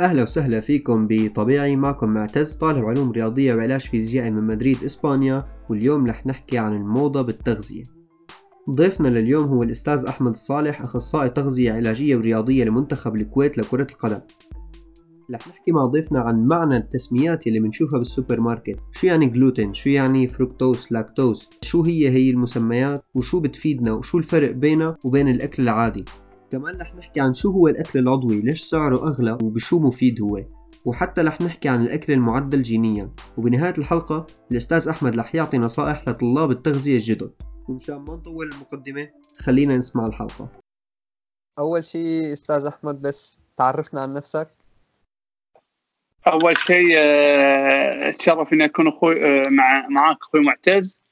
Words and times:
أهلا 0.00 0.22
وسهلا 0.22 0.60
فيكم 0.60 1.06
بطبيعي. 1.10 1.76
معكم 1.76 2.08
معتز 2.08 2.54
طالب 2.54 2.84
علوم 2.84 3.10
رياضية 3.10 3.54
وعلاج 3.54 3.80
فيزيائي 3.80 4.30
من 4.30 4.42
مدريد 4.42 4.84
إسبانيا 4.84 5.44
واليوم 5.70 6.06
رح 6.06 6.26
نحكي 6.26 6.58
عن 6.58 6.76
الموضة 6.76 7.22
بالتغذية. 7.22 7.82
ضيفنا 8.70 9.08
لليوم 9.08 9.48
هو 9.48 9.62
الأستاذ 9.62 10.04
أحمد 10.06 10.30
الصالح 10.30 10.82
أخصائي 10.82 11.28
تغذية 11.28 11.72
علاجية 11.72 12.16
ورياضية 12.16 12.64
لمنتخب 12.64 13.16
الكويت 13.16 13.58
لكرة 13.58 13.86
القدم. 13.90 14.20
رح 15.30 15.48
نحكي 15.48 15.72
مع 15.72 15.82
ضيفنا 15.82 16.20
عن 16.20 16.46
معنى 16.46 16.76
التسميات 16.76 17.46
اللي 17.46 17.60
بنشوفها 17.60 17.98
بالسوبر 17.98 18.40
ماركت 18.40 18.76
شو 18.92 19.06
يعني 19.06 19.26
جلوتين 19.26 19.74
شو 19.74 19.90
يعني 19.90 20.26
fructose 20.26 20.86
lactose 20.90 21.48
شو 21.62 21.82
هي 21.82 22.08
هي 22.08 22.30
المسميات؟ 22.30 23.02
وشو 23.14 23.40
بتفيدنا؟ 23.40 23.92
وشو 23.92 24.18
الفرق 24.18 24.50
بينها 24.50 24.96
وبين 25.04 25.28
الأكل 25.28 25.62
العادي؟ 25.62 26.04
كمان 26.50 26.80
رح 26.80 26.94
نحكي 26.94 27.20
عن 27.20 27.34
شو 27.34 27.50
هو 27.50 27.68
الأكل 27.68 27.98
العضوي 27.98 28.40
ليش 28.40 28.62
سعره 28.62 29.08
أغلى 29.08 29.32
وبشو 29.32 29.78
مفيد 29.78 30.22
هو. 30.22 30.44
وحتى 30.84 31.20
رح 31.20 31.40
نحكي 31.40 31.68
عن 31.68 31.82
الأكل 31.82 32.12
المعدل 32.12 32.62
جينيا. 32.62 33.10
وبنهاية 33.36 33.74
الحلقة 33.78 34.26
الأستاذ 34.52 34.88
أحمد 34.88 35.18
رح 35.18 35.34
يعطي 35.34 35.58
نصائح 35.58 36.08
لطلاب 36.08 36.50
التغذية 36.50 36.94
الجدد. 36.96 37.32
ومشان 37.68 37.96
ما 37.96 38.14
نطول 38.14 38.50
المقدمة 38.52 39.08
خلينا 39.38 39.76
نسمع 39.76 40.06
الحلقة. 40.06 40.48
أول 41.58 41.84
شيء 41.84 42.32
أستاذ 42.32 42.66
أحمد 42.66 43.02
بس 43.02 43.40
تعرفنا 43.56 44.00
عن 44.00 44.14
نفسك. 44.14 44.46
أول 46.26 46.56
شيء 46.56 46.94
آه، 46.96 48.08
أتشرف 48.08 48.52
إني 48.52 48.64
أكون 48.64 48.88
أخوي 48.88 49.24
آه، 49.24 49.48
مع 49.48 49.86
معاك 49.88 50.16
أخوي 50.22 50.40
معتز. 50.40 51.04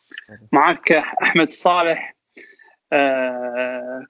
معاك 0.52 0.92
أحمد 0.92 1.42
الصالح 1.42 2.08
آه، 2.08 2.21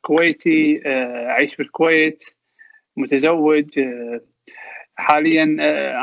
كويتي 0.00 0.82
أعيش 1.30 1.56
بالكويت 1.56 2.24
متزوج 2.96 3.80
حاليا 4.94 5.44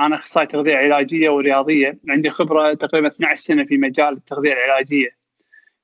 أنا 0.06 0.16
أخصائي 0.16 0.48
تغذية 0.48 0.76
علاجية 0.76 1.30
ورياضية. 1.30 2.00
عندي 2.10 2.30
خبرة 2.30 2.74
تقريبا 2.74 3.08
12 3.08 3.36
سنة 3.36 3.64
في 3.66 3.78
مجال 3.78 4.14
التغذية 4.14 4.54
العلاجية. 4.54 5.10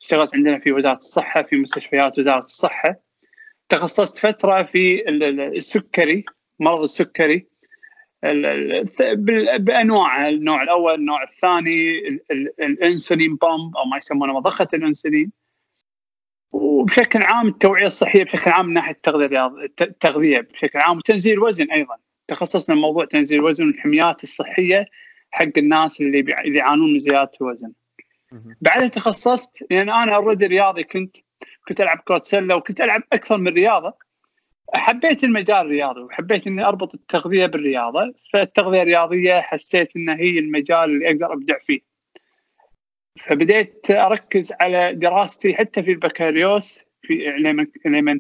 اشتغلت 0.02 0.36
عندنا 0.36 0.60
في 0.60 0.72
وزارة 0.72 0.98
الصحة 0.98 1.44
في 1.44 1.56
مستشفيات 1.56 2.20
وزارة 2.20 2.46
الصحة. 2.46 2.96
تخصصت 3.70 4.18
فترة 4.18 4.64
في 4.64 5.10
السكري 5.10 6.26
مرض 6.60 6.82
السكري 6.82 7.48
بانواعها 9.58 10.30
النوع 10.30 10.64
الأول 10.64 10.94
النوع 10.94 11.24
الثاني 11.24 12.00
الأنسولين 12.60 13.36
pump 13.36 13.78
أو 13.78 13.86
ما 13.86 13.98
يسمونه 13.98 14.34
مضخة 14.34 14.68
الأنسولين. 14.74 15.32
وبشكل 16.76 17.24
عام 17.24 17.48
التوعية 17.48 17.88
الصحية 17.88 18.24
بشكل 18.24 18.52
عام 18.52 18.66
من 18.66 18.74
ناحية 18.74 18.92
التغذية 18.92 19.56
التغذية 19.82 20.40
بشكل 20.40 20.80
عام 20.80 20.98
وتنزيل 20.98 21.34
الوزن 21.34 21.72
أيضا. 21.72 21.96
تخصصنا 22.28 22.76
بموضوع 22.76 23.06
تنزيل 23.06 23.40
الوزن 23.40 23.66
والحميات 23.66 24.24
الصحية 24.24 24.86
حق 25.32 25.58
الناس 25.58 26.02
اللي 26.02 26.20
اللي 26.20 26.58
يعانون 26.58 26.94
من 26.94 27.00
زيادة 27.00 27.32
الوزن. 27.42 27.72
بعدها 28.62 28.88
تخصصت 28.88 29.62
لأن 29.62 29.88
يعني 29.88 30.04
أنا 30.04 30.16
already 30.16 30.46
رياضي 30.46 30.84
كنت 30.84 31.18
كنت 31.68 31.82
ألعب 31.82 31.98
كرة 32.06 32.22
سلة 32.24 32.56
وكنت 32.56 32.82
ألعب 32.82 33.04
أكثر 33.14 33.38
من 33.38 33.48
رياضة. 33.48 33.94
حبيت 34.74 35.24
المجال 35.24 35.58
الرياضي 35.58 36.02
وحبيت 36.02 36.48
إني 36.48 36.66
أربط 36.66 36.94
التغذية 36.94 37.46
بالرياضة. 37.46 38.14
فالتغذية 38.34 38.82
الرياضية 38.82 39.42
حسيت 39.42 39.96
إنها 39.96 40.16
هي 40.16 40.40
المجال 40.40 40.84
اللي 40.84 41.08
أقدر 41.08 41.34
أبدع 41.34 41.60
فيه. 41.60 41.95
فبديت 43.22 43.92
أركز 43.92 44.54
على 44.60 44.94
دراستي 44.94 45.54
حتى 45.54 45.84
في 45.84 45.92
البكالوريوس. 45.92 46.80
في 47.02 47.14
لمن 47.40 47.68
لمن 47.86 48.20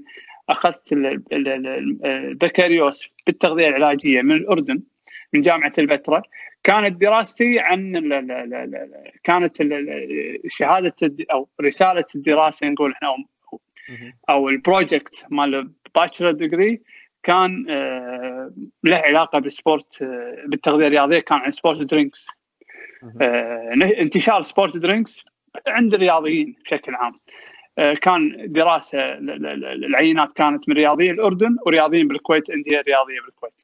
أخذت 0.49 0.93
البكالوريوس 1.33 3.09
بالتغذية 3.27 3.67
العلاجية 3.67 4.21
من 4.21 4.35
الأردن 4.35 4.81
من 5.33 5.41
جامعة 5.41 5.73
البتراء 5.77 6.21
كانت 6.63 7.01
دراستي 7.01 7.59
عن 7.59 7.91
كانت 9.23 9.57
شهادة 10.47 10.95
أو 11.31 11.47
رسالة 11.61 12.05
الدراسة 12.15 12.67
نقول 12.67 12.91
إحنا 12.91 13.25
أو 14.29 14.49
ال 14.49 14.59
project 14.59 15.25
مال 15.29 15.71
bachelor 15.95 16.31
degree 16.31 16.81
كان 17.23 17.65
آه، 17.69 18.51
له 18.83 18.97
علاقة 18.97 19.39
بال 19.39 19.57
sport 19.57 20.01
آه، 20.01 20.43
بالتغذية 20.47 20.87
الرياضية 20.87 21.19
كان 21.19 21.37
عن 21.37 21.51
sport 21.51 21.81
drinks 21.81 22.27
انتشار 23.99 24.41
sport 24.41 24.77
drinks 24.77 25.21
عند 25.67 25.93
الرياضيين 25.93 26.55
بشكل 26.65 26.95
عام. 26.95 27.19
كان 28.01 28.51
دراسة 28.51 28.99
العينات 29.87 30.33
كانت 30.33 30.69
من 30.69 30.75
رياضيين 30.75 31.11
الأردن 31.11 31.55
ورياضيين 31.65 32.07
بالكويت 32.07 32.49
انديه 32.49 32.81
رياضيه 32.81 33.21
بالكويت. 33.25 33.61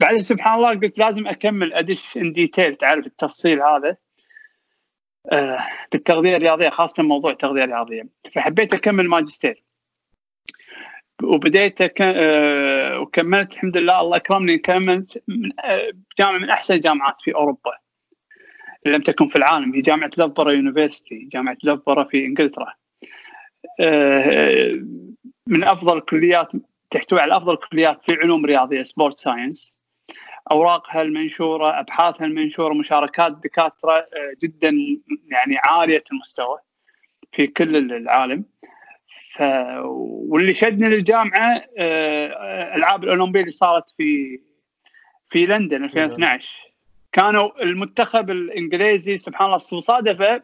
بعدين 0.00 0.22
سبحان 0.22 0.54
الله 0.54 0.70
قلت 0.70 0.98
لازم 0.98 1.26
أكمل 1.26 1.72
أدش 1.72 2.16
in 2.16 2.32
detail 2.32 2.76
تعرف 2.76 3.06
التفصيل 3.06 3.62
هذا؟ 3.62 3.96
بالتغذية 5.92 6.36
الرياضية 6.36 6.68
خاصة 6.68 7.02
موضوع 7.02 7.30
التغذية 7.30 7.64
الرياضية. 7.64 8.02
فحبيت 8.34 8.74
أكمل 8.74 9.08
ماجستير. 9.08 9.62
وبديت 11.22 12.00
آه، 12.00 13.00
وكملت 13.00 13.52
الحمد 13.52 13.76
لله 13.76 14.00
الله 14.00 14.16
أكرمني 14.16 14.58
كملت 14.58 15.22
من 15.28 15.50
آه، 15.64 15.92
جامعة 16.18 16.38
من 16.38 16.50
أحسن 16.50 16.74
الجامعات 16.74 17.20
في 17.20 17.34
أوروبا. 17.34 17.72
لم 18.86 19.02
تكن 19.02 19.28
في 19.28 19.36
العالم 19.36 19.74
هي 19.74 19.80
جامعة 19.80 20.10
Loughborough 20.18 20.52
University 20.52 21.28
جامعة 21.32 21.56
Loughborough 21.64 22.04
في 22.04 22.24
إنجلترا. 22.24 22.74
آه، 23.80 24.78
من 25.46 25.64
أفضل 25.64 25.98
الكليات 25.98 26.48
تحتوي 26.90 27.20
على 27.20 27.36
أفضل 27.36 27.52
الكليات 27.52 28.04
في 28.04 28.12
علوم 28.12 28.46
رياضية 28.46 28.82
sport 28.82 29.18
science 29.18 29.74
أوراقها 30.50 31.02
المنشورة 31.02 31.80
أبحاثها 31.80 32.26
المنشورة 32.26 32.74
مشاركات 32.74 33.32
دكاترة 33.32 34.06
جدا 34.42 34.68
يعني 35.30 35.58
عالية 35.58 36.04
المستوى 36.12 36.58
في 37.32 37.46
كل 37.46 37.76
العالم. 37.92 38.44
ف 39.34 39.42
واللي 39.84 40.52
شدني 40.52 40.88
للجامعة 40.88 41.64
آه، 41.78 42.76
ألعاب 42.76 43.04
الأولمبية 43.04 43.40
اللي 43.40 43.50
صارت 43.50 43.90
في 43.96 44.40
في 45.30 45.46
لندن 45.46 45.84
2012 45.84 46.67
كانوا 47.18 47.62
المنتخب 47.62 48.30
الإنجليزي 48.30 49.18
سبحان 49.18 49.46
الله 49.46 49.56
مصادفة. 49.72 50.42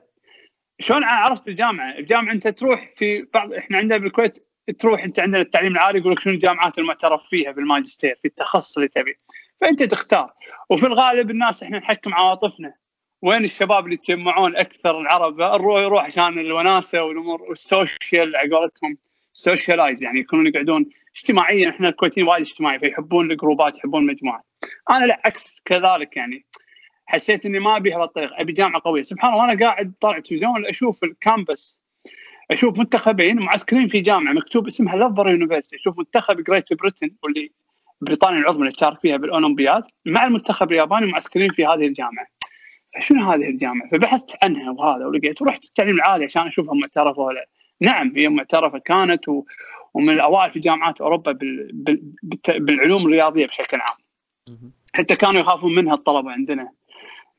شلون 0.81 1.05
عرفت 1.05 1.47
بالجامعة؟ 1.47 1.99
الجامعة 1.99 2.33
أنت 2.33 2.49
تروح 2.49 2.93
في 2.97 3.27
بعض 3.35 3.53
إحنا 3.53 3.79
عندنا 3.79 3.99
بالكويت 3.99 4.47
تروح 4.79 5.05
أنت 5.05 5.21
عندنا 5.21 5.41
التعليم 5.43 5.73
العالي 5.73 5.99
يقول 5.99 6.13
لك 6.13 6.21
شنو 6.21 6.33
الجامعات 6.33 6.79
المعترف 6.79 7.21
فيها 7.31 7.53
بالماجستير 7.53 8.19
في 8.23 8.29
التخصص 8.29 8.77
اللي 8.77 8.89
تبي. 8.89 9.19
فأنت 9.61 9.83
تختار. 9.83 10.33
وفي 10.71 10.87
الغالب 10.87 11.31
الناس 11.31 11.63
إحنا 11.63 11.79
نحكم 11.79 12.15
عواطفنا. 12.15 12.75
وين 13.23 13.45
الشباب 13.45 13.85
اللي 13.85 13.95
يتجمعون 13.95 14.57
أكثر؟ 14.57 15.01
العرب 15.01 15.41
نروح 15.41 15.81
يروح 15.81 16.05
عشان 16.05 16.39
الوناسة 16.39 17.03
والأمور 17.03 17.43
وال 17.43 17.66
social 17.66 18.37
على 18.37 18.57
قولتهم. 18.57 18.97
socialize 19.33 20.05
يعني 20.05 20.21
يكونون 20.21 20.47
يقعدون 20.47 20.87
اجتماعيا. 21.17 21.71
إحنا 21.71 21.89
الكويتيين 21.89 22.29
وايد 22.29 22.41
اجتماعي 22.41 22.79
فيحبون 22.79 23.31
الجروبات 23.31 23.79
يحبون 23.79 24.03
المجموعات. 24.03 24.45
أنا 24.91 25.05
لا 25.05 25.21
عكس 25.25 25.63
كذلك 25.65 26.17
يعني. 26.17 26.45
حسيت 27.07 27.47
إني 27.47 27.59
ما 27.59 27.77
ابي 27.77 27.91
بهالطريقه 27.91 28.41
أبي 28.41 28.53
جامعة 28.53 28.83
قوية. 28.85 29.03
سبحان 29.03 29.33
الله 29.33 29.45
وأنا 29.45 29.67
قاعد 29.67 29.93
طالع 30.01 30.19
تلفزيون 30.19 30.67
أشوف 30.67 31.05
ال 31.05 31.16
campus 31.16 31.81
أشوف 32.51 32.79
منتخبين 32.79 33.37
معسكرين 33.39 33.89
في 33.89 34.01
جامعة 34.01 34.33
مكتوب 34.33 34.67
اسمها 34.67 34.97
Loughborough 34.97 35.31
University 35.31 35.77
أشوف 35.77 35.99
منتخب 35.99 36.45
Great 36.45 36.73
Britain 36.73 37.11
واللي 37.23 37.53
بريطانيا 38.01 38.39
العظمى 38.39 38.61
اللي 38.61 38.73
تشارك 38.73 39.01
فيها 39.01 39.17
بالأولمبياد 39.17 39.85
مع 40.05 40.25
المنتخب 40.25 40.73
الياباني 40.73 41.07
معسكرين 41.07 41.51
في 41.51 41.67
هذه 41.67 41.87
الجامعة. 41.87 42.27
شنو 43.01 43.31
هذه 43.31 43.49
الجامعة؟ 43.49 43.89
فبحثت 43.89 44.45
عنها 44.45 44.71
وهذا 44.71 45.07
ولقيت 45.07 45.43
ورحت 45.43 45.65
التعليم 45.65 45.95
العالي 45.95 46.25
عشان 46.25 46.47
اشوفها 46.47 46.75
معترفه 46.75 47.23
ولا 47.23 47.49
نعم 47.81 48.13
هي 48.17 48.29
معترفه 48.29 48.79
كانت 48.79 49.29
و... 49.29 49.45
ومن 49.95 50.11
الأوائل 50.11 50.53
في 50.53 50.61
جامعات 50.61 51.01
أوروبا 51.01 51.33
بال... 51.33 51.71
بال... 51.73 52.03
بالعلوم 52.49 53.07
الرياضية 53.07 53.47
بشكل 53.47 53.81
عام. 53.81 53.97
حتى 54.95 55.17
كانوا 55.17 55.41
يخافون 55.41 55.75
منها 55.75 55.95
الطلبة 55.95 56.31
عندنا. 56.31 56.71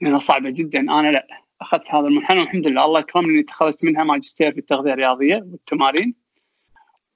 لانها 0.01 0.17
صعبة 0.17 0.49
جدا. 0.49 0.79
أنا 0.79 1.11
لا 1.11 1.27
أخذت 1.61 1.91
هذا 1.91 2.07
المنحنى 2.07 2.39
والحمد 2.39 2.67
لله. 2.67 2.85
الله 2.85 2.99
اكرمني 2.99 3.29
إني 3.29 3.43
تخرجت 3.43 3.83
منها 3.83 4.03
ماجستير 4.03 4.51
في 4.51 4.57
التغذية 4.57 4.93
الرياضية 4.93 5.35
والتمارين 5.35 6.15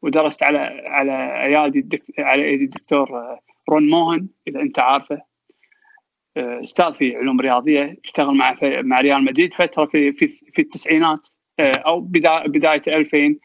ودرست 0.02 0.44
على 0.44 0.58
على 0.86 1.44
ايادي. 1.46 2.02
على 2.20 2.44
ايدي 2.46 2.64
الدكتور 2.64 3.40
رون 3.70 3.90
موهن 3.90 4.28
إذا 4.48 4.62
أنت 4.62 4.80
عارفه. 4.80 5.30
أستاذ 6.38 6.94
في 6.94 7.16
علوم 7.16 7.42
رياضية 7.42 7.98
اشتغل 8.06 8.36
مع 8.36 8.56
مع 8.62 9.00
ريال 9.02 9.24
مدريد 9.24 9.54
فترة 9.54 9.86
في 9.86 10.12
في, 10.12 10.28
في 10.28 10.62
التسعينات 10.62 11.30
آه، 11.60 11.76
أو 11.76 12.00
بداية 12.46 12.82
2000 12.88 13.36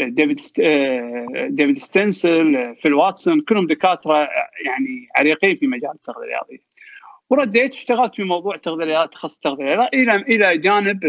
ديفيد 0.00 0.40
آه، 0.60 1.46
ديفيد 1.50 1.78
ستنسل 1.78 2.76
فيل 2.76 2.94
واتسون 2.94 3.40
كلهم 3.40 3.66
دكاترة 3.66 4.28
يعني 4.64 5.08
عريقين 5.16 5.56
في 5.56 5.66
مجال 5.66 5.90
التغذية 5.90 6.22
الرياضية. 6.22 6.71
ورديت 7.32 7.72
اشتغلت 7.72 8.14
في 8.14 8.22
موضوع 8.22 8.54
التغذيه 8.54 9.06
تخصص 9.06 9.34
التغذيه 9.34 9.88
إلى 9.94 10.16
إلى 10.16 10.58
جانب 10.58 11.00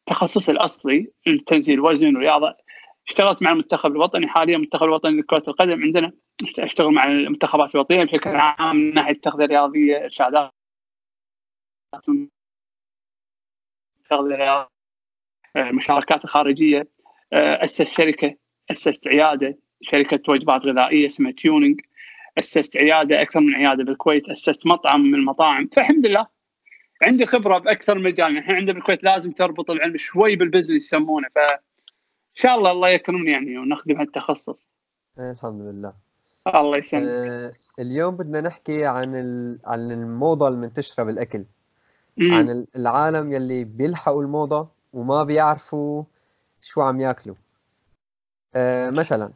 التخصص 0.00 0.48
الأصلي 0.48 1.12
تنزيل 1.46 1.74
الوزن 1.74 2.06
والرياضه 2.06 2.56
اشتغلت 3.08 3.42
مع 3.42 3.52
المنتخب 3.52 3.90
الوطني 3.90 4.28
حاليا 4.28 4.56
المنتخب 4.56 4.84
الوطني 4.84 5.20
لكرة 5.20 5.42
القدم 5.48 5.82
عندنا. 5.82 6.12
أشتغل 6.58 6.90
مع 6.90 7.04
المنتخبات 7.04 7.74
الوطنية 7.74 8.04
بشكل 8.04 8.30
عام 8.30 8.76
من 8.76 8.94
ناحية 8.94 9.12
التغذيه 9.12 9.44
الرياضيه 9.44 10.04
إرشادات 10.04 10.50
التغذيه 13.98 14.34
الرياضيه 14.34 14.68
المشاركات 15.56 16.24
الخارجيه 16.24 16.88
اسس 17.32 17.82
شركة 17.82 18.36
أسست 18.70 19.08
عيادة 19.08 19.58
شركة 19.82 20.32
وجبات 20.32 20.66
غذائية 20.66 21.06
اسمها 21.06 21.32
تيونينج 21.32 21.80
اسست 22.38 22.76
عيادة 22.76 23.22
أكثر 23.22 23.40
من 23.40 23.54
عيادة 23.54 23.84
بالكويت 23.84 24.28
اسست 24.28 24.66
مطعم 24.66 25.00
من 25.00 25.14
المطاعم. 25.14 25.68
فالحمد 25.72 26.06
لله 26.06 26.26
عندي 27.02 27.26
خبرة 27.26 27.58
بأكثر 27.58 27.98
مجال. 27.98 28.38
إحنا 28.38 28.54
عندنا 28.54 28.72
بالكويت 28.72 29.04
لازم 29.04 29.32
تربط 29.32 29.70
العلم 29.70 29.96
شوي 29.98 30.36
بالبزنس 30.36 30.84
يسمونه. 30.84 31.28
ف 31.34 31.38
إن 31.38 32.42
شاء 32.42 32.58
الله 32.58 32.70
الله 32.70 32.88
يكرمني 32.88 33.30
يعني 33.30 33.58
ونخدم 33.58 34.00
هالتخصص. 34.00 34.66
الحمد 35.18 35.60
لله. 35.60 35.94
الله 36.54 36.76
يسلمك. 36.76 37.08
آه 37.08 37.52
اليوم 37.78 38.16
بدنا 38.16 38.40
نحكي 38.40 38.86
عن. 38.86 39.14
عن 39.64 39.90
الموضة 39.90 40.48
المنتشره 40.48 41.04
بالأكل. 41.04 41.44
مم. 42.16 42.34
عن 42.34 42.66
العالم 42.76 43.32
يلي 43.32 43.64
بيلحقوا 43.64 44.22
الموضة 44.22 44.68
وما 44.92 45.24
بيعرفوا 45.24 46.04
شو 46.60 46.80
عم 46.82 47.00
ياكلوا. 47.00 47.36
آه 48.54 48.90
مثلا. 48.90 49.32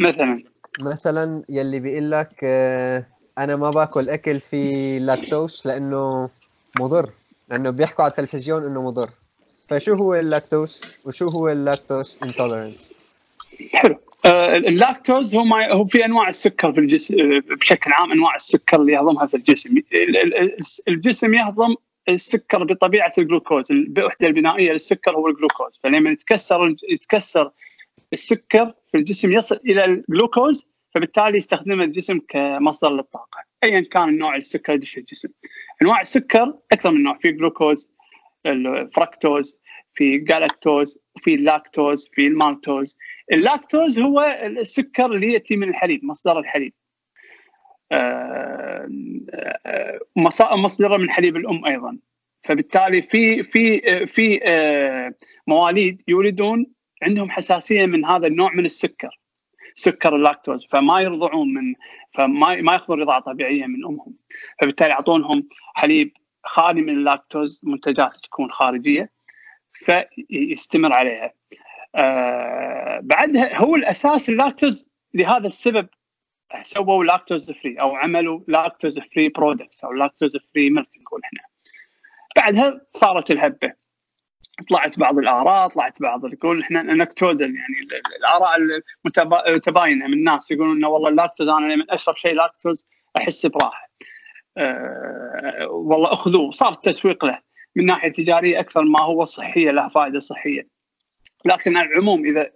مثلا. 0.00 0.44
مثلا 0.78 1.42
يلي 1.48 1.80
بيقول 1.80 2.10
لك 2.10 2.30
آه 2.44 3.06
أنا 3.38 3.56
ما 3.56 3.70
باكل 3.70 4.08
أكل 4.10 4.40
فيه 4.40 4.98
لاكتوز 4.98 5.62
لأنه 5.64 6.28
مضر 6.80 7.10
لأنه 7.48 7.70
بيحكوا 7.70 8.04
على 8.04 8.10
التلفزيون 8.10 8.64
إنه 8.66 8.82
مضر. 8.82 9.10
فشو 9.68 9.94
هو 9.94 10.14
اللاكتوز 10.14 10.84
وشو 11.06 11.28
هو 11.28 11.48
اللاكتوز 11.48 12.16
intolerance 12.22 12.94
حلو. 13.72 13.96
آه، 14.26 14.56
اللاكتوز 14.56 15.34
هو 15.34 15.44
ما 15.44 15.72
هو 15.72 15.84
في 15.84 16.04
أنواع 16.04 16.28
السكر 16.28 16.72
في 16.72 16.80
الجسم 16.80 17.14
بشكل 17.40 17.92
عام 17.92 18.12
أنواع 18.12 18.34
السكر 18.36 18.80
اللي 18.80 18.92
يهضمها 18.92 19.26
في 19.26 19.36
الجسم. 19.36 19.76
ال- 19.92 20.16
ال- 20.36 20.56
الجسم 20.88 21.34
يهضم 21.34 21.74
السكر 22.08 22.64
بطبيعة 22.64 23.12
الجلوكوز. 23.18 23.72
الوحده 23.72 24.26
البنائية 24.26 24.72
للسكر 24.72 25.10
هو 25.16 25.28
الجلوكوز. 25.28 25.80
فلما 25.82 26.10
يتكسر 26.10 26.74
يتكسر 26.90 27.50
السكر 28.12 28.74
في 28.92 28.98
الجسم 28.98 29.32
يصل 29.32 29.60
إلى 29.66 29.84
الجلوكوز 29.84 30.66
فبالتالي 30.94 31.38
يستخدمه 31.38 31.84
الجسم 31.84 32.18
كمصدر 32.28 32.90
للطاقة 32.90 33.44
ايا 33.64 33.80
كان 33.80 34.08
النوع 34.08 34.36
السكر 34.36 34.72
اللي 34.72 34.82
يدش 34.82 34.98
الجسم. 34.98 35.28
أنواع 35.82 36.00
السكر 36.00 36.54
أكثر 36.72 36.90
من 36.90 37.02
نوع 37.02 37.18
في 37.18 37.32
جلوكوز 37.32 37.90
الفركتوز 38.46 39.58
في 39.94 40.18
جالكتوز 40.18 40.98
في 41.18 41.34
اللاكتوز 41.34 42.08
في 42.12 42.26
المالتوز. 42.26 42.98
اللاكتوز 43.32 43.98
هو 43.98 44.38
السكر 44.42 45.06
اللي 45.12 45.32
يأتي 45.32 45.56
من 45.56 45.68
الحليب 45.68 46.04
مصدر 46.04 46.38
الحليب. 46.38 46.72
آه، 47.92 48.88
آه، 49.66 49.98
مص- 50.16 50.52
مصدره 50.52 50.96
من 50.96 51.10
حليب 51.10 51.36
الأم 51.36 51.64
أيضا. 51.64 51.98
فبالتالي 52.44 53.02
في 53.02 53.42
في 53.42 53.80
في 54.06 54.40
آه، 54.44 55.14
مواليد 55.46 56.02
يولدون 56.08 56.66
عندهم 57.02 57.30
حساسية 57.30 57.86
من 57.86 58.04
هذا 58.04 58.26
النوع 58.26 58.52
من 58.52 58.64
السكر 58.64 59.18
سكر 59.74 60.16
اللاكتوز 60.16 60.66
فما 60.66 61.00
يرضعون 61.00 61.54
من 61.54 61.74
فما 62.14 62.54
ما 62.54 62.72
يأخذون 62.72 63.00
رضاعة 63.00 63.20
طبيعية 63.20 63.66
من 63.66 63.84
أمهم. 63.84 64.14
فبالتالي 64.60 64.90
يعطونهم 64.90 65.48
حليب 65.74 66.16
خالي 66.44 66.82
من 66.82 66.88
اللاكتوز 66.88 67.60
منتجات 67.62 68.16
تكون 68.16 68.50
خارجية 68.50 69.10
فيستمر 69.72 70.92
عليها. 70.92 71.32
آه 71.94 73.00
بعدها 73.02 73.56
هو 73.56 73.76
الأساس 73.76 74.28
اللاكتوز 74.28 74.86
لهذا 75.14 75.46
السبب 75.46 75.88
سووا 76.62 77.04
lactose 77.04 77.50
free 77.50 77.80
أو 77.80 77.96
عملوا 77.96 78.40
lactose 78.48 78.98
free 78.98 79.28
products 79.28 79.84
أو 79.84 79.92
lactose 79.92 80.36
free 80.36 80.70
milk 80.70 80.88
نقول 81.00 81.20
إحنا. 81.24 81.40
بعدها 82.36 82.80
صارت 82.92 83.30
الهبة. 83.30 83.85
طلعت 84.68 84.98
بعض 84.98 85.18
الآراء 85.18 85.68
طلعت 85.68 86.02
بعض 86.02 86.32
يقول 86.32 86.62
إحنا 86.62 86.82
anecdotal 86.82 87.44
يعني 87.56 87.78
ال- 87.82 87.94
ال- 87.94 88.16
الآراء 88.18 88.56
المتبا- 88.56 89.48
المتباينه 89.48 90.06
من 90.06 90.12
الناس 90.12 90.50
يقولون 90.50 90.76
إنه 90.76 90.88
والله 90.88 91.08
اللاكتوز 91.08 91.48
أنا 91.48 91.72
لما 91.72 91.84
اشرب 91.90 92.16
شيء 92.16 92.34
لاكتوز 92.34 92.86
أحس 93.16 93.46
براحة. 93.46 93.90
أه 94.58 95.66
والله 95.70 96.12
أخذوه 96.12 96.50
صار 96.50 96.72
التسويق 96.72 97.24
له 97.24 97.38
من 97.76 97.86
ناحية 97.86 98.12
تجارية 98.12 98.60
أكثر 98.60 98.82
ما 98.82 99.02
هو 99.02 99.24
صحية 99.24 99.70
له 99.70 99.88
فائدة 99.88 100.20
صحية. 100.20 100.68
لكن 101.44 101.76
على 101.76 101.88
العموم 101.88 102.24
إذا 102.24 102.50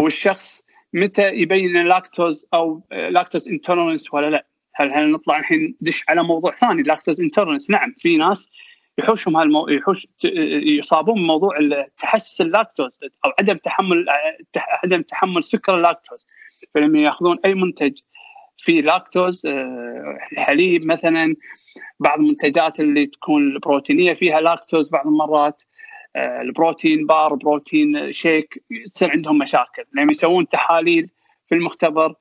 هو 0.00 0.06
الشخص 0.06 0.62
متى 0.94 1.28
يبين 1.28 1.76
اللاكتوز 1.76 2.46
أو 2.54 2.82
lactose 2.92 3.48
intolerance 3.48 4.14
ولا 4.14 4.30
لا؟ 4.30 4.46
هل 4.74 4.92
هل 4.92 5.10
نطلع 5.10 5.38
الحين 5.38 5.76
ندش 5.82 6.04
على 6.08 6.22
موضوع 6.22 6.50
ثاني 6.50 6.82
lactose 6.82 7.20
intolerance 7.20 7.70
نعم 7.70 7.94
في 7.98 8.16
ناس 8.16 8.48
يحوشهم 8.98 9.36
هالمو... 9.36 9.68
يحوش 9.68 10.06
يصابون 10.64 11.14
بموضوع 11.14 11.58
تحسس 12.02 12.40
اللاكتوز 12.40 13.00
أو 13.24 13.32
عدم 13.40 13.56
تحمل 13.56 14.06
عدم 14.56 15.02
تحمل 15.02 15.44
سكر 15.44 15.74
اللاكتوز. 15.74 16.26
فلما 16.74 16.98
يأخذون 16.98 17.38
أي 17.44 17.54
منتج 17.54 17.98
فيه 18.58 18.82
لاكتوز 18.82 19.46
آه، 19.46 20.18
الحليب 20.32 20.86
مثلا 20.86 21.36
بعض 22.00 22.18
المنتجات 22.18 22.80
اللي 22.80 23.06
تكون 23.06 23.42
البروتينية 23.42 24.12
فيها 24.12 24.40
لاكتوز 24.40 24.90
بعض 24.90 25.08
المرات 25.08 25.62
آه، 26.16 26.40
ال 26.40 26.48
protein 26.48 27.06
bar 27.06 27.34
protein 27.34 28.12
shake 28.12 28.64
تصير 28.94 29.10
عندهم 29.10 29.38
مشاكل. 29.38 29.84
لما 29.94 30.12
يسوون 30.12 30.48
تحاليل 30.48 31.10
في 31.48 31.54
المختبر 31.54 32.14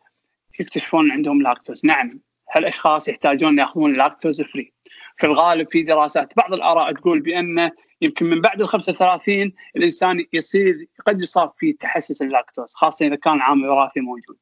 يكتشفون 0.60 1.12
عندهم 1.12 1.42
لاكتوز. 1.42 1.86
نعم 1.86 2.20
هالأشخاص 2.52 3.08
يحتاجون 3.08 3.60
يأخذون 3.60 3.94
lactose 3.94 4.42
free. 4.42 4.74
في 5.22 5.28
الغالب 5.28 5.72
في 5.72 5.84
دراسات 5.84 6.34
بعض 6.38 6.54
الآراء 6.54 6.94
تقول 6.94 7.20
بأن 7.20 7.72
يمكن 8.02 8.26
من 8.26 8.42
بعد 8.42 8.62
ال 8.62 8.68
35 8.68 9.54
الإنسان 9.76 10.26
يصير 10.34 10.88
قد 11.06 11.22
يصاب 11.22 11.54
في 11.58 11.74
تحسس 11.74 12.22
اللاكتوز 12.22 12.74
خاصة 12.76 13.08
إذا 13.08 13.16
كان 13.16 13.34
العامل 13.34 13.64
الوراثي 13.64 14.00
موجود. 14.00 14.38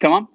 تمام؟ 0.00 0.28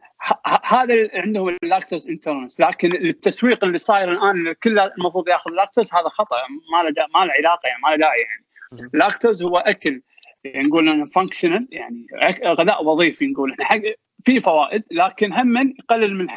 هذا 0.63 1.09
عندهم 1.13 1.57
ال 1.63 1.69
lactose 1.69 2.07
intolerance 2.07 2.59
لكن 2.59 2.95
التسويق 2.95 3.63
اللي 3.63 3.77
صاير 3.77 4.11
الآن 4.11 4.53
كله 4.63 4.91
المفروض 4.97 5.29
يأخذ 5.29 5.51
لاكتوز 5.51 5.93
هذا 5.93 6.09
خطأ 6.09 6.35
ما 6.73 6.89
له 6.89 7.07
ما 7.15 7.25
له 7.25 7.33
علاقة 7.33 7.67
يعني 7.67 7.81
ما 7.81 7.89
له 7.89 7.95
داعي 7.95 8.19
يعني. 8.19 8.45
اللاكتوز 8.93 9.43
هو 9.43 9.57
أكل 9.57 10.01
يعني 10.43 10.67
نقول 10.67 11.07
functional 11.07 11.67
يعني 11.71 12.07
غذاء 12.45 12.85
وظيفي 12.85 13.27
نقول. 13.27 13.55
إحنا 13.61 13.65
حق 13.65 13.81
في 14.23 14.41
فوائد 14.41 14.83
لكن 14.91 15.33
هم 15.33 15.57
يقلل 15.57 16.15
من 16.15 16.29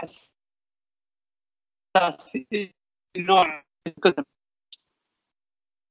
حساسية 1.96 2.79
نوع 3.16 3.64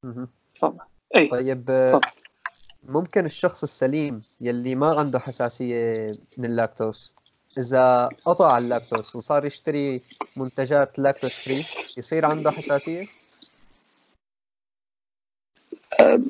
مهم. 0.05 0.27
تفضل 0.55 0.79
اي 1.15 1.27
طيب 1.27 1.65
تفضل. 1.65 2.01
ممكن 2.83 3.25
الشخص 3.25 3.63
السليم 3.63 4.21
يلي 4.41 4.75
ما 4.75 4.99
عنده 4.99 5.19
حساسية 5.19 6.11
من 6.37 6.45
اللاكتوز 6.45 7.13
إذا 7.57 8.05
قطع 8.25 8.57
اللاكتوز 8.57 9.15
وصار 9.15 9.45
يشتري 9.45 10.01
منتجات 10.37 10.99
lactose 10.99 11.31
free 11.31 11.65
يصير 11.97 12.25
عنده 12.25 12.51
حساسية؟ 12.51 13.07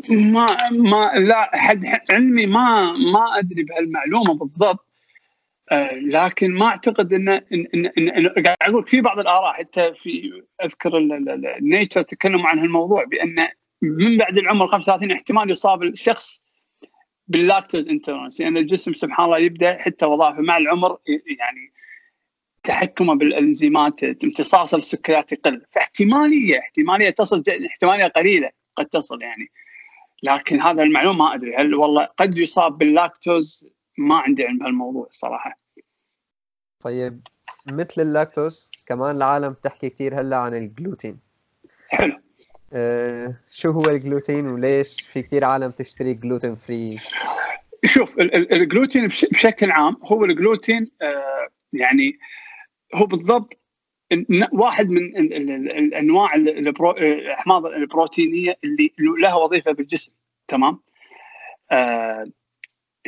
ما 0.09 0.69
ما 0.71 1.11
لا 1.19 1.49
حد 1.53 1.85
علمي 2.11 2.45
ما 2.45 2.91
ما 2.91 3.39
أدري 3.39 3.63
بهالمعلومة 3.63 4.33
بالضبط 4.33 4.88
لكن 5.91 6.51
ما 6.51 6.65
أعتقد 6.65 7.13
ان 7.13 7.29
ان 7.29 7.41
ان, 7.75 7.85
إن, 7.97 8.27
قاعد 8.27 8.57
أقول 8.61 8.87
في 8.87 9.01
بعض 9.01 9.19
الآراء 9.19 9.53
حتى 9.53 9.93
في 9.93 10.43
أذكر 10.63 10.97
ال 10.97 11.12
Nature 11.12 12.01
تكلموا 12.01 12.47
عن 12.47 12.59
هالموضوع 12.59 13.03
بأن 13.03 13.47
من 13.81 14.17
بعد 14.17 14.37
العمر 14.37 14.67
35 14.67 15.11
احتمال 15.11 15.51
يصاب 15.51 15.83
الشخص 15.83 16.41
بال 17.27 17.41
lactose 17.41 17.87
intolerance 17.87 18.41
لأن 18.41 18.57
الجسم 18.57 18.93
سبحان 18.93 19.25
الله 19.25 19.39
يبدأ 19.39 19.77
حتى 19.77 20.05
وظائفه 20.05 20.41
مع 20.41 20.57
العمر 20.57 20.97
يعني 21.39 21.73
تحكمه 22.63 23.15
بالأنزيمات 23.15 24.03
امتصاص 24.03 24.73
السكريات 24.73 25.31
يقل. 25.31 25.61
فاحتمالية 25.71 26.59
احتمالية 26.59 27.09
تصل 27.09 27.43
احتمالية 27.69 28.05
قليلة 28.05 28.49
قد 28.75 28.85
تصل 28.85 29.21
يعني. 29.21 29.51
لكن 30.23 30.61
هذا 30.61 30.83
المعلومة 30.83 31.17
ما 31.17 31.35
أدري 31.35 31.55
هل 31.55 31.75
والله 31.75 32.05
قد 32.17 32.37
يصاب 32.37 32.77
باللاكتوز 32.77 33.69
ما 33.99 34.15
عندي 34.15 34.43
علم 34.45 34.57
بهالموضوع 34.57 35.07
الصراحه 35.09 35.57
طيب 36.79 37.21
مثل 37.67 38.01
اللاكتوز 38.01 38.71
كمان 38.85 39.15
العالم 39.15 39.53
تحكي 39.53 39.89
كتير 39.89 40.21
هلا 40.21 40.37
عن 40.37 40.53
الجلوتين. 40.55 41.19
حلو. 41.89 42.19
أه 42.73 43.35
شو 43.49 43.71
هو 43.71 43.81
الجلوتين 43.89 44.47
وليش 44.47 45.01
في 45.01 45.21
كتير 45.21 45.43
عالم 45.45 45.71
تشتري 45.71 46.13
gluten 46.13 46.55
free؟ 46.55 46.97
شوف 47.85 48.19
ال- 48.19 48.35
ال- 48.35 48.53
الجلوتين 48.53 49.07
بش- 49.07 49.25
بشكل 49.25 49.71
عام 49.71 49.97
هو 50.03 50.25
الجلوتين 50.25 50.91
آه، 51.01 51.47
يعني 51.73 52.19
هو 52.95 53.05
بالضبط 53.05 53.59
واحد 54.51 54.89
من 54.89 55.17
ال- 55.17 55.33
ال- 55.33 55.51
ال- 55.51 55.71
الأنواع 55.71 56.35
الأحماض 56.35 57.65
البروتينية 57.65 58.57
اللي 58.63 58.93
لها 58.99 59.35
وظيفة 59.35 59.71
بالجسم 59.71 60.13
تمام؟ 60.47 60.79
آه، 61.71 62.27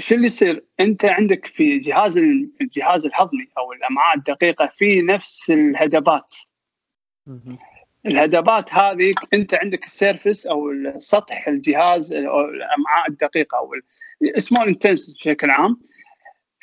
شو 0.01 0.15
اللي 0.15 0.25
يصير؟ 0.25 0.63
أنت 0.79 1.05
عندك 1.05 1.45
في 1.45 1.79
جهاز 1.79 2.17
الجهاز 2.61 3.05
الهضمي 3.05 3.47
أو 3.57 3.73
الأمعاء 3.73 4.17
الدقيقة 4.17 4.67
في 4.67 5.01
نفس 5.01 5.51
الهدبات. 5.51 6.35
الهدبات 8.05 8.73
هذه 8.73 9.13
أنت 9.33 9.53
عندك 9.53 9.85
السيرفس 9.85 10.47
أو 10.47 10.69
سطح 10.97 11.47
الجهاز 11.47 12.13
أو 12.13 12.41
الأمعاء 12.41 13.09
الدقيقة 13.09 13.57
أو 13.57 13.73
small 14.37 14.67
intestines 14.67 15.17
بشكل 15.17 15.49
عام. 15.49 15.81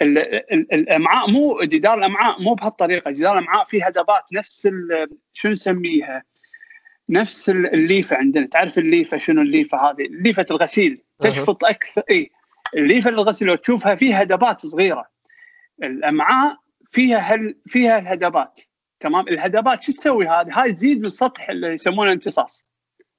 ال- 0.03 0.19
ال- 0.53 0.73
الأمعاء 0.73 1.31
مو 1.31 1.61
جدار 1.63 1.99
الأمعاء 1.99 2.43
مو 2.43 2.55
بهالطريقة. 2.55 3.11
جدار 3.11 3.39
الأمعاء 3.39 3.65
فيه 3.65 3.87
هدبات 3.87 4.23
نفس 4.33 4.69
شو 5.33 5.49
نسميها؟ 5.49 6.23
نفس 7.09 7.51
ال- 7.51 7.75
الليفة 7.75 8.17
عندنا. 8.17 8.47
تعرف 8.47 8.79
الليفة؟ 8.79 9.19
شنو 9.19 9.43
الليفة 9.43 9.79
هذه؟ 9.79 10.07
ليفه 10.11 10.47
الغسيل. 10.51 11.03
تشفط 11.21 11.65
أكثر 11.65 12.03
اي 12.11 12.31
الليفه 12.77 13.11
الغسيل 13.11 13.49
لو 13.49 13.55
تشوفها 13.55 13.95
فيها 13.95 14.23
هدبات 14.23 14.67
صغيرة. 14.67 15.09
الأمعاء 15.83 16.57
فيها 16.91 17.19
هل 17.19 17.55
فيها 17.67 17.99
الهدبات 17.99 18.61
تمام؟ 19.01 19.29
الهدبات 19.29 19.83
شو 19.83 19.93
تسوي 19.93 20.27
هذه؟ 20.29 20.49
هاي 20.53 20.73
تزيد 20.73 21.01
من 21.03 21.09
سطح 21.09 21.51
اللي 21.51 21.69
يسمونه 21.69 22.13
امتصاص. 22.13 22.67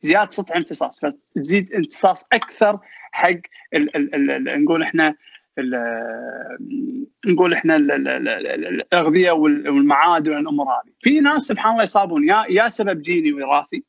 زياده 0.02 0.30
سطح 0.30 0.56
امتصاص 0.56 1.00
فتزيد 1.02 1.74
امتصاص 1.74 2.24
أكثر 2.34 2.80
حق 3.12 3.30
ال 3.74 3.96
ال 3.96 4.16
ال 4.16 4.32
ال 4.50 4.64
نقول 4.64 4.84
إحنا 4.84 5.16
ال- 5.60 7.08
نقول 7.26 7.54
إحنا 7.54 7.76
ال- 7.76 7.92
ال- 7.92 8.08
ال- 8.08 8.28
ال- 8.30 8.66
الأغذية 8.66 9.32
وال- 9.32 9.70
والمعادن 9.70 10.36
والأمور 10.36 10.66
هذه. 10.66 10.92
في 11.02 11.20
ناس 11.20 11.42
سبحان 11.42 11.72
الله 11.72 11.84
يصابون. 11.84 12.28
يا 12.28 12.44
يا 12.50 12.68
سبب 12.68 13.02
جيني 13.02 13.34
وراثي 13.34 13.84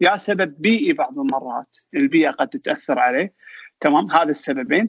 يا 0.00 0.16
سبب 0.16 0.54
بيئي 0.58 0.92
بعض 0.92 1.18
المرات. 1.18 1.76
البيئة 1.94 2.30
قد 2.30 2.48
تتأثر 2.48 2.98
عليه. 2.98 3.32
تمام؟ 3.80 4.10
هذا 4.10 4.30
السببين 4.30 4.88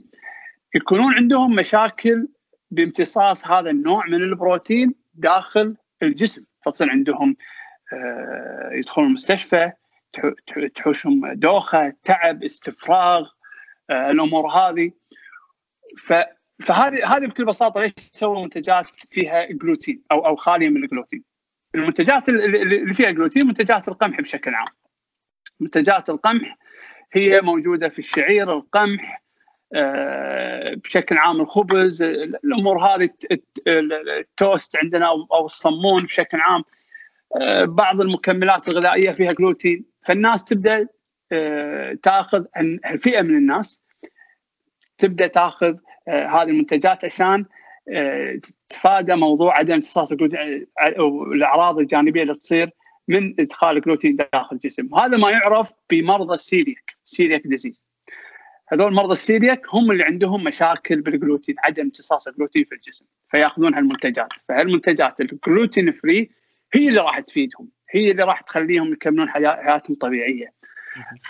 يكونون 0.75 1.13
عندهم 1.13 1.55
مشاكل 1.55 2.27
بامتصاص 2.71 3.47
هذا 3.47 3.69
النوع 3.69 4.05
من 4.05 4.13
البروتين 4.13 4.93
داخل 5.13 5.75
الجسم. 6.03 6.43
فتصير 6.65 6.89
عندهم 6.89 7.35
آه، 7.93 8.69
يدخلون 8.73 9.07
المستشفى 9.07 9.71
تح- 10.13 10.33
تح- 10.47 10.67
تحوشهم 10.75 11.33
دوخة 11.33 11.93
تعب 12.03 12.43
استفراغ 12.43 13.29
آه، 13.89 14.11
الأمور 14.11 14.47
هذه. 14.47 14.91
فهذه 16.61 17.15
هذه 17.17 17.25
بكل 17.25 17.45
بساطة 17.45 17.81
ليش 17.81 17.91
تسوي 17.93 18.41
منتجات 18.43 18.85
فيها 19.09 19.45
جلوتين 19.51 20.01
أو 20.11 20.25
أو 20.25 20.35
خالية 20.35 20.69
من 20.69 20.83
الجلوتين؟ 20.83 21.23
المنتجات 21.75 22.29
اللي 22.29 22.93
فيها 22.93 23.11
جلوتين 23.11 23.47
منتجات 23.47 23.87
القمح 23.87 24.21
بشكل 24.21 24.53
عام. 24.55 24.67
منتجات 25.59 26.09
القمح 26.09 26.57
هي 27.13 27.41
موجودة 27.41 27.89
في 27.89 27.99
الشعير 27.99 28.53
القمح 28.53 29.23
آه، 29.73 30.73
بشكل 30.73 31.17
عام 31.17 31.41
الخبز 31.41 32.03
الأمور 32.03 32.79
هذه 32.85 33.03
الت- 33.03 33.31
الت- 33.31 33.67
التوست 33.67 34.77
عندنا 34.77 35.07
أو 35.07 35.45
الصمون 35.45 36.03
بشكل 36.03 36.39
عام. 36.39 36.63
آه، 37.41 37.63
بعض 37.63 38.01
المكملات 38.01 38.67
الغذائية 38.67 39.11
فيها 39.11 39.31
جلوتين 39.31 39.85
فالناس 40.01 40.43
تبدأ 40.43 40.87
آه، 41.31 41.93
تأخذ 42.03 42.45
عن- 42.55 42.79
فئه 43.01 43.21
من 43.21 43.37
الناس 43.37 43.81
تبدأ 44.97 45.27
تأخذ 45.27 45.75
هذه 46.07 46.43
المنتجات 46.43 47.05
عشان 47.05 47.45
تتفادى 48.69 49.15
موضوع 49.15 49.57
عدم 49.57 49.73
امتصاص 49.73 50.11
الجلوتين 50.11 50.67
الجانبية 51.81 52.21
اللي 52.21 52.35
تصير 52.35 52.69
من 53.07 53.35
إدخال 53.39 53.77
الجلوتين 53.77 54.15
داخل 54.15 54.55
الجسم. 54.55 54.87
وهذا 54.91 55.17
ما 55.17 55.29
يعرف 55.31 55.71
بمرضى 55.89 56.33
السيلياك 56.33 56.96
celiac 57.07 57.47
disease 57.47 57.85
هذول 58.69 58.93
مرضى 58.93 59.13
السيلياك 59.13 59.61
هم 59.73 59.91
اللي 59.91 60.03
عندهم 60.03 60.43
مشاكل 60.43 61.01
بالجلوتين 61.01 61.55
عدم 61.59 61.83
امتصاص 61.83 62.27
الجلوتين 62.27 62.63
في 62.63 62.75
الجسم 62.75 63.05
فيأخذون 63.29 63.73
هالمنتجات. 63.75 64.27
فهالمنتجات 64.49 65.21
الـ 65.21 65.31
gluten 65.31 65.91
free 65.91 66.29
هي 66.73 66.89
اللي 66.89 66.99
راح 67.01 67.19
تفيدهم 67.19 67.69
هي 67.91 68.11
اللي 68.11 68.23
راح 68.23 68.41
تخليهم 68.41 68.93
يكملون 68.93 69.29
حيا- 69.29 69.61
حياتهم 69.63 69.95
طبيعية. 69.95 70.53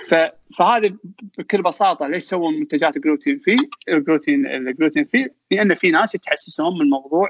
ف... 0.10 0.16
فهذه 0.58 0.98
بكل 1.38 1.62
بساطة 1.62 2.08
ليش 2.08 2.24
سووا 2.24 2.52
منتجات 2.52 2.98
جلوتين 2.98 3.40
في 3.40 3.58
الجلوتين 3.90 4.46
الجلوتين 4.48 5.06
في 5.06 5.30
لأن 5.52 5.74
في 5.74 5.92
ناس 5.92 6.16
يتحسسون 6.16 6.80
من 6.80 6.90
موضوع 6.90 7.30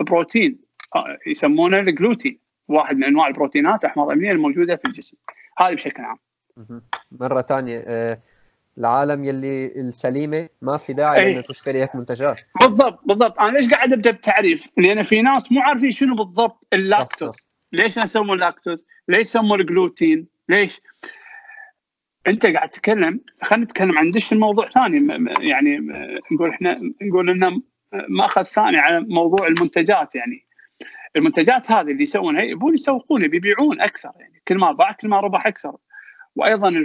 بروتين 0.00 0.58
آه، 0.96 1.18
يسمونه 1.26 1.78
الجلوتين 1.78 2.40
واحد 2.68 2.96
من 2.96 3.04
أنواع 3.04 3.28
البروتينات 3.28 3.84
الاحماض 3.84 4.06
الامينيه 4.06 4.32
الموجودة 4.32 4.76
في 4.76 4.84
الجسم. 4.84 5.16
هذه 5.58 5.74
بشكل 5.74 6.02
عام. 6.02 6.16
مرة 7.12 7.40
تانية 7.40 7.84
آه، 7.86 8.18
العالم 8.78 9.24
يلي 9.24 9.66
السليمة 9.66 10.48
ما 10.62 10.76
في 10.76 10.92
داعي 10.92 11.20
أي. 11.20 11.32
انها 11.32 11.42
تشتري 11.42 11.82
هيك 11.82 11.96
منتجات 11.96 12.40
بالضبط 12.60 13.00
بالضبط 13.04 13.40
أنا 13.40 13.58
ليش 13.58 13.70
قاعد 13.70 13.92
أبدأ 13.92 14.10
بتعريف؟ 14.10 14.68
لأن 14.76 15.02
في 15.02 15.22
ناس 15.22 15.52
مو 15.52 15.60
عارفين 15.60 15.90
شنو 15.90 16.14
بالضبط 16.14 16.66
اللاكتوز 16.72 17.46
ليش 17.72 17.96
يسموا 17.96 18.34
اللاكتوز؟ 18.34 18.86
ليش 19.08 19.20
يسموا 19.20 19.56
الجلوتين؟ 19.56 20.26
ليش؟ 20.48 20.80
أنت 22.26 22.46
قاعد 22.46 22.68
تتكلم 22.68 23.20
خلينا 23.42 23.64
نتكلم 23.64 23.98
عن 23.98 24.10
دش 24.10 24.32
الموضوع 24.32 24.66
ثاني 24.66 24.98
يعني 25.40 25.78
نقول 26.32 26.50
إحنا 26.50 26.74
نقول 27.02 27.30
إنه 27.30 27.62
مأخذ 28.08 28.42
ثاني 28.42 28.78
على 28.78 29.00
موضوع 29.00 29.46
المنتجات 29.46 30.14
يعني 30.14 30.46
المنتجات 31.16 31.70
هذه 31.70 31.90
اللي 31.90 32.02
يسوونها 32.02 32.42
يبون 32.42 32.74
يسوقون 32.74 33.28
بيبيعون 33.28 33.80
أكثر 33.80 34.12
يعني 34.16 34.42
كل 34.48 34.58
ما 34.58 34.72
باع 34.72 34.92
كل 34.92 35.08
ما 35.08 35.20
ربح 35.20 35.46
أكثر 35.46 35.76
وأيضا. 36.38 36.84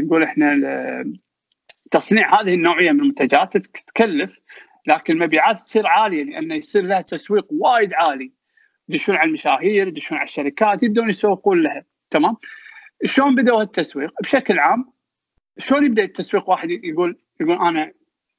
نقول 0.00 0.22
إحنا. 0.22 0.52
تصنيع 1.90 2.40
هذه 2.40 2.54
النوعية 2.54 2.92
من 2.92 3.00
المنتجات 3.00 3.56
تك- 3.56 3.80
تكلف 3.80 4.38
لكن 4.86 5.12
المبيعات 5.12 5.60
تصير 5.60 5.86
عالية 5.86 6.24
لأنه 6.24 6.54
يصير 6.54 6.82
لها 6.82 7.00
تسويق 7.00 7.46
وايد 7.50 7.94
عالي. 7.94 8.32
يدشون 8.88 9.16
على 9.16 9.28
المشاهير 9.28 9.88
يدشون 9.88 10.18
على 10.18 10.24
الشركات 10.24 10.82
يبدون 10.82 11.10
يسوقون 11.10 11.60
لها. 11.60 11.84
تمام؟ 12.10 12.36
شلون 13.04 13.34
بدأوا 13.34 13.62
التسويق 13.62 14.12
بشكل 14.22 14.58
عام 14.58 14.92
شلون 15.58 15.84
يبدأ 15.84 16.02
التسويق؟ 16.04 16.50
واحد 16.50 16.70
يقول 16.70 17.18
يقول 17.40 17.58
أنا 17.68 17.92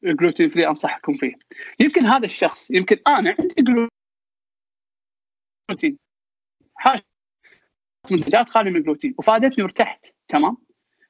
جلوتين 0.03 0.49
فري 0.49 0.67
أنصحكم 0.67 1.13
فيه. 1.13 1.33
يمكن 1.79 2.05
هذا 2.05 2.25
الشخص 2.25 2.71
يمكن 2.71 2.97
أنا 3.07 3.35
عندي 3.39 3.55
جلوتين 5.69 5.97
حاش 6.75 6.99
منتجات 8.11 8.49
خاليه 8.49 8.71
من 8.71 8.77
الجلوتين 8.77 9.15
وفادتني 9.17 9.63
وارتحت 9.63 10.13
تمام؟ 10.27 10.57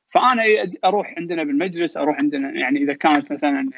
فأنا 0.09 0.43
أروح 0.85 1.13
عندنا 1.17 1.43
بالمجلس 1.43 1.97
أروح 1.97 2.17
عندنا 2.17 2.51
يعني 2.51 2.79
إذا 2.79 2.93
كانت 2.93 3.31
مثلا 3.31 3.69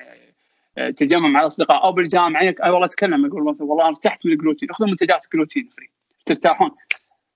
آه، 0.77 0.89
تجمع 0.89 1.27
مع 1.27 1.39
الاصدقاء 1.39 1.83
أو 1.83 1.91
بالجامعة 1.91 2.41
أي 2.41 2.69
والله 2.69 2.85
أتكلم 2.85 3.25
أقول 3.25 3.43
مثلا 3.43 3.67
والله 3.67 3.87
ارتحت 3.87 4.25
من 4.25 4.31
الجلوتين 4.31 4.69
أخذوا 4.69 4.89
منتجات 4.89 5.25
gluten 5.33 5.67
free 5.67 5.89
ترتاحون. 6.25 6.71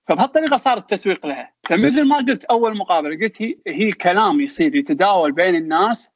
فبهالطريقة 0.06 0.56
صار 0.56 0.76
التسويق 0.76 1.26
لها 1.26 1.52
فمثل 1.64 2.04
ما 2.04 2.16
قلت 2.16 2.44
أول 2.44 2.76
مقابلة 2.76 3.16
قلت 3.16 3.42
هي, 3.42 3.56
هي 3.66 3.92
كلام 3.92 4.40
يصير 4.40 4.76
يتداول 4.76 5.32
بين 5.32 5.54
الناس. 5.54 6.10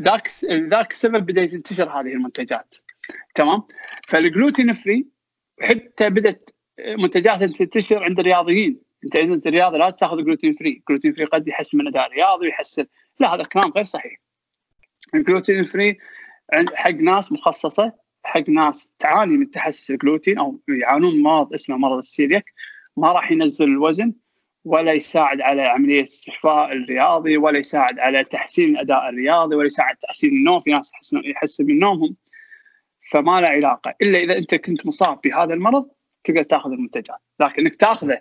ذاك 0.00 0.28
ذاك 0.44 0.90
السبب 0.90 1.26
بدأت 1.26 1.48
تنتشر 1.50 1.90
هذه 1.90 2.12
المنتجات 2.12 2.74
تمام؟ 3.34 3.62
فال 4.08 4.24
gluten 4.24 4.72
free 4.72 5.06
حتى 5.62 6.10
بدأت 6.10 6.50
منتجات 6.98 7.44
تنتشر 7.44 8.04
عند 8.04 8.18
الرياضيين. 8.18 8.91
انت 9.04 9.16
اذا 9.16 9.34
انت 9.34 9.46
رياضي 9.46 9.78
لا 9.78 9.90
تاخذ 9.90 10.16
gluten 10.24 10.54
free 10.54 10.82
gluten 10.88 11.12
free 11.12 11.24
قد 11.24 11.48
يحسن 11.48 11.78
من 11.78 11.86
اداء 11.86 12.06
الرياضي 12.06 12.46
ويحسن 12.46 12.86
لا 13.20 13.34
هذا 13.34 13.42
كلام 13.42 13.70
غير 13.70 13.84
صحيح. 13.84 14.20
الجلوتين 15.14 15.62
فري 15.62 15.98
حق 16.74 16.90
ناس 16.90 17.32
مخصصة 17.32 17.92
حق 18.24 18.48
ناس 18.48 18.92
تعاني 18.98 19.36
من 19.36 19.50
تحسس 19.50 19.90
الجلوتين 19.90 20.38
أو 20.38 20.60
يعانون 20.68 21.22
مرض 21.22 21.54
اسمه 21.54 21.76
مرض 21.76 21.98
السيلياك 21.98 22.44
ما 22.96 23.12
راح 23.12 23.30
ينزل 23.32 23.64
الوزن 23.64 24.14
ولا 24.64 24.92
يساعد 24.92 25.40
على 25.40 25.62
عملية 25.62 26.02
استشفاء 26.02 26.72
الرياضي 26.72 27.36
ولا 27.36 27.58
يساعد 27.58 27.98
على 27.98 28.24
تحسين 28.24 28.70
الأداء 28.70 29.08
الرياضي 29.08 29.56
ولا 29.56 29.66
يساعد 29.66 29.96
تحسين 29.96 30.30
النوم 30.30 30.60
في 30.60 30.70
ناس 30.70 30.92
يحسن 31.24 31.66
من 31.66 31.78
نومهم 31.78 32.16
فما 33.10 33.40
له 33.40 33.48
علاقة. 33.48 33.94
إلا 34.02 34.18
إذا 34.18 34.38
أنت 34.38 34.54
كنت 34.54 34.86
مصاب 34.86 35.20
بهذا 35.24 35.54
المرض 35.54 35.88
تقدر 36.24 36.42
تاخذ 36.42 36.72
المنتجات. 36.72 37.18
لكن 37.40 37.62
إنك 37.62 37.74
تاخذه 37.74 38.20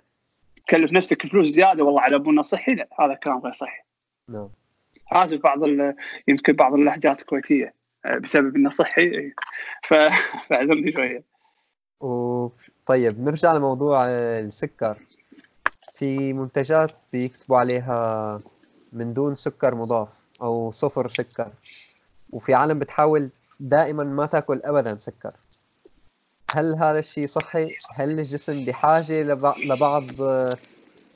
تكلف 0.68 0.91
نفسك 0.91 1.27
فلوس 1.27 1.48
زيادة 1.48 1.84
والله 1.84 2.01
على 2.01 2.15
ابونا 2.15 2.41
صحي 2.41 2.74
لا 2.75 2.88
هذا 3.00 3.13
كلام 3.13 3.39
غير 3.39 3.53
صحيح. 3.53 3.86
نعم. 4.30 4.50
اسف 5.12 5.41
بعض 5.44 5.60
يمكن 6.27 6.53
بعض 6.53 6.74
اللهجات 6.74 7.22
الكويتية 7.22 7.74
آه، 8.06 8.18
بسبب 8.18 8.56
إنه 8.56 8.70
صحي. 8.70 9.32
فاعذرني 10.50 10.91
شوية. 10.94 11.24
و... 12.01 12.48
طيب 12.86 13.20
نرجع 13.20 13.53
لموضوع 13.53 14.06
آه، 14.08 14.39
السكر. 14.39 14.98
في 15.91 16.34
منتجات 16.34 16.91
بيكتبوا 17.13 17.58
عليها 17.58 18.39
من 18.94 19.13
دون 19.13 19.36
سكر 19.36 19.75
مضاف 19.75 20.24
أو 20.41 20.72
صفر 20.72 21.08
سكر. 21.08 21.51
وفي 22.32 22.53
عالم 22.53 22.80
بتحاول 22.80 23.30
دائما 23.60 24.03
ما 24.03 24.25
تأكل 24.25 24.62
ابدا 24.63 24.98
سكر. 24.98 25.34
هل 26.55 26.75
هذا 26.75 27.00
الشيء 27.00 27.27
صحي؟ 27.27 27.67
هل 27.96 28.20
الجسم 28.20 28.65
بحاجة 28.65 29.24
لبع- 29.24 29.58
لبعض 29.65 30.03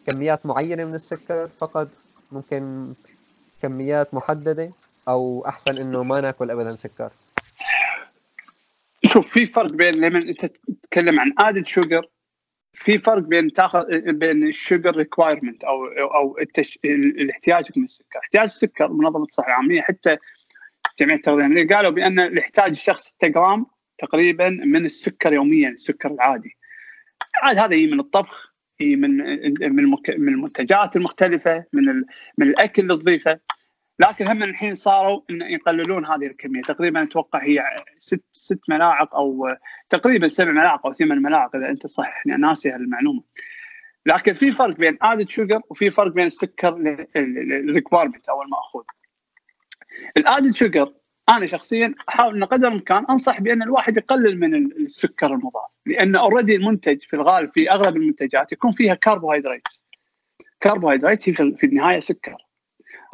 كميات 0.07 0.45
معينة 0.45 0.85
من 0.85 0.93
السكر 0.93 1.47
فقط؟ 1.47 1.87
ممكن 2.31 2.93
كميات 3.61 4.13
محددة؟ 4.13 4.71
أو 5.07 5.45
أحسن 5.47 5.77
إنه 5.77 6.03
ما 6.03 6.21
ناكل 6.21 6.51
ابدا 6.51 6.75
سكر؟ 6.75 7.11
شوف 9.05 9.31
في 9.31 9.45
فرق 9.45 9.71
بين 9.73 9.95
لما 9.95 10.19
أنت 10.19 10.45
تتكلم 10.45 11.19
عن 11.19 11.33
added 11.39 11.67
sugar 11.67 12.09
في 12.73 12.97
فرق 12.97 13.21
بين 13.23 13.53
تاخذ 13.53 13.83
بين 14.11 14.47
ال 14.47 14.55
sugar 14.55 14.95
requirement 14.95 15.63
أو 15.63 15.85
أو 16.15 16.37
التش... 16.37 16.79
من 17.77 17.83
السكر، 17.83 18.19
احتياج 18.19 18.43
السكر 18.43 18.87
منظمه 18.87 19.23
الصحه 19.23 19.47
العالميه 19.47 19.81
حتى 19.81 20.17
جمعيه 20.99 21.15
التغذية. 21.15 21.45
الامريكيه 21.45 21.75
قالوا 21.75 21.91
بأن 21.91 22.19
الاحتاج 22.19 22.69
الشخص 22.69 23.03
6 23.07 23.27
جرام 23.27 23.65
تقريبا 23.97 24.49
من 24.49 24.85
السكر 24.85 25.33
يوميا 25.33 25.69
السكر 25.69 26.11
العادي. 26.11 26.57
عاد 27.35 27.57
هذا 27.57 27.85
من 27.85 27.99
الطبخ 27.99 28.55
يجي 28.79 28.95
من 28.95 29.17
من 29.75 29.83
من 30.17 30.29
المنتجات 30.33 30.95
المختلفة 30.95 31.65
من. 31.73 32.03
من 32.37 32.47
الأكل 32.47 32.81
اللي 32.81 32.95
تضيفه 32.95 33.39
لكن 33.99 34.27
هم 34.27 34.43
الحين 34.43 34.75
صاروا 34.75 35.21
إن 35.29 35.41
يقللون 35.41 36.05
هذه 36.05 36.25
الكمية 36.25 36.61
تقريبا 36.61 37.03
أتوقع 37.03 37.43
هي 37.43 37.63
ست 37.97 38.23
ست 38.31 38.59
ملاعق 38.69 39.15
أو 39.15 39.55
تقريبا 39.89 40.27
سبع 40.27 40.51
ملاعق 40.51 40.85
أو 40.85 40.93
ثمان 40.93 41.21
ملاعق 41.21 41.55
إذا 41.55 41.69
أنت 41.69 41.87
صححني 41.87 42.35
أنا 42.35 42.47
ناسي 42.47 42.71
هالمعلومة 42.71 43.23
لكن 44.05 44.33
في 44.33 44.51
فرق 44.51 44.77
بين 44.77 44.97
added 45.01 45.29
sugar 45.29 45.61
وفي 45.69 45.91
فرق 45.91 46.11
بين 46.11 46.25
السكر 46.25 46.97
ال 47.15 47.25
requirement 47.25 48.29
أو 48.29 48.41
الماخوذ 48.41 48.83
ال 50.17 50.23
added 50.23 50.55
sugar 50.55 50.93
أنا 51.29 51.45
شخصيا 51.45 51.95
أحاول 52.09 52.35
إن 52.35 52.43
قدر 52.43 52.67
الإمكان 52.67 53.05
أنصح 53.09 53.41
بأن 53.41 53.61
الواحد 53.61 53.97
يقلل 53.97 54.39
من 54.39 54.55
السكر 54.55 55.33
المضاف 55.33 55.71
لأن 55.85 56.15
already 56.15 56.55
المنتج 56.55 57.01
في 57.01 57.15
الغالب 57.15 57.51
في 57.53 57.71
أغلب 57.71 57.97
المنتجات 57.97 58.51
يكون 58.51 58.71
فيها 58.71 58.93
كربوهيدرات 58.93 59.67
كربوهيدرات 60.63 61.29
هي 61.29 61.33
في 61.33 61.63
النهاية 61.63 61.99
سكر. 61.99 62.35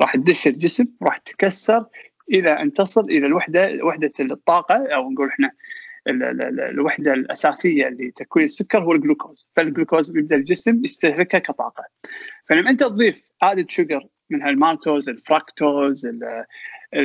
راح 0.01 0.15
تدش 0.15 0.47
الجسم 0.47 0.85
راح 1.01 1.17
تكسر 1.17 1.85
إلى 2.31 2.51
أن 2.51 2.73
تصل 2.73 3.03
إلى 3.05 3.25
الوحدة 3.25 3.79
وحدة 3.83 4.11
الطاقة 4.19 4.75
أو 4.75 5.11
نقول 5.11 5.27
إحنا 5.27 5.51
الوحدة 6.07 7.13
الأساسية 7.13 7.87
لتكوين 7.87 8.45
السكر 8.45 8.83
هو 8.83 8.91
الجلوكوز. 8.91 9.47
فالجلوكوز 9.53 10.09
بيبدأ 10.09 10.35
الجسم 10.35 10.85
يستهلكها 10.85 11.39
كطاقة. 11.39 11.83
فلما 12.45 12.69
أنت 12.69 12.79
تضيف 12.79 13.21
added 13.41 13.69
sugar 13.69 14.07
من 14.29 14.47
المالتوز 14.47 15.09
الفراكتوز 15.09 16.07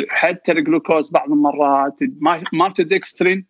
حتى 0.09 0.53
الجلوكوز 0.53 1.11
بعض 1.11 1.33
المرات 1.33 1.99
maltodextrin 2.53 3.47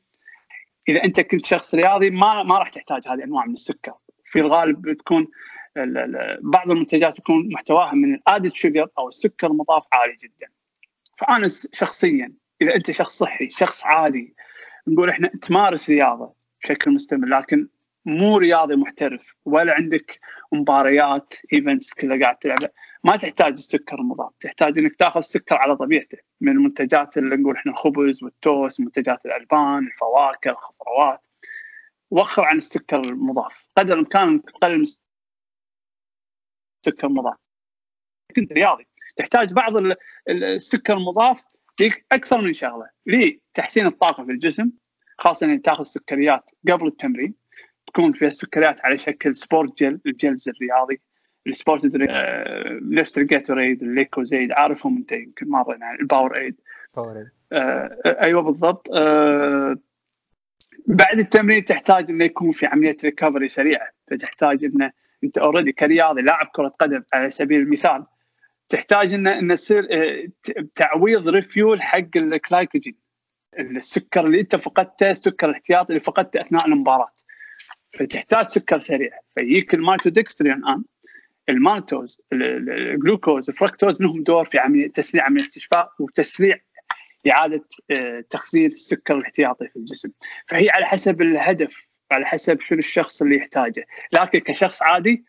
إذا 0.89 1.05
أنت 1.05 1.21
كنت 1.21 1.47
شخص 1.47 1.75
رياضي 1.75 2.11
ما 2.11 2.43
ما 2.43 2.59
راح 2.59 2.69
تحتاج 2.69 3.09
هذه 3.09 3.15
الأنواع 3.15 3.47
من 3.47 3.55
السكر. 3.55 3.93
في 4.25 4.41
الغالب 4.41 4.83
بتكون 4.83 5.29
بعض 6.41 6.71
المنتجات 6.71 7.19
يكون 7.19 7.49
محتواها 7.53 7.93
من 7.93 8.15
ال 8.15 8.21
added 8.21 8.55
sugar 8.55 8.89
أو 8.99 9.09
السكر 9.09 9.47
المضاف 9.47 9.85
عالي 9.93 10.17
جدا. 10.17 10.47
فأنا 11.19 11.49
شخصيا 11.73 12.33
إذا 12.63 12.75
أنت 12.75 12.91
شخص 12.91 13.19
صحي 13.19 13.51
شخص 13.51 13.87
عادي 13.87 14.35
نقول 14.89 15.09
إحنا 15.09 15.29
تمارس 15.29 15.91
رياضة 15.91 16.35
بشكل 16.65 16.91
مستمر 16.91 17.29
لكن 17.29 17.69
مو 18.05 18.39
رياضي 18.39 18.77
محترف. 18.77 19.35
ولا 19.45 19.75
عندك 19.75 20.21
مباريات 20.53 21.35
events 21.53 21.95
كلها 21.95 22.21
قاعد 22.21 22.37
تلعب. 22.37 22.59
ما 23.07 23.17
تحتاج 23.17 23.53
السكر 23.53 23.99
المضاف 23.99 24.33
تحتاج 24.41 24.79
إنك 24.79 24.97
تاخذ 24.97 25.19
السكر 25.19 25.57
على 25.57 25.77
طبيعته 25.77 26.19
من 26.41 26.53
المنتجات 26.53 27.19
اللي 27.19 27.37
نقول 27.37 27.57
إحنا 27.57 27.73
الخبز 27.73 28.23
والتوست 28.25 28.81
منتجات 28.81 29.27
الألبان 29.27 29.87
الفواكه 29.87 30.51
الخضروات. 30.51 31.21
وخر 32.11 32.45
عن 32.45 32.57
السكر 32.57 33.01
المضاف 33.01 33.69
قدر 33.77 33.93
الإمكان 33.93 34.43
تقلل 34.43 34.85
السكر 36.87 37.07
المضاف 37.07 37.37
كنت 38.37 38.53
رياضي 38.53 38.87
تحتاج 39.17 39.55
بعض 39.55 39.73
السكر 40.29 40.97
المضاف 40.97 41.43
أكثر 42.13 42.41
من 42.41 42.53
شغلة 42.53 42.91
لتحسين 43.07 43.87
الطاقة 43.87 44.25
في 44.25 44.33
الجسم 44.33 44.71
خاصة 45.19 45.47
ان 45.47 45.63
تاخذ 45.63 45.85
سكريات 45.85 46.51
قبل 46.69 46.87
التمرين 46.87 47.35
تكون 47.87 48.13
فيها 48.13 48.31
سكريات 48.31 48.85
على 48.85 48.99
شكل 48.99 49.37
sport 49.37 49.83
gel 49.83 50.01
ال 50.07 50.15
gels 50.15 50.49
الرياضي. 50.49 51.01
ال 51.47 51.55
sport 51.55 51.97
آه 52.11 52.79
نفس 52.83 53.19
الجاتوريد 53.19 53.83
اللوكوزيد 53.83 54.53
عارفهم 54.53 54.97
انت 54.97 55.13
يمكن 55.13 55.49
مره 55.49 55.77
يعني 55.81 56.01
الباوريد. 56.01 56.61
باور 56.97 57.27
آه 57.53 57.99
أيوه 58.07 58.43
بالضبط. 58.43 58.89
آه 58.95 59.77
بعد 60.87 61.19
التمرين 61.19 61.65
تحتاج 61.65 62.11
إنه 62.11 62.25
يكون 62.25 62.51
في 62.51 62.67
عملية 62.67 62.97
recovery 63.05 63.49
سريعة. 63.49 63.91
فتحتاج 64.11 64.65
إنه 64.65 64.93
أنت 65.25 65.39
already 65.39 65.73
كرياضي 65.73 66.23
لاعب 66.23 66.47
كرة 66.55 66.69
قدم 66.69 67.03
على 67.13 67.31
سبيل 67.31 67.61
المثال 67.61 68.07
تحتاج 68.69 69.13
ان 69.15 69.27
ان 69.27 69.55
تصير 69.55 69.87
آه، 69.91 70.27
تعويض 70.75 71.29
refuel 71.29 71.83
حق 71.83 72.17
الكلايكوجين 72.17 72.95
السكر 73.61 74.27
اللي 74.27 74.41
أنت 74.41 74.57
فقدته 74.57 75.11
السكر 75.11 75.49
الاحتياطي 75.49 75.89
اللي 75.89 76.01
فقدته 76.01 76.41
أثناء 76.41 76.67
المباراة. 76.67 77.13
فتحتاج 77.99 78.47
سكر 78.47 78.79
سريع. 78.79 79.11
فيجيك 79.35 79.75
ال 79.75 79.81
maltodextrin 79.81 80.53
الآن. 80.53 80.85
المالتوز 81.49 82.21
الجلوكوز 82.33 83.51
الفركتوز 83.51 84.03
لهم 84.03 84.23
دور 84.23 84.45
في 84.45 84.59
عمليه 84.59 84.89
تسريع 84.89 85.25
عملية 85.25 85.41
الاستشفاء 85.41 85.93
وتسريع 85.99 86.59
إعادة 87.31 87.65
آه، 87.91 88.25
تخزين 88.31 88.73
السكر 88.73 89.19
الاحتياطي 89.19 89.69
في 89.69 89.77
الجسم. 89.77 90.11
فهي 90.49 90.71
على 90.71 90.87
حسب 90.87 91.23
الهدف 91.23 91.89
على 92.11 92.27
حسب 92.27 92.61
شنو 92.61 92.79
الشخص 92.79 93.23
اللي 93.23 93.37
يحتاجه. 93.37 93.87
لكن 94.13 94.39
كشخص 94.39 94.83
عادي 94.83 95.25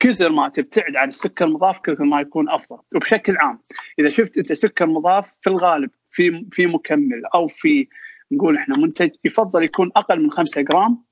كثر 0.00 0.30
ما 0.30 0.48
تبتعد 0.48 0.96
عن 0.96 1.08
السكر 1.08 1.44
المضاف 1.44 1.78
كثر 1.80 2.04
ما 2.04 2.20
يكون 2.20 2.50
أفضل. 2.50 2.78
وبشكل 2.94 3.36
عام 3.36 3.62
إذا 3.98 4.10
شفت 4.10 4.38
أنت 4.38 4.52
سكر 4.52 4.86
مضاف 4.86 5.34
في 5.40 5.50
الغالب 5.50 5.90
في 6.10 6.46
في 6.52 6.66
مكمل 6.66 7.22
أو 7.34 7.48
في 7.48 7.88
نقول 8.32 8.56
إحنا 8.56 8.78
منتج 8.78 9.10
يفضل 9.24 9.64
يكون 9.64 9.90
أقل 9.96 10.22
من 10.22 10.30
5 10.30 10.60
جرام 10.60 11.04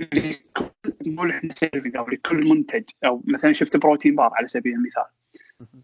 لكل 0.00 1.30
إحنا 1.30 1.50
serving 1.54 1.96
أو 1.96 2.08
لكل 2.08 2.48
منتج 2.48 2.84
أو 3.04 3.22
مثلا 3.26 3.52
شفت 3.52 3.76
protein 3.76 4.14
bar 4.16 4.30
على 4.34 4.46
سبيل 4.46 4.74
المثال. 4.74 5.04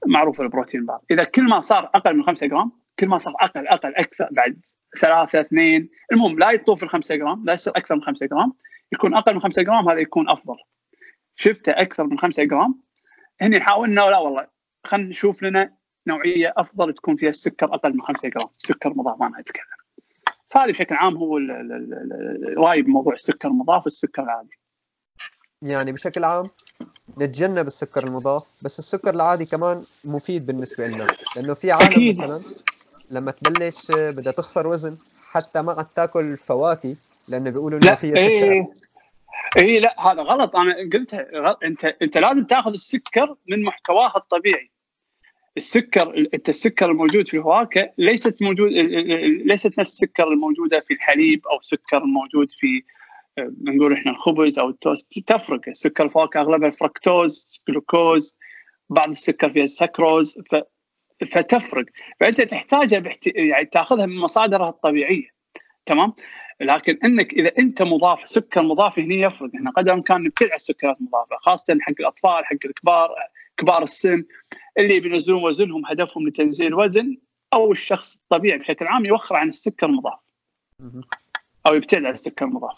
معروف 0.07 0.40
ال 0.40 0.46
protein 0.46 0.87
bar. 0.87 1.01
إذا 1.11 1.24
كل 1.24 1.44
ما 1.44 1.61
صار 1.61 1.85
أقل 1.94 2.16
من 2.16 2.22
5 2.22 2.46
جرام 2.46 2.72
كل 2.98 3.09
ما 3.09 3.18
صار 3.18 3.35
أقل 3.40 3.68
أقل 3.68 3.94
أكثر 3.94 4.29
بعد 4.31 4.61
ثلاثة 5.00 5.40
اثنين 5.40 5.88
المهم 6.12 6.38
لا 6.38 6.50
يطوف 6.50 6.83
ال 6.83 6.88
5 6.88 7.14
جرام 7.14 7.44
لا 7.44 7.52
يصير 7.52 7.72
أكثر 7.76 7.94
من 7.94 8.02
5 8.02 8.26
جرام 8.26 8.52
يكون 8.92 9.14
أقل 9.14 9.35
من 9.35 9.40
5 9.40 9.62
جرام 9.62 9.88
هذا 9.88 10.00
يكون 10.00 10.31
أفضل. 10.31 10.57
شفته 11.37 11.72
أكثر 11.72 12.05
من 12.05 12.18
5 12.18 12.44
جرام 12.44 12.83
هني 13.40 13.59
نحاول 13.59 13.88
إنه 13.88 14.11
لا 14.11 14.18
والله 14.18 14.46
خلينا 14.85 15.09
نشوف 15.09 15.42
لنا 15.42 15.74
نوعية 16.07 16.55
أفضل 16.57 16.94
تكون 16.94 17.16
فيها 17.16 17.31
السكر 17.31 17.74
أقل 17.74 17.92
من 17.94 18.00
5 18.02 18.29
جرام. 18.29 18.48
السكر 18.57 18.94
مضاف 18.94 19.20
ما 19.20 19.40
نتكلم. 19.40 19.76
فهذا 20.48 20.72
بشكل 20.72 20.94
عام 20.94 21.16
هو 21.16 21.38
رايي 22.56 22.82
بموضوع 22.82 23.14
السكر 23.14 23.48
المضاف 23.48 23.85
والسكر 23.85 24.22
العادي. 24.22 24.59
يعني 25.62 25.92
بشكل 25.92 26.24
عام 26.24 26.50
نتجنب 27.18 27.66
السكر 27.66 28.04
المضاف 28.06 28.54
بس 28.62 28.78
السكر 28.78 29.14
العادي 29.14 29.44
كمان 29.44 29.85
مفيد 30.04 30.46
بالنسبة 30.46 30.87
لنا. 30.87 31.06
لأنه 31.37 31.54
في 31.54 31.72
عالم 31.72 31.87
أكيد. 31.87 32.18
مثلا 32.18 32.42
لما 33.11 33.30
تبلش 33.30 33.90
بدها 33.90 34.32
تخسر 34.32 34.66
وزن 34.66 34.96
حتى 35.30 35.62
ما 35.62 35.72
عاد 35.72 35.87
تاكل 35.87 36.37
فواكه 36.37 36.96
لأنه 37.28 37.50
بيقولوا 37.50 37.78
إنه 37.78 37.94
فيها 37.94 38.14
سكر 38.14 38.52
اي 38.52 38.66
إيه 39.56 39.80
لا 39.80 40.12
هذا 40.12 40.22
غلط. 40.22 40.56
أنا 40.56 40.76
قلتها. 40.92 41.56
أنت 41.64 41.85
أنت 41.85 42.18
لازم 42.18 42.44
تاخذ 42.44 42.72
السكر 42.72 43.37
من 43.48 43.62
محتواه 43.62 44.12
الطبيعي. 44.16 44.70
السكر 45.57 46.29
السكر 46.49 46.90
الموجود 46.90 47.29
في 47.29 47.37
الفواكه 47.37 47.92
ليست 47.99 48.42
موجود 48.42 48.73
ليست 49.45 49.79
نفس 49.79 49.92
السكر 49.92 50.29
الموجودة 50.29 50.81
في 50.81 50.95
الحليب 50.95 51.47
أو 51.47 51.59
السكر 51.59 51.99
الموجود 51.99 52.49
في 52.51 52.83
نقول 53.38 53.92
إحنا 53.92 54.12
الخبز 54.12 54.59
أو 54.59 54.69
التوست 54.69 55.19
تفرق. 55.27 55.61
السكر 55.69 56.05
الفواكه 56.05 56.40
أغلبها 56.40 56.71
فركتوز 56.71 57.62
جلوكوز 57.69 58.37
بعض 58.90 59.09
السكر 59.09 59.51
فيها 59.51 59.66
سكروز 59.66 60.38
ف... 60.51 60.57
فتفرق. 61.31 61.85
فأنت 62.21 62.40
تحتاجها 62.40 62.99
بحت... 62.99 63.27
يعني 63.27 63.64
تأخذها 63.64 64.07
من 64.07 64.16
مصادرها 64.16 64.69
الطبيعية. 64.69 65.29
تمام؟ 65.87 66.12
لكن 66.61 66.99
إنك 67.05 67.33
إذا 67.35 67.53
أنت 67.59 67.83
مضاف 67.83 68.29
سكر 68.29 68.62
مضاف 68.62 68.99
هنا 68.99 69.14
يفرق. 69.14 69.51
إحنا 69.55 69.71
قدر 69.71 69.92
الإمكان 69.92 70.23
نبتعد 70.23 70.49
عن 70.51 70.57
السكريات 70.57 70.97
المضافه 71.01 71.37
خاصة 71.40 71.79
حق 71.81 71.95
الأطفال 72.01 72.45
حق 72.45 72.57
الكبار 72.66 73.11
كبار 73.57 73.83
السن 73.83 74.25
اللي 74.79 75.01
بينزلون 75.01 75.45
وزنهم 75.45 75.87
هدفهم 75.87 76.29
لتنزيل 76.29 76.75
وزن 76.75 77.16
أو 77.53 77.73
الشخص 77.73 78.16
الطبيعي 78.16 78.59
بشكل 78.59 78.87
عام 78.87 79.05
يوخر 79.05 79.37
عن 79.37 79.49
السكر 79.49 79.87
المضاف. 79.87 80.19
أو 81.66 81.75
يبتعد 81.75 82.05
عن 82.05 82.12
السكر 82.12 82.45
المضاف. 82.45 82.77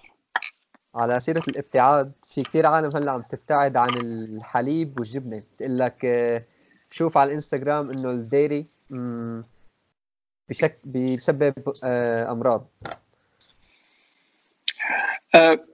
على 0.95 1.21
سيرة 1.21 1.43
الابتعاد 1.49 2.12
في 2.29 2.43
كثير 2.43 2.67
عالم 2.67 2.97
هلأ 2.97 3.12
عم 3.12 3.23
تبتعد 3.23 3.77
عن 3.77 3.88
الحليب 3.97 4.99
والجبنة. 4.99 5.43
بتقول 5.55 5.79
لك 5.79 6.07
بشوف 6.91 7.19
على 7.19 7.29
الإنستغرام 7.29 7.91
إنه 7.91 8.11
الديري 8.11 8.67
بشك 10.49 10.79
بيسبب 10.85 11.55
آه، 11.85 12.33
أمراض. 12.33 12.67
أه 15.35 15.64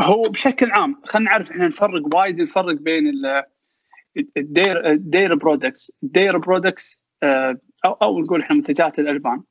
هو 0.00 0.22
بشكل 0.22 0.70
عام 0.70 1.02
خلينا 1.04 1.30
نعرف 1.30 1.50
إحنا 1.50 1.68
نفرق 1.68 2.14
وايد 2.14 2.40
نفرق 2.42 2.74
بين 2.74 3.04
ال 4.36 4.45
dairy 4.45 4.90
ال 4.90 4.97
dairy 4.97 5.34
products 5.34 5.92
ال 6.02 6.08
dairy 6.08 6.38
products 6.38 6.98
أو 7.84 7.92
أو 7.92 8.20
نقول 8.20 8.40
إحنا 8.40 8.56
منتجات 8.56 8.98
الألبان. 8.98 9.42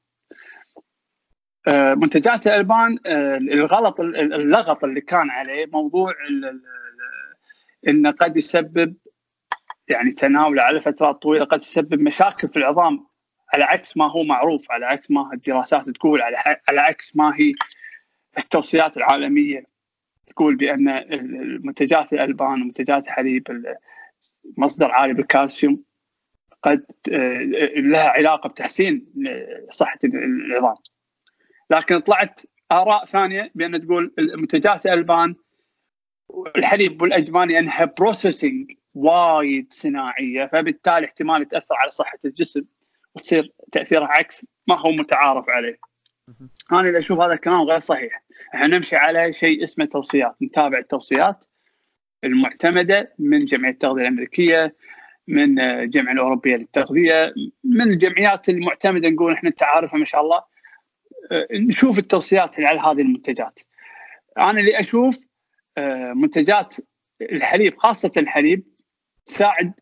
آه، 1.67 1.93
منتجات 1.93 2.47
الألبان 2.47 2.97
آه، 3.07 3.37
الغلط 3.37 3.99
اللغط 3.99 4.83
اللي 4.83 5.01
كان 5.01 5.29
عليه 5.29 5.65
موضوع 5.65 6.13
إنه 7.87 8.11
قد 8.11 8.37
يسبب 8.37 8.95
يعني 9.87 10.11
تناوله 10.11 10.61
على 10.61 10.81
فترات 10.81 11.21
طويلة 11.21 11.45
قد 11.45 11.61
يسبب 11.61 12.01
مشاكل 12.01 12.47
في 12.47 12.57
العظام 12.57 13.07
على 13.53 13.63
عكس 13.63 13.97
ما 13.97 14.11
هو 14.11 14.23
معروف 14.23 14.71
على 14.71 14.85
عكس 14.85 15.11
ما 15.11 15.29
الدراسات 15.33 15.89
تقول 15.89 16.21
على 16.21 16.37
على 16.69 16.81
عكس 16.81 17.15
ما 17.15 17.33
هي 17.35 17.53
التوصيات 18.37 18.97
العالمية 18.97 19.63
تقول 20.27 20.55
بأن 20.55 20.89
المنتجات 20.89 22.13
الألبان 22.13 22.61
ومنتجات 22.61 23.07
الحليب 23.07 23.43
مصدر 24.57 24.91
عالي 24.91 25.13
بالكالسيوم 25.13 25.83
قد 26.63 26.85
آه، 27.11 27.37
لها 27.77 28.07
علاقة 28.09 28.49
بتحسين 28.49 29.13
صحة 29.71 29.99
العظام. 30.03 30.75
لكن 31.69 31.99
طلعت 31.99 32.41
آراء 32.71 33.05
ثانية 33.05 33.51
بأن 33.55 33.85
تقول 33.85 34.13
منتجات 34.17 34.85
الألبان 34.85 35.35
الحليب 36.55 37.01
والاجبان 37.01 37.47
لانها 37.47 37.85
بروسيسنج 37.85 38.71
وايد 38.95 39.73
صناعية 39.73 40.45
فبالتالي 40.45 41.05
احتمال 41.05 41.47
تاثر 41.47 41.75
على 41.75 41.91
صحة 41.91 42.19
الجسم 42.25 42.61
وتصير 43.15 43.53
تأثيرها 43.71 44.07
عكس 44.07 44.45
ما 44.67 44.79
هو 44.79 44.91
متعارف 44.91 45.49
عليه. 45.49 45.79
أنا 46.71 46.81
اللي 46.81 46.99
أشوف 46.99 47.19
هذا 47.19 47.33
الكلام 47.33 47.61
غير 47.61 47.79
صحيح، 47.79 48.23
إحنا 48.55 48.67
نمشي 48.67 48.95
على 48.95 49.33
شيء 49.33 49.63
اسمه 49.63 49.85
توصيات، 49.85 50.35
نتابع 50.41 50.77
التوصيات. 50.77 51.45
المعتمدة 52.27 53.13
من 53.19 53.45
جمعية 53.45 53.71
التغذية 53.71 54.01
الأمريكية، 54.01 54.75
من 55.27 55.59
الجمعية 55.59 56.13
الأوروبية 56.13 56.55
للتغذية، 56.55 57.33
من 57.63 57.81
الجمعيات 57.81 58.49
المعتمدة 58.49 59.09
نقول 59.09 59.33
إحنا 59.33 59.49
تعارفها 59.49 59.99
ما 59.99 60.05
شاء 60.05 60.21
الله 60.21 60.41
نشوف 61.51 61.99
التوصيات 61.99 62.59
على 62.59 62.79
هذه 62.79 63.01
المنتجات. 63.01 63.59
أنا 64.37 64.59
اللي 64.59 64.79
أشوف 64.79 65.25
آه، 65.77 66.13
منتجات 66.13 66.75
الحليب 67.21 67.77
خاصة 67.77 68.11
الحليب 68.17 68.63
تساعد 69.25 69.73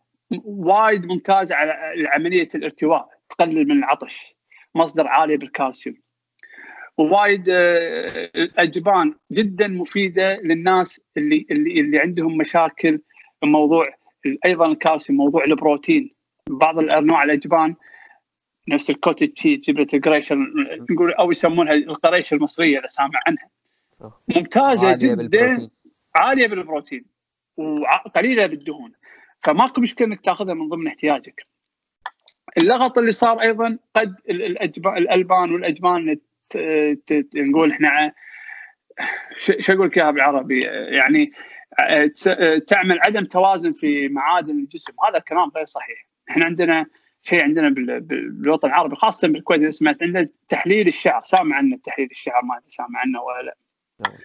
وايد 0.43 1.05
ممتازه 1.05 1.55
على 1.55 1.73
عملية 2.07 2.47
الارتواء 2.55 3.09
تقلل 3.29 3.67
من 3.67 3.77
العطش 3.77 4.35
مصدر 4.75 5.07
عالي 5.07 5.37
بالكالسيوم 5.37 6.04
ووايد 6.97 7.49
آه، 7.49 8.31
الأجبان 8.35 9.13
جدا 9.31 9.67
مفيدة 9.67 10.35
للناس 10.35 11.01
اللي 11.17 11.45
اللي 11.51 11.79
اللي 11.79 11.99
عندهم 11.99 12.37
مشاكل. 12.37 13.01
موضوع 13.43 13.85
أيضا 14.45 14.67
الكالسيوم 14.67 15.17
موضوع 15.17 15.43
البروتين. 15.43 16.15
بعض 16.49 16.79
الأنواع 16.79 17.23
الأجبان 17.23 17.75
نفس 18.69 18.89
ال 18.89 18.95
cottage 18.95 19.33
cheese 19.33 19.59
جبنه 19.59 19.87
القريشه 19.93 20.35
نقول 20.89 21.13
أو 21.13 21.31
يسمونها 21.31 21.73
القريشه 21.73 22.35
المصرية 22.35 22.79
إذا 22.79 22.87
سامع 22.87 23.19
عنها. 23.27 23.49
ممتازة 24.35 24.97
جدا. 24.97 25.15
بالبروتين. 25.15 25.69
عالية 26.15 26.47
بالبروتين. 26.47 27.05
وقليلة 27.57 28.45
بالدهون. 28.45 28.91
فماكو 29.43 29.81
مشكلة 29.81 30.07
إنك 30.07 30.21
تأخذها 30.21 30.53
من 30.53 30.69
ضمن 30.69 30.87
احتياجك. 30.87 31.47
اللغط 32.57 32.97
اللي 32.97 33.11
صار 33.11 33.41
أيضا 33.41 33.77
قد 33.95 34.15
الألبان 34.85 35.51
والأجبان 35.51 36.17
نقول 37.35 37.71
إحنا 37.71 38.13
شو 39.37 39.73
أقول 39.73 39.87
لك 39.87 39.97
اياها 39.97 40.11
بالعربي 40.11 40.61
يعني 40.95 41.31
تعمل 42.67 42.99
عدم 42.99 43.25
توازن 43.25 43.73
في 43.73 44.07
معادن 44.07 44.59
الجسم. 44.59 44.93
هذا 45.09 45.19
كلام 45.19 45.51
غير 45.55 45.65
صحيح. 45.65 46.07
إحنا 46.29 46.45
عندنا 46.45 46.85
شيء 47.21 47.43
عندنا 47.43 47.69
بالوطن 47.99 48.67
العربي 48.67 48.95
خاصة 48.95 49.27
بالكويت 49.27 49.61
إذا 49.61 49.71
سمعت 49.71 50.03
عندنا 50.03 50.27
تحليل 50.49 50.87
الشعر. 50.87 51.21
سامع 51.23 51.55
عنه 51.55 51.77
تحليل 51.83 52.07
الشعر 52.11 52.43
ما 52.43 52.59
سامع 52.67 52.99
عنه 52.99 53.21
ولا 53.21 53.41
لا. 53.41 53.57
نعم. 53.99 54.17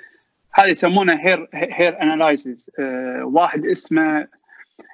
هذا 0.54 0.66
يسمونه 0.66 1.14
hair 1.14 1.48
hair 1.54 2.02
analysis 2.02 2.70
واحد 3.22 3.66
اسمه 3.66 4.28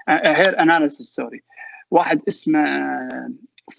hair 0.09 0.61
analysis 0.61 1.07
sorry 1.07 1.43
واحد 1.91 2.21
اسمه 2.29 3.09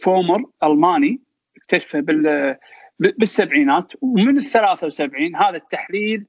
فومر 0.01 0.45
ألماني 0.63 1.21
اكتشفه 1.57 1.99
بال 1.99 2.57
بالسبعينات 2.99 3.91
ومن 4.01 4.37
ال 4.37 4.43
73 4.43 5.35
هذا 5.35 5.57
التحليل 5.57 6.25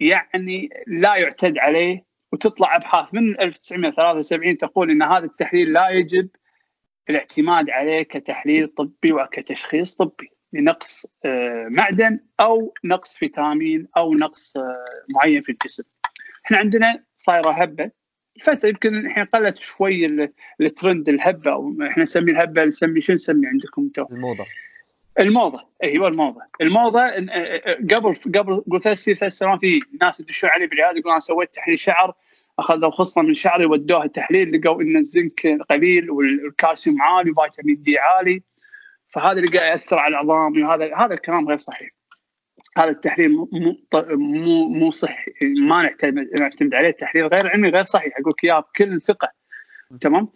يعني 0.00 0.70
لا 0.86 1.16
يعتد 1.16 1.58
عليه 1.58 2.04
وتطلع 2.32 2.76
أبحاث 2.76 3.14
من 3.14 3.40
1973 3.40 4.58
تقول 4.58 4.90
إن 4.90 5.02
هذا 5.02 5.24
التحليل 5.24 5.72
لا 5.72 5.88
يجب 5.88 6.28
الاعتماد 7.10 7.70
عليه 7.70 8.02
كتحليل 8.02 8.66
طبي 8.66 9.12
وكتشخيص 9.12 9.94
طبي 9.94 10.30
لنقص 10.52 11.06
آه، 11.24 11.66
معدن 11.70 12.20
أو 12.40 12.74
نقص 12.84 13.16
فيتامين 13.16 13.88
أو 13.96 14.14
نقص 14.14 14.56
آه، 14.56 14.84
معين 15.14 15.42
في 15.42 15.52
الجسم. 15.52 15.84
إحنا 16.46 16.58
عندنا 16.58 17.04
صايرة 17.16 17.50
هبة 17.50 17.90
فترة 18.40 18.68
يمكن 18.68 19.06
الحين 19.06 19.24
قلت 19.24 19.58
شوي 19.58 20.30
الترند 20.60 21.08
الهبة 21.08 21.52
أو 21.52 21.76
إحنا 21.86 22.02
نسمي 22.02 22.32
الهبة 22.32 22.64
نسمي 22.64 23.00
شو 23.00 23.12
نسمي 23.12 23.46
عندكم 23.46 23.82
أنتم؟ 23.82 24.06
الموضة 24.10 24.46
الموضة. 25.20 25.68
أيوه 25.82 26.08
الموضة، 26.08 26.40
الموضة 26.60 27.00
آه، 27.00 27.74
قبل 27.90 28.14
قبل 28.34 28.64
قلت 28.70 28.82
ثلاث 28.82 29.04
ثلاث 29.10 29.32
سنوات 29.32 29.60
في 29.60 29.80
ناس 30.02 30.20
يدشون 30.20 30.50
علي 30.50 30.66
بالعيادة 30.66 30.98
يقولون 30.98 31.12
أنا 31.12 31.20
سويت 31.20 31.54
تحليل 31.54 31.78
شعر 31.78 32.14
أخذوا 32.58 32.90
خصله 32.90 33.24
من 33.24 33.34
شعري 33.34 33.66
ودوها 33.66 34.06
تحليل 34.06 34.60
لقوا 34.60 34.82
إن 34.82 34.96
الزنك 34.96 35.46
قليل 35.70 36.10
والكالسيوم 36.10 37.02
عالي 37.02 37.30
وفيتامين 37.30 37.82
دي 37.82 37.98
عالي. 37.98 38.42
فهذا 39.08 39.38
اللي 39.40 39.58
قاعد 39.58 39.70
يأثر 39.70 39.98
على 39.98 40.12
العظام 40.12 40.62
وهذا 40.62 40.96
هذا 40.96 41.14
الكلام 41.14 41.48
غير 41.48 41.58
صحيح. 41.58 41.90
هذا 42.76 42.88
التحليل 42.90 43.32
مو 43.32 43.48
مو 44.12 44.68
مو 44.68 44.90
صحي 44.90 45.32
ما 45.42 45.82
نعتمد 45.82 46.28
نعتمد 46.40 46.74
عليه 46.74 46.88
التحليل 46.88 47.26
غير 47.26 47.48
علمي 47.48 47.68
غير 47.68 47.84
صحيح. 47.84 48.18
أقول 48.18 48.30
لك 48.32 48.44
اياه 48.44 48.60
بكل 48.60 49.00
ثقة. 49.00 49.32
تمام؟ 50.00 50.28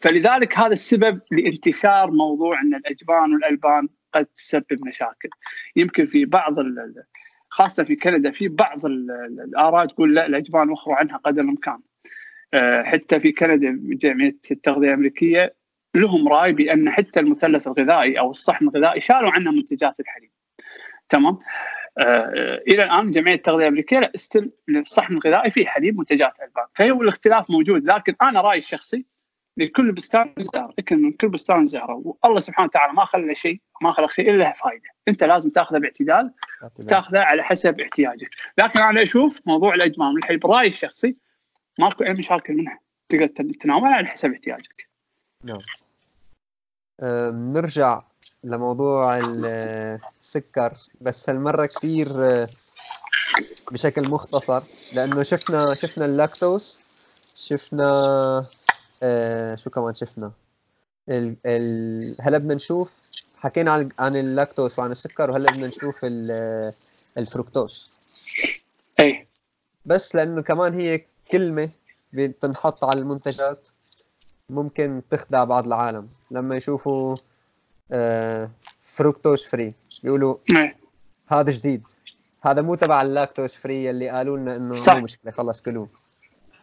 فلذلك 0.00 0.58
هذا 0.58 0.72
السبب 0.72 1.20
لانتشار 1.30 2.10
موضوع 2.10 2.60
إن 2.60 2.74
الأجبان 2.74 3.32
والألبان 3.32 3.88
قد 4.12 4.26
تسبب 4.26 4.86
مشاكل. 4.86 5.28
يمكن 5.76 6.06
في 6.06 6.24
بعض 6.24 6.54
خاصة 7.48 7.84
في 7.84 7.96
كندا 7.96 8.30
في 8.30 8.48
بعض 8.48 8.86
الآراء 8.86 9.86
تقول 9.86 10.14
لا 10.14 10.26
الأجبان 10.26 10.70
وخروا 10.70 10.96
عنها 10.96 11.16
قدر 11.16 11.42
الإمكان. 11.42 11.78
آه 12.54 12.82
حتى 12.82 13.20
في 13.20 13.32
كندا 13.32 13.78
جمعية 13.82 14.38
التغذية 14.50 14.88
الأمريكية 14.88 15.54
لهم 15.94 16.28
رأي 16.28 16.52
بأن 16.52 16.90
حتى 16.90 17.20
المثلث 17.20 17.68
الغذائي 17.68 18.18
أو 18.18 18.30
الصحن 18.30 18.68
الغذائي 18.68 19.00
شالوا 19.00 19.30
عنه 19.30 19.50
منتجات 19.50 20.00
الحليب. 20.00 20.30
تمام؟ 21.08 21.34
آه 21.34 21.77
إلى 22.68 22.82
الآن 22.82 23.10
جمعية 23.10 23.34
التغذية 23.34 23.62
الأمريكية 23.62 23.98
لا 23.98 24.12
استل 24.14 24.50
الصحن 24.68 25.14
الغذائي 25.14 25.50
فيه 25.50 25.66
حليب 25.66 25.98
منتجات 25.98 26.40
ألبان. 26.40 26.66
فهو 26.74 27.02
الاختلاف 27.02 27.50
موجود 27.50 27.84
لكن 27.84 28.14
أنا 28.22 28.40
رأيي 28.40 28.58
الشخصي 28.58 29.04
لكل 29.56 29.92
بستان 29.92 30.34
زهرة 30.38 30.74
لكن 30.78 31.02
من 31.02 31.12
كل 31.12 31.28
بستان 31.28 31.66
زهرة 31.66 32.16
والله 32.22 32.40
سبحانه 32.40 32.66
وتعالى 32.66 32.92
ما 32.92 33.04
خلى 33.04 33.34
شيء 33.34 33.60
ما 33.82 33.92
خلق 33.92 34.10
شيء 34.10 34.30
إلا 34.30 34.52
فائده 34.52 34.88
أنت 35.08 35.24
لازم 35.24 35.50
تاخذه 35.50 35.78
باعتدال 35.78 36.32
تاخذه 36.88 37.18
على 37.18 37.42
حسب 37.42 37.80
احتياجك. 37.80 38.30
لكن 38.58 38.80
أنا 38.80 39.02
أشوف 39.02 39.40
موضوع 39.46 39.74
الأجمام 39.74 40.16
الحليب 40.16 40.46
رأيي 40.46 40.68
الشخصي 40.68 41.16
ماكو 41.78 42.04
أي 42.04 42.12
مشاكل 42.14 42.54
منها. 42.54 42.78
تقدر 43.08 43.26
تتناولها 43.26 43.94
على 43.94 44.06
حسب 44.06 44.32
احتياجك. 44.32 44.88
نعم. 45.44 45.60
نرجع 47.52 48.02
لموضوع 48.44 49.18
السكر 49.18 50.72
بس 51.00 51.30
هالمرة 51.30 51.66
كثير 51.66 52.08
بشكل 53.72 54.10
مختصر 54.10 54.62
لأنه 54.94 55.22
شفنا 55.22 55.74
شفنا 55.74 56.04
اللاكتوز 56.04 56.80
شفنا 57.34 58.46
آه، 59.02 59.54
شو 59.54 59.70
كمان 59.70 59.94
شفنا؟ 59.94 60.32
ال 61.08 61.36
ال 61.46 62.16
هلا 62.20 62.38
بدنا 62.38 62.54
نشوف 62.54 63.00
حكينا 63.36 63.70
عن 63.70 63.88
عن 63.98 64.16
اللاكتوز 64.16 64.80
وعن 64.80 64.90
السكر 64.90 65.30
وهلا 65.30 65.52
بدنا 65.52 65.66
نشوف 65.66 66.00
الفركتوز 67.18 67.90
اي 69.00 69.26
بس 69.86 70.14
لأنه 70.14 70.42
كمان 70.42 70.74
هي 70.74 71.04
كلمة 71.32 71.70
بتنحط 72.12 72.84
على 72.84 73.00
المنتجات 73.00 73.68
ممكن 74.50 75.02
تخدع 75.10 75.44
بعض 75.44 75.66
العالم. 75.66 76.08
لما 76.30 76.56
يشوفوا 76.56 77.16
fructose 78.82 79.44
free 79.46 79.74
بيقولوا 80.04 80.36
هذا 81.28 81.50
جديد. 81.50 81.86
هذا 82.42 82.62
مو 82.62 82.74
تبع 82.74 83.02
ال 83.02 83.08
lactose 83.08 83.54
free 83.54 83.90
اللي 83.90 84.08
قالوا 84.08 84.36
لنا 84.36 84.56
إنه 84.56 84.74
صح. 84.74 84.96
مو 84.96 85.04
مشكلة 85.04 85.32
خلص 85.32 85.62
كلوه. 85.62 85.88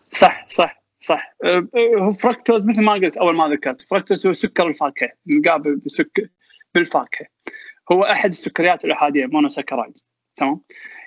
صح 0.03 0.47
صح 0.47 0.83
صح. 1.01 1.35
آه، 1.43 1.67
آه، 1.75 1.99
هو 1.99 2.11
فركتوز 2.11 2.65
مثل 2.65 2.81
ما 2.81 2.93
قلت 2.93 3.17
أول 3.17 3.35
ما 3.35 3.47
ذكرت. 3.47 3.81
فركتوز 3.81 4.27
هو 4.27 4.33
سكر 4.33 4.67
الفاكهة 4.67 5.09
مقابل 5.25 5.81
بالفاكهة. 6.75 7.27
هو 7.91 8.03
أحد 8.03 8.29
السكريات 8.29 8.85
الأحادية 8.85 9.25
monosaccharide 9.25 9.97
تمام؟ 10.35 10.61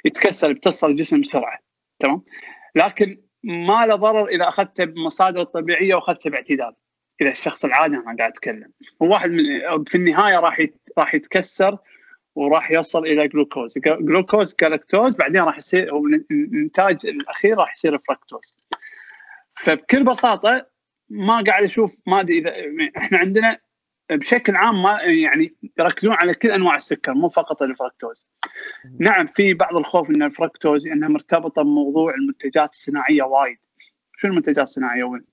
يتكسر 0.04 0.52
بتصل 0.52 0.90
الجسم 0.90 1.20
بسرعة. 1.20 1.58
تمام؟ 1.98 2.22
لكن 2.74 3.20
ما 3.44 3.86
له 3.86 3.94
ضرر 3.94 4.26
إذا 4.28 4.48
أخذته 4.48 4.84
بمصادر 4.84 5.40
الطبيعيه 5.40 5.94
وأخذته 5.94 6.30
باعتدال. 6.30 6.74
اذا 7.20 7.30
الشخص 7.30 7.64
العادي 7.64 7.96
أنا 7.96 8.16
قاعد 8.18 8.20
أتكلم 8.20 8.72
وواحد 9.00 9.30
من 9.30 9.84
في 9.84 9.94
النهاية 9.94 10.40
راح 10.40 10.60
يت... 10.60 10.80
راح 10.98 11.14
يتكسر 11.14 11.78
وراح 12.34 12.70
يوصل 12.70 13.06
إلى 13.06 13.28
جلوكوز 13.28 13.78
جلوكوز 13.78 14.54
جلاكتوز 14.54 15.16
بعدين 15.16 15.42
راح 15.42 15.58
يصير 15.58 15.92
هو 15.92 16.06
الإنتاج 16.06 17.06
الأخير 17.06 17.58
راح 17.58 17.72
يصير 17.72 17.98
فركتوز 17.98 18.56
فبكل 19.54 20.04
بساطة 20.04 20.66
ما 21.08 21.42
قاعد 21.46 21.64
أشوف 21.64 22.00
ما 22.06 22.20
أدري 22.20 22.38
اذا 22.38 22.52
إحنا 22.96 23.18
عندنا 23.18 23.58
بشكل 24.10 24.56
عام 24.56 24.82
ما 24.82 24.98
يعني 25.02 25.54
يركزون 25.78 26.12
على 26.12 26.34
كل 26.34 26.50
أنواع 26.50 26.76
السكر 26.76 27.14
مو 27.14 27.28
فقط 27.28 27.62
الفركتوز. 27.62 28.28
نعم 28.98 29.26
في 29.26 29.54
بعض 29.54 29.76
الخوف 29.76 30.10
إن 30.10 30.22
الفركتوز 30.22 30.86
إنها 30.86 31.08
مرتبطة 31.08 31.62
بموضوع 31.62 32.14
المنتجات 32.14 32.72
الصناعية 32.72 33.22
وايد. 33.22 33.58
شو 34.16 34.28
المنتجات 34.28 34.64
الصناعية 34.64 35.04
وين؟ 35.04 35.24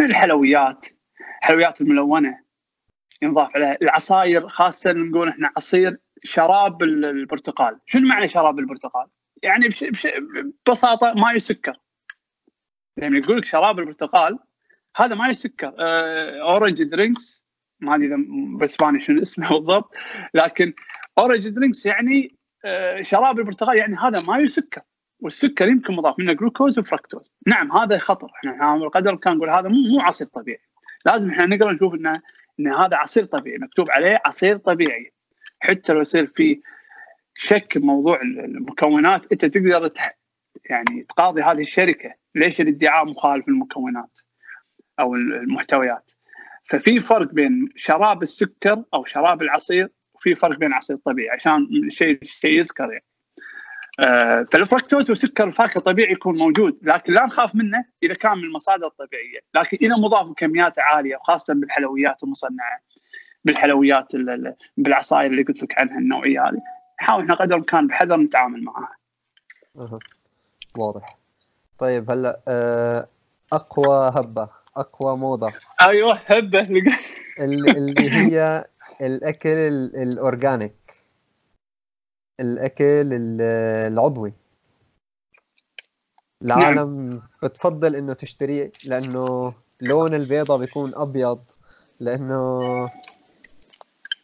الحلويات 0.00 0.86
الحلويات 1.40 1.80
الملونة 1.80 2.38
ينضاف 3.22 3.56
عليها 3.56 3.78
العصاير 3.82 4.48
خاصة 4.48 4.92
نقول 4.92 5.28
إحنا 5.28 5.50
عصير 5.56 5.98
شراب 6.24 6.82
البرتقال، 6.82 7.78
شنو 7.86 8.08
معنى 8.08 8.28
شراب 8.28 8.58
البرتقال؟ 8.58 9.06
يعني 9.42 9.68
بش 9.68 9.84
بش 9.84 10.08
ببساطة 10.66 11.14
ما 11.14 11.32
يسكر. 11.32 11.76
يعني 12.96 13.18
يقول 13.18 13.36
لك 13.36 13.44
شراب 13.44 13.78
البرتقال 13.78 14.38
هذا 14.96 15.14
ما 15.14 15.28
يسكر 15.28 15.74
orange 16.42 16.82
drinks 16.82 17.44
ما 17.80 17.94
أدري 17.94 18.06
إذا 18.06 18.16
بإسباني 18.58 19.00
شنو 19.00 19.22
اسمه 19.22 19.48
بالضبط 19.48 19.94
لكن 20.34 20.74
orange 21.18 21.48
drinks 21.48 21.86
يعني 21.86 22.36
آه، 22.64 23.02
شراب 23.02 23.38
البرتقال 23.38 23.78
يعني 23.78 23.96
هذا 23.96 24.20
ما 24.20 24.38
يسكر 24.38 24.80
والسكر 25.22 25.68
يمكن 25.68 25.94
مضاف 25.94 26.18
منه 26.18 26.32
جلوكوز 26.32 26.78
وفركتوز 26.78 27.32
نعم 27.46 27.72
هذا 27.72 27.98
خطر. 27.98 28.30
إحنا 28.36 28.52
نحاول 28.52 28.88
قدر 28.88 29.10
الامكان 29.10 29.36
نقول 29.36 29.50
هذا 29.50 29.68
مو 29.68 29.76
مو 29.76 30.00
عصير 30.00 30.26
طبيعي. 30.26 30.60
لازم 31.06 31.30
إحنا 31.30 31.46
نقرا 31.46 31.72
نشوف 31.72 31.94
انه 31.94 32.22
إن 32.60 32.68
هذا 32.68 32.96
عصير 32.96 33.24
طبيعي 33.24 33.58
مكتوب 33.58 33.90
عليه 33.90 34.20
عصير 34.26 34.56
طبيعي. 34.56 35.12
حتى 35.60 35.92
لو 35.92 36.00
يصير 36.00 36.26
في 36.26 36.60
شك 37.34 37.78
بموضوع 37.78 38.20
المكونات 38.22 39.32
أنت 39.32 39.44
تقدر 39.44 39.90
يعني 40.70 41.02
تقاضي 41.02 41.42
هذه 41.42 41.60
الشركة. 41.60 42.14
ليش 42.34 42.60
الادعاء 42.60 43.04
مخالف 43.04 43.48
المكونات 43.48 44.18
أو 45.00 45.14
المحتويات؟ 45.14 46.12
ففي 46.64 47.00
فرق 47.00 47.32
بين 47.32 47.68
شراب 47.76 48.22
السكر 48.22 48.82
أو 48.94 49.04
شراب 49.04 49.42
العصير 49.42 49.88
وفي 50.14 50.34
فرق 50.34 50.58
بين 50.58 50.68
العصير 50.68 50.96
الطبيعي 50.96 51.30
عشان 51.30 51.68
شيء 51.88 52.18
شيء 52.24 52.58
يذكر 52.58 52.92
يعني. 52.92 53.04
آه 54.00 54.42
فالفركتوز 54.52 55.10
وسكر 55.10 55.44
الفاكهة 55.44 55.80
طبيعي 55.80 56.12
يكون 56.12 56.38
موجود 56.38 56.78
لكن 56.82 57.12
لا 57.12 57.26
نخاف 57.26 57.54
منه 57.54 57.84
إذا 58.02 58.14
كان 58.14 58.38
من 58.38 58.44
المصادر 58.44 58.86
الطبيعية 58.86 59.38
لكن 59.54 59.78
إذا 59.82 59.96
مضاف 59.96 60.26
بكميات 60.26 60.78
عالية 60.78 61.16
وخاصة 61.16 61.54
بالحلويات 61.54 62.22
المصنعه 62.22 62.80
بالحلويات 63.44 64.08
بالعصائر 64.76 65.30
اللي 65.30 65.42
قلت 65.42 65.62
لك 65.62 65.78
عنها 65.78 65.98
النوعية 65.98 66.42
هذه 66.42 66.62
نحاول 67.02 67.22
إحنا 67.22 67.34
قدر 67.34 67.54
الإمكان 67.54 67.86
بحذر 67.86 68.16
نتعامل 68.16 68.64
معها. 68.64 68.96
أه. 69.76 69.98
واضح. 70.76 71.18
طيب 71.78 72.10
هلا 72.10 72.40
آه، 72.48 73.08
أقوى 73.52 74.12
هبة 74.14 74.48
أقوى 74.76 75.16
موضة 75.16 75.52
أيوه 75.82 76.20
هبة 76.26 76.60
اللي 77.40 78.10
هي 78.10 78.64
الأكل 79.00 79.50
الاورجانيك 79.94 80.74
الأكل 82.40 83.08
العضوي 83.92 84.32
العالم 86.42 87.06
نعم. 87.06 87.20
بتفضل 87.42 87.96
إنه 87.96 88.12
تشتريه 88.12 88.72
لأنه 88.84 89.54
لون 89.80 90.14
البيضة 90.14 90.56
بيكون 90.56 90.94
أبيض 90.94 91.44
لأنه 92.00 92.90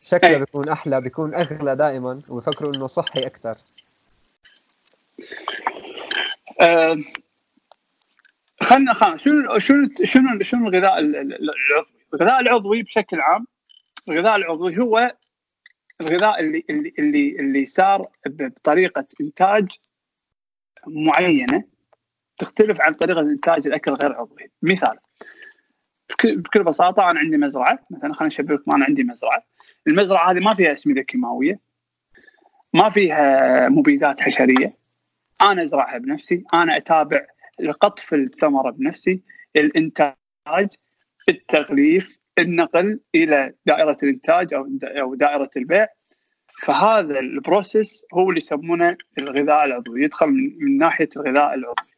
شكله 0.00 0.38
بيكون 0.38 0.68
أحلى 0.68 1.00
بيكون 1.00 1.34
أغلى 1.34 1.76
دائما 1.76 2.22
وبفكروا 2.28 2.74
إنه 2.74 2.86
صحي 2.86 3.26
أكثر 3.26 3.54
أه 6.60 6.98
خلينا 8.62 8.94
خلينا 8.94 9.18
شنو 9.18 9.58
شنو 9.58 9.88
شنو 10.04 10.42
شنو 10.42 10.68
الغذاء 10.68 10.98
العضوي؟ 10.98 11.86
الغذاء 12.14 12.40
العضوي 12.40 12.82
بشكل 12.82 13.20
عام 13.20 13.46
الغذاء 14.08 14.36
العضوي 14.36 14.78
هو 14.78 15.14
الغذاء 16.00 16.40
اللي 16.40 16.64
اللي 16.70 16.92
اللي 16.98 17.36
اللي 17.40 17.66
صار 17.66 18.08
بطريقة 18.26 19.06
إنتاج 19.20 19.68
معينة 20.86 21.64
تختلف 22.38 22.80
عن 22.80 22.94
طريقة 22.94 23.20
إنتاج 23.20 23.66
الأكل 23.66 23.92
غير 23.92 24.12
عضوي، 24.12 24.50
مثال 24.62 24.98
بكل 26.24 26.62
بساطة 26.62 27.10
أنا 27.10 27.20
عندي 27.20 27.36
مزرعة 27.36 27.78
مثلا 27.90 28.14
خلينا 28.14 28.34
نشبه 28.34 28.54
لكم 28.54 28.74
أنا 28.74 28.84
عندي 28.84 29.04
مزرعة، 29.04 29.46
المزرعة 29.86 30.30
هذه 30.30 30.38
ما 30.38 30.54
فيها 30.54 30.72
أسمدة 30.72 31.02
كيماوية 31.02 31.60
ما 32.74 32.90
فيها 32.90 33.68
مبيدات 33.68 34.20
حشرية. 34.20 34.78
أنا 35.42 35.62
أزرعها 35.62 35.98
بنفسي، 35.98 36.44
أنا 36.54 36.76
أتابع 36.76 37.26
لقطف 37.60 38.14
الثمره 38.14 38.70
بنفسي 38.70 39.22
الإنتاج 39.56 40.16
التغليف 41.28 42.18
النقل 42.38 43.00
إلى 43.14 43.54
دائرة 43.66 43.96
الإنتاج 44.02 44.54
أو 44.54 44.68
أو 44.82 45.14
دائرة 45.14 45.50
البيع. 45.56 45.86
فهذا 46.62 47.18
ال 47.18 47.29
process 47.29 48.04
هو 48.14 48.28
اللي 48.30 48.38
يسمونه 48.38 48.96
الغذاء 49.18 49.64
العضوي 49.64 50.02
يدخل 50.02 50.26
من, 50.26 50.78
ناحية 50.78 51.08
الغذاء 51.16 51.54
العضوي. 51.54 51.88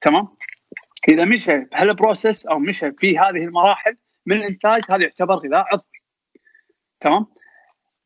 تمام؟ 0.00 0.28
إذا 1.08 1.24
مشى 1.24 1.58
بهال 1.58 1.84
process 1.84 2.46
أو 2.46 2.58
مشى 2.58 2.92
في 2.92 3.18
هذه 3.18 3.44
المراحل 3.44 3.96
من 4.26 4.36
الإنتاج 4.36 4.82
هذا 4.90 5.02
يعتبر 5.02 5.34
غذاء 5.34 5.66
عضوي. 5.72 6.02
تمام؟ 7.00 7.26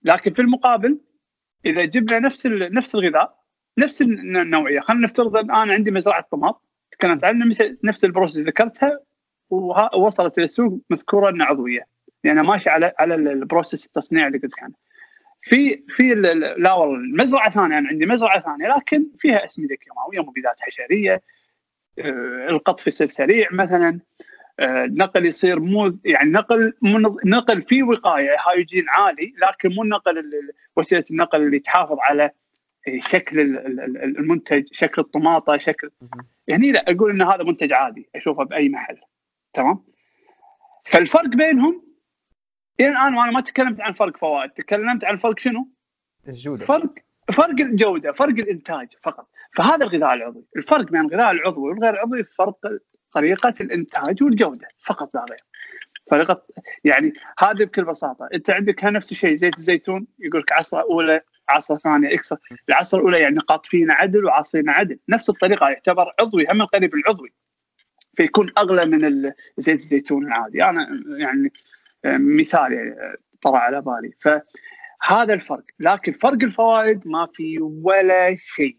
لكن 0.02 0.32
في 0.32 0.42
المقابل 0.42 1.00
إذا 1.66 1.84
جبنا 1.84 2.18
نفس 2.18 2.46
نفس 2.46 2.94
الغذاء 2.94 3.42
نفس 3.78 4.02
النوعية 4.02 4.80
خلينا 4.80 5.04
نفترض 5.04 5.36
إن 5.36 5.50
أنا 5.50 5.72
عندي 5.72 5.90
مزرعة 5.90 6.28
طماط. 6.30 6.64
تكلمت 6.90 7.24
عنها 7.24 7.48
نفس 7.84 8.04
ال 8.05 8.09
process 8.09 8.37
ذكرتها 8.46 9.00
ووصلت 9.52 10.38
إلى 10.38 10.44
السوق 10.44 10.78
مذكورة 10.90 11.30
إنها 11.30 11.46
عضوية. 11.46 11.86
لأن 12.24 12.36
يعني 12.36 12.48
ماشي 12.48 12.70
على 12.70 12.92
على 12.98 13.14
ال 13.14 13.23
process 13.23 13.87
التصنيع 13.86 14.26
اللي 14.26 14.38
قلت 14.38 14.62
عنه. 14.62 14.74
في 15.42 15.82
في 15.88 16.14
لا 16.58 16.72
والله 16.72 16.94
المزرعه 16.96 17.50
ثانية 17.50 17.78
أنا 17.78 17.88
عندي 17.88 18.06
مزرعة 18.06 18.40
ثانية 18.40 18.76
لكن 18.76 19.06
فيها 19.18 19.44
اسمده 19.44 19.74
كيماويه 19.74 20.30
مبيدات 20.30 20.60
حشرية. 20.60 21.22
آه، 21.98 22.46
القطف 22.48 22.86
يصير 22.86 23.10
سريع 23.10 23.48
مثلا. 23.52 24.00
النقل 24.60 25.22
آه، 25.22 25.26
يصير 25.26 25.60
مو 25.60 25.90
يعني 26.04 26.30
نقل 26.30 26.72
نقل 27.24 27.62
في 27.62 27.82
وقاية. 27.82 28.36
hygiene 28.46 28.88
عالي 28.88 29.34
لكن 29.42 29.74
مو 29.74 29.82
النقل 29.82 30.30
وسيلة 30.76 31.04
النقل 31.10 31.42
اللي 31.42 31.58
تحافظ 31.58 31.96
على 32.00 32.30
شكل 32.98 33.40
المنتج 34.18 34.64
شكل 34.72 35.02
الطماطة 35.02 35.56
شكل. 35.56 35.90
هني 36.50 36.72
لا 36.72 36.90
أقول 36.90 37.10
إن 37.10 37.22
هذا 37.22 37.44
منتج 37.44 37.72
عادي 37.72 38.08
أشوفه 38.16 38.44
بأي 38.44 38.68
محل. 38.68 38.98
تمام؟ 39.52 39.84
فالفرق 40.84 41.28
بينهم 41.28 41.82
إلى 42.80 42.88
الآن 42.88 43.14
وأنا 43.14 43.30
ما 43.30 43.40
تكلمت 43.40 43.80
عن 43.80 43.92
فرق 43.92 44.16
فوائد 44.16 44.50
تكلمت 44.50 45.04
عن 45.04 45.18
فرق 45.18 45.38
شنو؟ 45.38 45.68
الجودة. 46.28 46.66
فرق 46.66 46.94
فرق 47.32 47.60
الجودة 47.60 48.12
فرق 48.12 48.28
الإنتاج 48.28 48.88
فقط. 49.02 49.28
فهذا 49.54 49.84
الغذاء 49.84 50.14
العضوي. 50.14 50.44
الفرق 50.56 50.90
بين 50.90 51.00
الغذاء 51.00 51.30
العضوي 51.30 51.70
والغير 51.70 51.94
العضوي 51.94 52.24
فرق 52.24 52.58
طريقة 53.12 53.54
الإنتاج 53.60 54.22
والجودة 54.22 54.68
فقط 54.84 55.14
لا 55.14 55.24
غير. 55.30 55.44
طريقه 56.06 56.42
يعني 56.84 57.12
هذه 57.38 57.64
بكل 57.64 57.84
بساطة. 57.84 58.28
أنت 58.34 58.50
عندك 58.50 58.84
نفس 58.84 59.12
الشيء 59.12 59.34
زيت 59.34 59.56
الزيتون 59.58 60.06
يقول 60.18 60.40
لك 60.40 60.52
عصرة 60.52 60.82
أولى 60.82 61.20
عصرة 61.48 61.76
ثانية 61.76 62.14
اكسر 62.14 62.36
العصر 62.68 62.98
الأولى 62.98 63.20
يعني 63.20 63.38
قاطفين 63.38 63.90
عدل 63.90 64.24
وعاصرين 64.24 64.70
عدل. 64.70 64.98
نفس 65.08 65.30
الطريقة 65.30 65.68
يعتبر 65.68 66.14
عضوي 66.20 66.46
هم 66.50 66.62
القريب 66.62 66.94
العضوي. 66.94 67.32
فيكون 68.16 68.53
أغلى 68.59 68.87
من 68.87 69.33
زيت 69.59 69.81
الزيتون 69.81 70.27
العادي. 70.27 70.64
أنا 70.64 71.03
يعني 71.18 71.53
مثال 72.05 72.72
يعني 72.72 73.16
طرى 73.42 73.57
على 73.57 73.81
بالي. 73.81 74.12
فهذا 74.20 75.35
الفرق. 75.35 75.64
لكن 75.81 76.12
فرق 76.12 76.44
الفوائد 76.44 77.09
ما 77.09 77.29
في 77.35 77.59
ولا 77.61 78.37
شيء. 78.37 78.79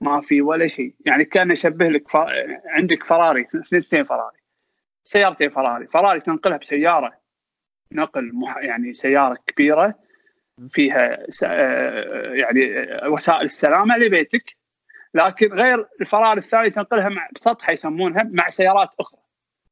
ما 0.00 0.20
في 0.20 0.42
ولا 0.42 0.66
شيء. 0.66 0.94
يعني 1.06 1.24
كأن 1.24 1.50
أشبه 1.50 1.88
لك 1.88 2.08
ف... 2.08 2.16
عندك 2.66 3.04
فراري 3.04 3.46
اثنين 3.72 4.04
فراري. 4.04 4.38
سيارتين 5.04 5.50
فراري. 5.50 5.86
فراري 5.86 6.20
تنقلها 6.20 6.56
بسيارة. 6.56 7.12
نقل 7.92 8.30
مح... 8.34 8.56
يعني 8.56 8.92
سيارة 8.92 9.38
كبيرة 9.46 9.98
فيها 10.70 11.30
س... 11.30 11.42
يعني 11.42 12.86
وسائل 13.06 13.44
السلامة 13.44 13.96
لبيتك. 13.96 14.56
لكن 15.14 15.52
غير 15.54 15.88
الفراري 16.00 16.38
الثانية 16.40 16.68
تنقلها 16.68 17.08
مع 17.08 17.28
بسطحه 17.36 17.72
يسمونها 17.72 18.22
مع 18.32 18.48
سيارات 18.48 18.88
أخرى. 19.00 19.20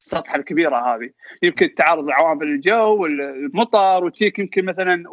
السطحة 0.01 0.37
الكبيرة 0.37 0.77
هذه. 0.77 1.11
يمكن 1.43 1.75
تعرض 1.75 2.05
لعوامل 2.05 2.47
الجو 2.47 3.03
والمطر 3.03 4.05
وتيك 4.05 4.39
يمكن 4.39 4.65
مثلا 4.65 5.05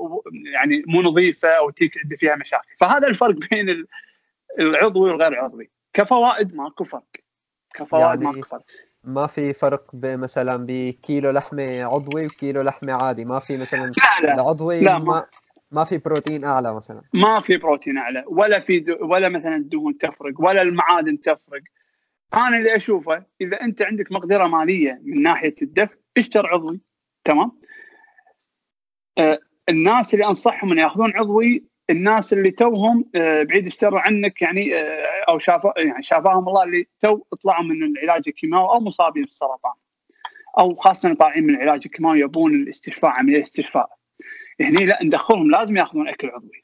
يعني 0.54 0.84
مو 0.88 1.02
نظيفة 1.02 1.50
أو 1.50 1.70
تيك 1.70 1.94
فيها 2.20 2.36
مشاكل. 2.36 2.68
فهذا 2.78 3.08
الفرق 3.08 3.36
بين 3.52 3.86
العضوي 4.60 5.12
والغير 5.12 5.36
عضوي. 5.40 5.70
كفوائد 5.94 6.56
ماكو 6.56 6.84
فرق. 6.84 7.04
كفوائد 7.74 8.06
يعني 8.22 8.26
ماكو 8.38 8.50
فرق. 8.50 8.64
ما 9.04 9.28
في 9.28 9.54
فرق 9.54 9.86
مثلا 9.94 10.66
بكيلو 10.70 11.32
لحمة 11.32 11.84
عضوي 11.84 12.26
وكيلو 12.26 12.62
لحمة 12.62 12.94
عادي. 12.94 13.26
ما 13.26 13.40
في 13.40 13.58
مثلا 13.58 13.86
لا 14.22 14.28
لا. 14.28 14.34
العضوي 14.34 14.84
لا، 14.84 14.98
ما 14.98 15.04
ما- 15.06 15.26
ما 15.72 15.84
في 15.84 15.98
بروتين 15.98 16.44
أعلى 16.44 16.76
مثلا. 16.76 17.02
ما 17.14 17.40
في 17.40 17.58
بروتين 17.58 17.98
أعلى 17.98 18.24
ولا 18.28 18.60
في 18.60 18.80
دو 18.80 18.98
ولا 19.02 19.30
مثلا 19.30 19.56
الدهون 19.56 19.98
تفرق 19.98 20.34
ولا 20.42 20.62
المعادن 20.62 21.22
تفرق. 21.22 21.62
أنا 22.34 22.58
اللي 22.58 22.76
أشوفه 22.76 23.26
إذا 23.42 23.62
أنت 23.62 23.82
عندك 23.82 24.12
مقدرة 24.12 24.48
مالية 24.48 25.02
من 25.04 25.22
ناحية 25.22 25.56
الدفع 25.62 25.96
اشتر 26.18 26.48
عضوي 26.48 26.82
تمام؟ 27.24 27.52
آه 29.18 29.40
الناس 29.70 30.14
اللي 30.14 30.26
أنصحهم 30.26 30.72
إن 30.72 30.78
يأخذون 30.78 31.12
عضوي 31.16 31.64
الناس 31.90 32.34
اللي 32.34 32.52
توهم 32.52 33.06
آه 33.16 33.44
بعيد 33.44 33.66
اشتروا 33.66 34.00
عنك 34.00 34.42
يعني 34.42 34.76
آه 34.76 35.26
أو 35.30 35.40
شافوا 35.40 35.80
يعني 35.80 36.04
شافاهم 36.04 36.48
الله 36.48 36.64
اللي 36.64 36.88
تو 37.00 37.18
طلعوا 37.44 37.64
من 37.64 37.84
العلاج 37.84 38.24
الكيماوي 38.28 38.70
أو 38.70 38.80
مصابين 38.80 39.24
بالسرطان. 39.24 39.74
أو 40.60 40.76
خاصة 40.76 41.14
طالعين 41.14 41.44
من 41.44 41.56
العلاج 41.56 41.82
الكيماوي 41.86 42.20
يبون 42.20 42.56
الاستشفاء 42.56 43.12
عملية 43.12 43.42
استشفاء 43.42 43.99
هني 44.62 44.86
لا 44.86 45.00
ندخلهم 45.04 45.52
لازم 45.52 45.78
ياخذون 45.78 46.08
أكل 46.08 46.30
عضوي. 46.30 46.62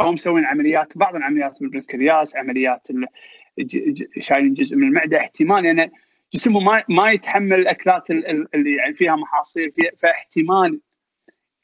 أو 0.00 0.12
مسوين 0.12 0.44
عمليات 0.44 0.98
بعض 0.98 1.16
العمليات 1.16 1.60
بالبنكرياس 1.60 2.36
عمليات 2.36 2.88
شايلين 4.20 4.54
جزء 4.54 4.76
من 4.76 4.82
المعدة. 4.88 5.18
احتمال 5.18 5.64
يعني 5.64 5.92
جسمه 6.34 6.60
ما 6.60 6.84
ما 6.88 7.10
يتحمل 7.10 7.58
الأكلات 7.60 8.10
ال- 8.10 8.26
ال- 8.26 8.48
اللي 8.54 8.74
يعني 8.74 8.94
فيها 8.94 9.16
محاصيل 9.16 9.72
فيها 9.72 9.90
فاحتمال 9.98 10.80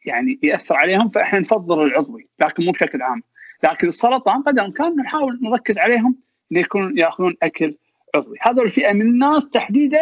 يعني 0.04 0.38
يأثر 0.42 0.76
عليهم. 0.76 1.08
فإحنا 1.08 1.38
نفضل 1.38 1.82
العضوي 1.86 2.24
لكن 2.40 2.64
مو 2.64 2.70
بشكل 2.70 3.02
عام. 3.02 3.22
لكن 3.64 3.88
السرطان 3.88 4.42
قدر 4.42 4.62
الإمكان 4.62 4.96
نحاول 4.96 5.38
نركز 5.42 5.78
عليهم 5.78 6.16
ان 6.52 6.56
يكونوا 6.56 6.90
يأخذون 6.96 7.34
أكل 7.42 7.76
عضوي. 8.14 8.36
هذول 8.40 8.64
الفئه 8.64 8.92
من 8.92 9.02
الناس 9.02 9.48
تحديدا 9.50 10.00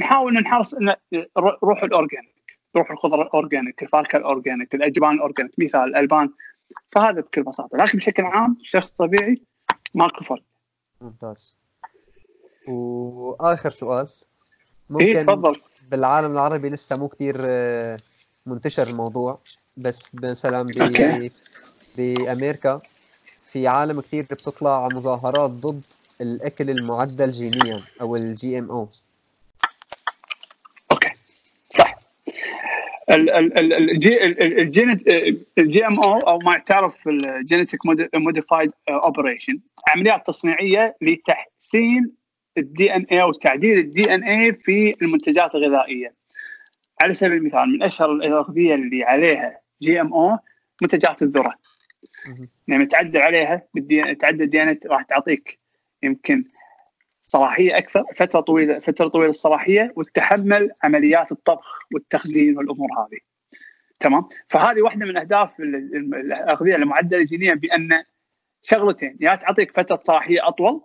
نحاول 0.00 0.34
نحرص 0.34 0.74
روح 1.64 1.82
ال 1.82 1.89
organic 1.89 2.35
روح 2.76 2.90
الخضرة 2.90 3.22
ال 3.22 3.30
organic 3.30 3.82
الفاكهه 3.82 4.18
ال 4.18 4.25
organic 4.25 4.74
الأجبان 4.74 5.14
ال 5.14 5.19
organic 5.19 5.52
مثال 5.58 5.80
الألبان. 5.80 6.30
فهذا 6.92 7.20
بكل 7.20 7.42
بساطة. 7.42 7.78
لكن 7.78 7.98
بشكل 7.98 8.22
عام 8.22 8.56
شخص 8.62 8.90
طبيعي 8.90 9.40
ماكو 9.94 10.24
فرق. 10.24 10.42
ممتاز. 11.00 11.56
وآخر 12.68 13.70
سؤال. 13.70 14.06
اي 14.06 14.10
ممكن 14.90 15.26
تفضل. 15.26 15.60
بالعالم 15.90 16.32
العربي 16.32 16.68
لسه 16.68 16.96
مو 16.96 17.08
كتير 17.08 17.36
آه، 17.40 17.98
منتشر 18.46 18.88
الموضوع 18.88 19.38
بس 19.76 20.08
مثلا 20.14 20.62
ب... 20.62 21.30
بأمريكا 21.96 22.80
في 23.40 23.68
عالم 23.68 24.00
كتير 24.00 24.22
بتطلع 24.22 24.88
مظاهرات 24.88 25.50
ضد 25.50 25.82
الأكل 26.20 26.70
المعدل 26.70 27.30
جينيا 27.30 27.82
أو 28.00 28.16
ال 28.16 28.58
GMO 28.58 28.88
okay 30.92 31.10
صح 31.68 31.98
ال- 32.28 32.32
ال- 32.32 32.38
ال- 32.38 32.95
ال 33.10 34.24
GM 35.58 35.86
ال 35.86 36.00
GMO 36.00 36.18
أو 36.18 36.38
ما 36.38 36.58
تعرف 36.58 37.08
ال 37.08 37.17
genetic 37.17 37.78
modified 38.14 38.72
operation 38.88 39.60
عمليات 39.88 40.26
تصنيعية 40.26 40.96
لتحسين 41.00 42.12
ال 42.58 42.94
DNA 42.94 43.22
أو 43.22 43.32
تعديل 43.32 43.78
ال 43.78 44.14
DNA 44.14 44.52
في 44.52 44.94
المنتجات 45.02 45.54
الغذائية. 45.54 46.14
على 47.02 47.14
سبيل 47.14 47.36
المثال 47.36 47.68
من 47.72 47.82
أشهر 47.82 48.12
الاغذيه 48.12 48.74
اللي 48.74 49.04
عليها 49.04 49.60
GMO 49.82 50.38
منتجات 50.82 51.22
الذرة. 51.22 51.54
مهم. 52.26 52.48
يعني 52.68 52.86
تعدل 52.86 53.20
عليها 53.20 53.62
بال 53.74 54.01
D 54.01 54.14
تعدل 54.14 54.42
ال 54.42 54.62
DN 54.62 54.78
راح 54.86 55.02
تعطيك 55.02 55.58
يمكن 56.02 56.44
صلاحيه 57.28 57.78
أكثر 57.78 58.04
فترة 58.16 58.40
طويلة 58.40 58.78
فترة 58.78 59.08
طويلة 59.08 59.30
الصلاحية 59.30 59.92
وتتحمل 59.96 60.70
عمليات 60.82 61.32
الطبخ 61.32 61.78
والتخزين 61.94 62.58
والأمور 62.58 62.88
هذه. 62.98 63.18
تمام؟ 64.00 64.28
فهذه 64.48 64.82
واحدة 64.82 65.06
من 65.06 65.16
أهداف 65.16 65.60
ال- 65.60 65.74
ال- 65.96 66.14
الأغذية 66.14 66.76
المعدلة 66.76 67.22
جينيا 67.24 67.54
بأن 67.54 68.04
شغلتين 68.62 69.16
يا 69.20 69.34
تعطيك 69.34 69.76
فترة 69.76 70.00
صلاحية 70.04 70.46
أطول 70.48 70.82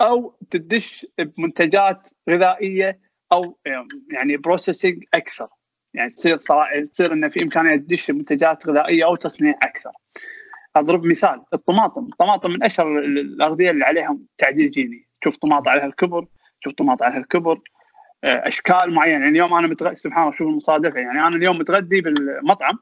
أو 0.00 0.38
تدش 0.50 1.06
بمنتجات 1.18 2.08
غذائية 2.30 3.00
أو 3.32 3.58
يعني 4.10 4.36
بروسيسنج 4.36 5.04
أكثر. 5.14 5.48
يعني 5.94 6.10
تصير 6.10 6.36
تصير 6.92 7.12
إنه 7.12 7.28
في 7.28 7.42
إمكانية 7.42 7.76
تدش 7.76 8.10
بمنتجات 8.10 8.66
غذائية 8.66 9.04
أو 9.04 9.16
تصنيع 9.16 9.54
أكثر. 9.62 9.90
أضرب 10.76 11.04
مثال 11.04 11.42
الطماطم، 11.54 12.04
الطماطم 12.04 12.50
من 12.50 12.62
أشهر 12.64 12.98
ال- 12.98 13.18
الأغذية 13.18 13.70
اللي 13.70 13.84
عليهم 13.84 14.26
تعديل 14.38 14.70
جيني، 14.70 15.08
تشوف 15.22 15.36
طماطم 15.36 15.70
عليها 15.70 15.86
الكبر، 15.86 16.26
تشوف 16.60 16.72
طماطم 16.74 17.04
عليها 17.04 17.18
الكبر. 17.18 17.60
آه، 18.24 18.48
أشكال 18.48 18.94
معينة. 18.94 19.12
يعني 19.12 19.28
اليوم 19.28 19.54
أنا 19.54 19.66
متغدي 19.66 19.96
سبحان 19.96 20.22
الله 20.22 20.36
شوف 20.36 20.48
المصادفه 20.48 21.00
يعني 21.00 21.26
أنا 21.26 21.36
اليوم 21.36 21.58
متغدي 21.58 22.00
بالمطعم. 22.00 22.78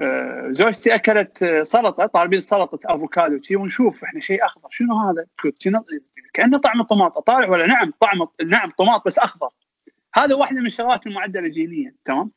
آه، 0.00 0.48
زوجتي 0.50 0.94
أكلت 0.94 1.42
آه، 1.42 1.62
سلطة 1.62 2.06
طالبين 2.06 2.40
سلطة 2.40 2.78
أفوكادو. 2.84 3.42
شي 3.42 3.56
ونشوف 3.56 4.04
إحنا 4.04 4.20
شيء 4.20 4.44
أخضر. 4.44 4.68
شنو 4.70 4.98
هذا؟ 4.98 5.26
كأنه 6.32 6.58
طعم 6.58 6.80
الطماط 6.80 7.18
طالع 7.18 7.48
ولا 7.48 7.66
نعم؟ 7.66 7.92
طعم 8.00 8.26
نعم 8.44 8.70
طماط 8.70 9.06
بس 9.06 9.18
أخضر. 9.18 9.48
هذا 10.14 10.34
واحدة 10.34 10.60
من 10.60 10.66
الشغلات 10.66 11.06
المعدلة 11.06 11.48
جينيا. 11.48 11.94
تمام؟ 12.04 12.30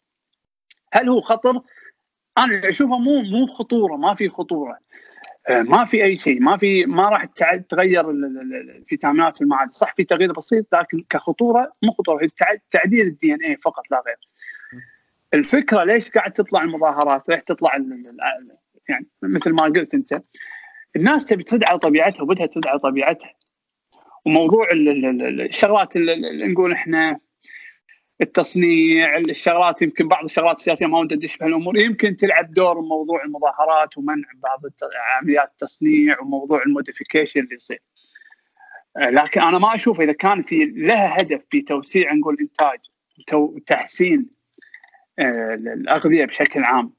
هل 0.94 1.10
هو 1.10 1.22
خطر؟ 1.22 1.62
أنا 2.38 2.46
اللي 2.46 2.70
أشوفه 2.70 2.98
مو 2.98 3.22
مو 3.22 3.48
خطورة. 3.48 3.96
ما 3.96 4.14
في 4.14 4.30
خطورة. 4.30 4.78
ما 5.50 5.86
في 5.86 6.04
اي 6.04 6.18
شيء 6.18 6.40
ما 6.42 6.58
في 6.58 6.86
ما 6.86 7.10
راح 7.10 7.26
تع- 7.26 7.58
تغير 7.58 8.10
ال- 8.10 8.26
ال- 8.26 8.40
ال- 8.42 8.70
الفيتامينات 8.76 9.42
والمعادن 9.42 9.72
صح 9.72 9.94
في 9.96 10.04
تغيير 10.04 10.32
بسيط 10.32 10.76
لكن 10.76 11.04
كخطوره 11.10 11.74
مو 11.84 11.92
خطوره 11.92 12.24
هي 12.24 12.28
تع- 12.28 12.56
تعديل 12.72 13.08
الدي 13.08 13.34
ان 13.34 13.42
اي 13.44 13.58
فقط 13.58 13.92
لا 13.92 14.04
غير 14.08 14.16
الفكرة 15.34 15.84
ليش 15.84 16.10
قاعد 16.10 16.34
تطلع 16.34 16.62
المظاهرات 16.64 17.30
ليش 17.30 17.44
تطلع 17.44 17.76
يعني 18.90 19.06
مثل 19.22 19.52
ما 19.52 19.64
قلت 19.64 19.94
انت 19.94 20.22
الناس 20.96 21.26
تبي 21.26 21.44
ترد 21.44 21.64
على 21.64 21.80
طبيعتها 21.80 22.24
وبدها 22.24 22.46
ترد 22.46 22.68
على 22.68 22.80
طبيعتها 22.80 23.34
وموضوع 24.26 24.72
ال- 24.72 24.90
ال- 24.90 25.06
ال- 25.22 25.42
الشغلات 25.42 25.96
اللي 25.96 26.48
نقول 26.48 26.72
إحنا 26.72 27.20
التصنيع 28.22 29.18
الشغلات 29.18 29.82
يمكن 29.82 30.08
بعض 30.08 30.24
الشغلات 30.24 30.58
السياسية 30.58 30.86
ما 30.86 31.00
ودي 31.00 31.16
ادش 31.16 31.38
بهالأمور. 31.38 31.78
يمكن 31.78 32.18
تلعب 32.18 32.54
دور 32.54 32.82
موضوع 32.82 33.24
المظاهرات 33.24 33.98
ومنع 33.98 34.28
بعض 34.36 34.62
عمليات 35.22 35.50
التصنيع 35.52 36.22
وموضوع 36.22 36.64
الموديفيكيشن 36.64 37.40
اللي 37.40 37.56
يصير. 37.56 37.82
لكن 38.98 39.42
أنا 39.42 39.60
ما 39.60 39.76
أشوف 39.76 40.02
إذا 40.02 40.12
كان 40.12 40.44
في 40.44 40.66
لها 40.66 41.22
هدف 41.22 41.42
في 41.50 41.62
توسيع 41.62 42.14
نقول 42.14 42.38
انتاج 42.42 42.80
وتحسين 43.34 44.30
آه، 45.20 45.54
الأغذية 45.54 46.26
بشكل 46.26 46.64
عام 46.64 46.94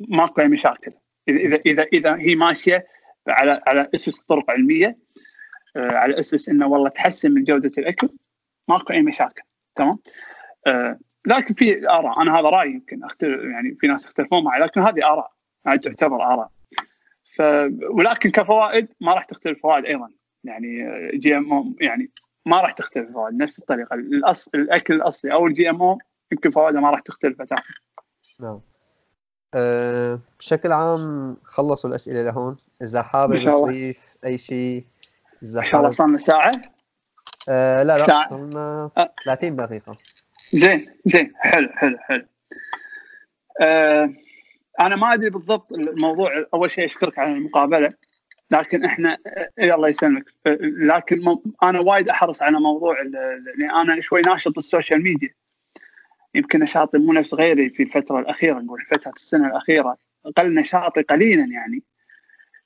ماكو 0.00 0.40
أي 0.40 0.48
مشاكل. 0.48 0.92
اذا 1.28 1.38
اذا 1.38 1.60
اذا 1.66 1.82
إذا 1.92 2.16
هي 2.16 2.34
ماشية 2.34 2.86
على 3.28 3.62
على 3.66 3.90
أسس 3.94 4.18
طرق 4.18 4.50
علميه 4.50 4.98
آه، 5.76 5.92
على 5.92 6.20
أسس 6.20 6.48
إنه 6.48 6.66
والله 6.66 6.88
تحسن 6.88 7.30
من 7.30 7.44
جودة 7.44 7.72
الأكل 7.78 8.08
ماكو 8.68 8.92
أي 8.92 9.02
مشاكل. 9.02 9.42
تمام؟ 9.78 9.98
آه، 10.66 10.98
لكن 11.26 11.54
في 11.54 11.90
آراء. 11.90 12.22
أنا 12.22 12.38
هذا 12.40 12.48
رايي 12.48 12.70
يمكن 12.70 13.04
اختلف 13.04 13.44
يعني 13.44 13.76
في 13.80 13.86
ناس 13.86 14.04
يختلفون 14.04 14.44
معي 14.44 14.60
لكن 14.60 14.80
هذه 14.80 15.04
آراء. 15.04 15.32
هذه 15.66 15.76
تعتبر 15.76 16.22
آراء. 16.22 16.50
ف 17.34 17.42
ولكن 17.90 18.30
كفوائد 18.30 18.88
ما 19.00 19.14
راح 19.14 19.24
تختلف 19.24 19.56
الفوائد 19.56 19.84
أيضا. 19.84 20.08
يعني 20.44 20.90
GMO 21.14 21.64
يعني 21.80 22.10
ما 22.46 22.60
راح 22.60 22.72
تختلف 22.72 23.08
الفوائد 23.08 23.34
نفس 23.34 23.58
الطريقة. 23.58 23.94
الأصل 23.94 24.50
الأكل 24.54 24.94
الأصلي 24.94 25.32
أو 25.32 25.46
ال 25.46 25.70
GMO 25.70 25.98
يمكن 26.32 26.50
فوائده 26.50 26.80
ما 26.80 26.90
راح 26.90 27.00
تختلف 27.00 27.42
بتاتا 27.42 27.62
نعم. 28.40 28.60
أه 29.54 30.20
بشكل 30.38 30.72
عام 30.72 31.36
خلصوا 31.44 31.90
الأسئلة 31.90 32.22
لهون. 32.22 32.56
إذا 32.82 33.02
حابب. 33.02 33.38
تضيف 33.38 34.16
أي 34.24 34.38
شيء 34.38 34.84
إذا 35.42 35.60
إن 35.60 35.64
شاء 35.64 35.80
الله 35.80 35.90
صار 35.90 36.16
ساعه 36.16 36.77
أه 37.48 37.82
لا 37.82 37.98
لا. 37.98 38.18
صرنا 38.28 38.90
أه. 38.96 39.12
30 39.24 39.56
دقيقة. 39.56 39.96
زين 40.52 40.92
زين 41.04 41.32
حلو 41.36 41.68
حلو 41.68 41.98
حلو. 41.98 42.26
آه 43.60 44.10
أنا 44.80 44.96
ما 44.96 45.14
أدري 45.14 45.30
بالضبط 45.30 45.72
الموضوع 45.72 46.46
أول 46.54 46.72
شيء 46.72 46.84
أشكرك 46.84 47.18
على 47.18 47.32
المقابلة 47.32 47.92
لكن 48.50 48.84
إحنا 48.84 49.18
آه، 49.26 49.74
الله 49.74 49.88
يسلمك. 49.88 50.24
آه، 50.46 50.58
لكن 50.60 51.36
أنا 51.62 51.80
وايد 51.80 52.08
أحرص 52.08 52.42
على 52.42 52.60
موضوع 52.60 53.02
لأن 53.02 53.70
أنا 53.70 54.00
شوي 54.00 54.20
ناشط 54.22 54.54
بالسوشيال 54.54 55.02
ميديا. 55.02 55.34
يمكن 56.34 56.60
نشاطي 56.60 56.98
مو 56.98 57.12
نفس 57.12 57.34
غيري 57.34 57.70
في 57.70 57.82
الفترة 57.82 58.18
الأخيرة 58.20 58.58
نقول 58.58 58.82
فترة 58.82 59.12
السنة 59.16 59.46
الأخيرة 59.46 59.96
أقل 60.26 60.54
نشاطي 60.54 61.02
قليلا 61.02 61.44
يعني. 61.44 61.82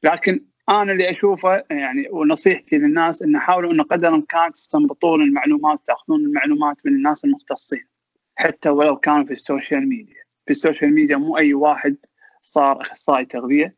لكن 0.02 0.44
أنا 0.68 0.92
اللي 0.92 1.10
أشوفه 1.10 1.64
يعني 1.70 2.08
ونصيحتي 2.10 2.78
للناس 2.78 3.22
إن 3.22 3.38
حاولوا 3.38 3.72
إن 3.72 3.82
قدر 3.82 4.08
الإمكان 4.08 4.52
تستنبطون 4.52 5.22
المعلومات 5.22 5.80
تأخذون 5.86 6.20
المعلومات 6.20 6.86
من 6.86 6.92
الناس 6.92 7.24
المختصين 7.24 7.86
حتى 8.36 8.68
ولو 8.68 8.96
كانوا 8.96 9.24
في 9.24 9.32
ال 9.32 9.40
social 9.40 9.88
media. 9.88 10.22
في 10.44 10.50
ال 10.50 10.57
social 10.57 10.94
media 10.94 11.16
مو 11.16 11.38
أي 11.38 11.54
واحد 11.54 11.96
صار 12.42 12.80
إخصائي 12.80 13.24
تغذية. 13.24 13.76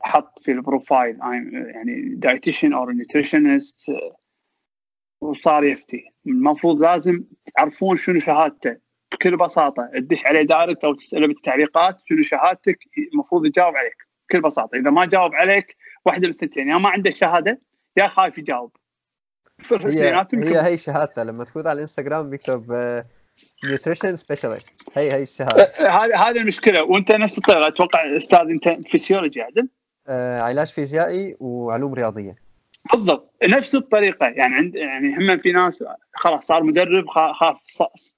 حط 0.00 0.42
في 0.42 0.52
ال 0.52 0.60
profile 0.60 1.18
يعني 1.74 2.14
dietitian 2.14 2.72
أو 2.72 2.90
nutritionist 2.90 3.92
وصار 5.20 5.64
يفتي. 5.64 6.04
المفروض 6.26 6.82
لازم 6.82 7.24
تعرفون 7.56 7.96
شنو 7.96 8.18
شهادته 8.18 8.76
بكل 9.12 9.36
بساطة 9.36 9.90
تدش 9.94 10.26
عليه 10.26 10.42
direct 10.42 10.84
أو 10.84 10.94
تسأله 10.94 11.26
بالتعليقات 11.26 11.98
شنو 12.06 12.22
شهادتك 12.22 12.78
المفروض 13.12 13.46
يجاوب 13.46 13.76
عليك. 13.76 14.03
بكل 14.28 14.40
بساطة. 14.40 14.76
إذا 14.76 14.90
ما 14.90 15.04
جاوب 15.04 15.34
عليك 15.34 15.76
واحدة 16.04 16.28
من 16.28 16.34
الثنتين 16.34 16.68
يا 16.68 16.76
ما 16.76 16.88
عنده 16.88 17.10
شهادة 17.10 17.60
يا 17.96 18.08
خايف 18.08 18.38
يجاوب. 18.38 18.76
هي 19.70 20.24
هي 20.34 20.66
هي 20.66 20.76
شهادته 20.76 21.22
لما 21.22 21.44
تفوت 21.44 21.66
على 21.66 21.76
الإنستغرام 21.76 22.30
بيكتب 22.30 22.72
nutrition 23.64 24.16
specialist 24.16 24.98
هي 24.98 25.12
هي 25.12 25.22
الشهادة. 25.22 25.72
هذه 25.78 26.16
هذه 26.16 26.36
المشكلة. 26.36 26.82
وأنت 26.82 27.12
نفس 27.12 27.38
الطريقة. 27.38 27.68
أتوقع 27.68 28.16
أستاذ 28.16 28.38
أنت 28.38 28.68
فيسيولوجي 28.88 29.42
عدل. 29.42 29.68
آه 30.08 30.40
علاج 30.40 30.72
فيزيائي 30.72 31.36
وعلوم 31.40 31.94
رياضية. 31.94 32.36
بالضبط. 32.92 33.34
نفس 33.48 33.74
الطريقة. 33.74 34.26
يعني 34.26 34.54
عند 34.54 34.74
يعني 34.74 35.16
هم 35.16 35.38
في 35.38 35.52
ناس 35.52 35.84
خلاص 36.12 36.46
صار 36.46 36.62
مدرب 36.62 37.08
خاف 37.08 37.58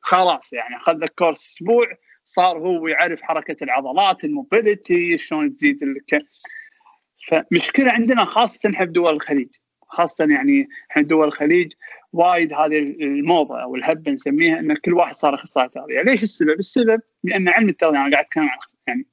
خلاص 0.00 0.52
يعني. 0.52 0.76
أخذ 0.76 0.92
له 0.92 1.06
كورس 1.06 1.52
أسبوع 1.52 1.86
صار 2.26 2.58
هو 2.58 2.88
يعرف 2.88 3.22
حركة 3.22 3.64
العضلات 3.64 4.24
الموبيليتي 4.24 5.18
شلون 5.18 5.50
تزيد 5.52 5.82
الك... 5.82 6.22
فمشكلة 7.28 7.92
عندنا 7.92 8.24
خاصة 8.24 8.70
إحنا 8.70 8.84
بدول 8.84 9.14
الخليج 9.14 9.48
خاصة 9.88 10.24
يعني 10.24 10.68
إحنا 10.90 11.02
دول 11.02 11.26
الخليج 11.26 11.72
وايد 12.12 12.52
هذه 12.52 12.78
الموضة 12.78 13.62
أو 13.62 13.76
الهبه 13.76 14.12
نسميها 14.12 14.58
إن 14.58 14.74
كل 14.74 14.94
واحد 14.94 15.14
صار 15.14 15.34
أخصائي 15.34 15.68
تغذية، 15.68 16.02
ليش 16.02 16.22
السبب؟ 16.22 16.58
السبب 16.58 17.00
لأن 17.24 17.48
علم 17.48 17.68
التغذية 17.68 17.98
أنا 17.98 18.12
قاعد 18.12 18.24
أتكلم 18.24 18.48
عن 18.48 18.58
يعني 18.86 19.06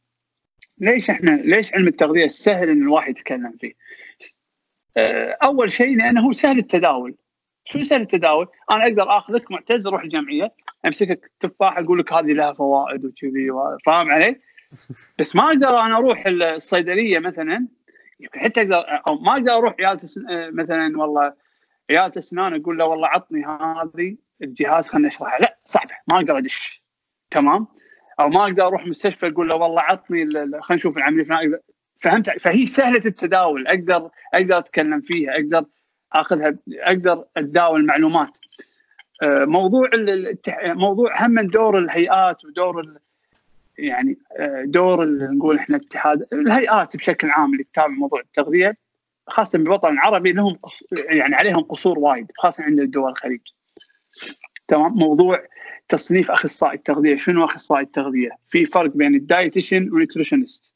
ليش 0.77 1.09
إحنا 1.09 1.31
ليش 1.31 1.73
علم 1.73 1.87
التغذية 1.87 2.27
سهل 2.27 2.69
إن 2.69 2.81
الواحد 2.81 3.09
يتكلم 3.09 3.57
فيه؟ 3.61 3.73
آه، 4.97 5.37
أول 5.43 5.71
شيء 5.71 5.97
لأنه 5.97 6.31
سهل 6.31 6.59
التداول 6.59 7.15
شو 7.65 7.83
سهل 7.83 8.01
التداول؟ 8.01 8.47
أنا 8.71 8.83
أقدر 8.83 9.17
آخذك 9.17 9.51
معتز 9.51 9.87
أروح 9.87 10.03
الجمعية 10.03 10.51
امسكك 10.85 11.31
تفاحه 11.39 11.79
أقول 11.79 11.99
لك 11.99 12.13
هذه 12.13 12.33
لها 12.33 12.53
فوائد 12.53 13.05
وكذي 13.05 13.49
فاهم 13.85 14.11
علي؟ 14.11 14.41
بس 15.19 15.35
ما 15.35 15.47
أقدر 15.47 15.79
أنا 15.79 15.97
أروح 15.97 16.23
الصيدلية 16.27 17.19
مثلا. 17.19 17.67
حتى 18.33 18.61
أقدر 18.61 18.83
أو 19.07 19.15
ما 19.15 19.31
أقدر 19.31 19.53
أروح 19.53 19.75
عيادة 19.79 20.07
آه، 20.29 20.49
مثلا 20.49 20.99
والله 20.99 21.33
عيادة 21.89 22.19
اسنان 22.19 22.61
أقول 22.61 22.77
له 22.77 22.85
والله 22.85 23.07
عطني 23.07 23.45
هذه 23.45 24.17
الجهاز 24.41 24.87
خليني 24.87 25.07
اشرحها. 25.07 25.39
لا 25.39 25.57
صعبه 25.65 25.95
ما 26.07 26.15
أقدر 26.15 26.37
ادش. 26.37 26.83
تمام؟ 27.31 27.67
أو 28.19 28.29
ما 28.29 28.43
أقدر 28.43 28.67
أروح 28.67 28.87
مستشفى 28.87 29.27
أقول 29.27 29.49
له 29.49 29.55
والله 29.55 29.81
عطني 29.81 30.25
خلينا 30.33 30.61
نشوف 30.71 30.97
العملية 30.97 31.61
فهمت؟ 31.99 32.29
فهي 32.29 32.65
سهلة 32.65 33.01
التداول. 33.05 33.67
أقدر 33.67 34.09
أقدر 34.33 34.57
اتكلم 34.57 35.01
فيها 35.01 35.31
أقدر 35.31 35.65
اخذها 36.13 36.55
أقدر 36.79 37.25
اتداول 37.37 37.85
معلومات. 37.85 38.37
موضوع 39.45 39.89
موضوع 40.63 41.25
هم 41.25 41.39
دور 41.41 41.77
الهيئات 41.77 42.45
ودور 42.45 42.97
يعني 43.77 44.17
آه، 44.39 44.63
دور 44.65 45.05
نقول 45.09 45.57
إحنا 45.57 45.77
اتحاد 45.77 46.27
الهيئات 46.33 46.97
بشكل 46.97 47.29
عام 47.29 47.53
اللي 47.53 47.63
تتابع 47.63 47.87
موضوع 47.87 48.19
التغذية 48.19 48.77
خاصة 49.27 49.59
بالوطن 49.59 49.89
العربي 49.93 50.31
لهم 50.31 50.59
يعني 50.91 51.35
عليهم 51.35 51.59
قصور 51.59 51.99
وايد 51.99 52.31
خاصة 52.37 52.63
عند 52.63 52.81
دول 52.81 53.09
الخليج. 53.09 53.41
تمام؟ 54.67 54.93
موضوع 54.93 55.43
تصنيف 55.89 56.31
أخصائي 56.31 56.75
التغذية 56.75 57.17
شنو 57.17 57.45
أخصائي 57.45 57.83
التغذية؟ 57.83 58.29
في 58.47 58.65
فرق 58.65 58.91
بين 58.91 59.15
ال 59.15 59.22
dietitian 59.22 59.83
وال 59.83 59.95
nutritionist. 59.95 60.73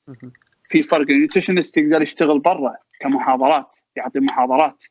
في 0.69 0.83
فرق 0.83 1.09
ال 1.09 1.15
nutritionist 1.15 1.77
يقدر 1.77 2.01
يشتغل 2.01 2.39
برا 2.39 2.75
كمحاضرات 2.99 3.77
يعطي 3.95 4.19
محاضرات. 4.19 4.83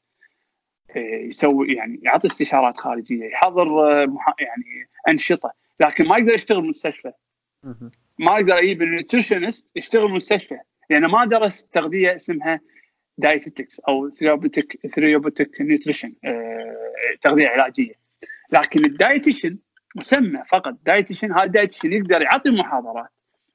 يسوي 1.00 1.72
يعني 1.72 2.00
يعطي 2.02 2.28
استشارات 2.28 2.76
خارجية 2.76 3.24
يحضر 3.24 3.86
آه، 4.02 4.06
يعني 4.38 4.88
أنشطة 5.08 5.52
لكن 5.80 6.06
ما 6.06 6.18
يقدر 6.18 6.34
يشتغل 6.34 6.68
مستشفى. 6.68 7.12
ما 8.18 8.32
أقدر 8.32 8.58
أجيب 8.58 8.82
ال 8.82 8.89
nutritionist 8.89 9.76
يشتغل 9.76 10.10
مستشفى 10.10 10.58
لأنه 10.90 11.08
ما 11.08 11.24
درس 11.24 11.64
تغذية 11.64 12.16
اسمها 12.16 12.60
dietetics 13.18 13.80
أو 13.80 14.10
therapeutic 14.10 14.86
therapeutic 14.86 15.60
nutrition 15.60 16.14
تغذية 17.20 17.48
علاجية. 17.48 17.92
لكن 18.52 18.84
ال 18.84 18.91
dietitian 18.91 19.58
مسمى 19.96 20.42
فقط. 20.52 20.74
dietitian 20.86 21.32
هذا 21.32 21.46
dietitian 21.46 21.92
يقدر 21.92 22.22
يعطي 22.22 22.50
محاضرات 22.50 23.08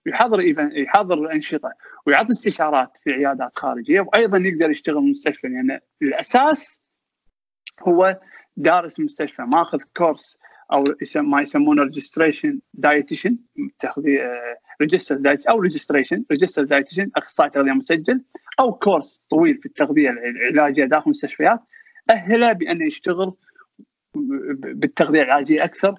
يحضر 0.05 0.41
يحضر 0.77 1.31
أنشطة 1.31 1.73
ويعطي 2.05 2.29
استشارات 2.29 2.97
في 3.03 3.11
عيادات 3.11 3.57
خارجية 3.57 4.01
وأيضا 4.01 4.37
يقدر 4.37 4.69
يشتغل 4.69 5.09
مستشفى 5.09 5.47
لأن 5.47 5.69
يعني 5.69 5.81
الأساس 6.01 6.80
هو 7.87 8.19
دارس 8.57 8.99
مستشفى 8.99 9.41
ماخذ 9.41 9.79
course 9.97 10.37
أو 10.71 10.83
ما 11.15 11.41
يسمونه 11.41 11.83
registration 11.83 12.59
dietitian 12.73 13.37
تغذيه 13.79 14.41
register 14.81 15.15
diet 15.15 15.45
أو 15.45 15.59
registration 15.59 16.23
register 16.31 16.63
dietitian 16.63 17.11
أخصائي 17.15 17.49
تغذية 17.49 17.71
مسجل 17.71 18.21
أو 18.59 18.73
course 18.73 19.23
طويل 19.29 19.57
في 19.57 19.65
التغذية 19.65 20.09
العلاجية 20.09 20.85
داخل 20.85 21.03
المستشفيات. 21.05 21.59
أهله 22.09 22.53
بانه 22.53 22.85
يشتغل 22.85 23.33
بالتغذية 24.15 25.21
العلاجية 25.21 25.63
أكثر 25.63 25.95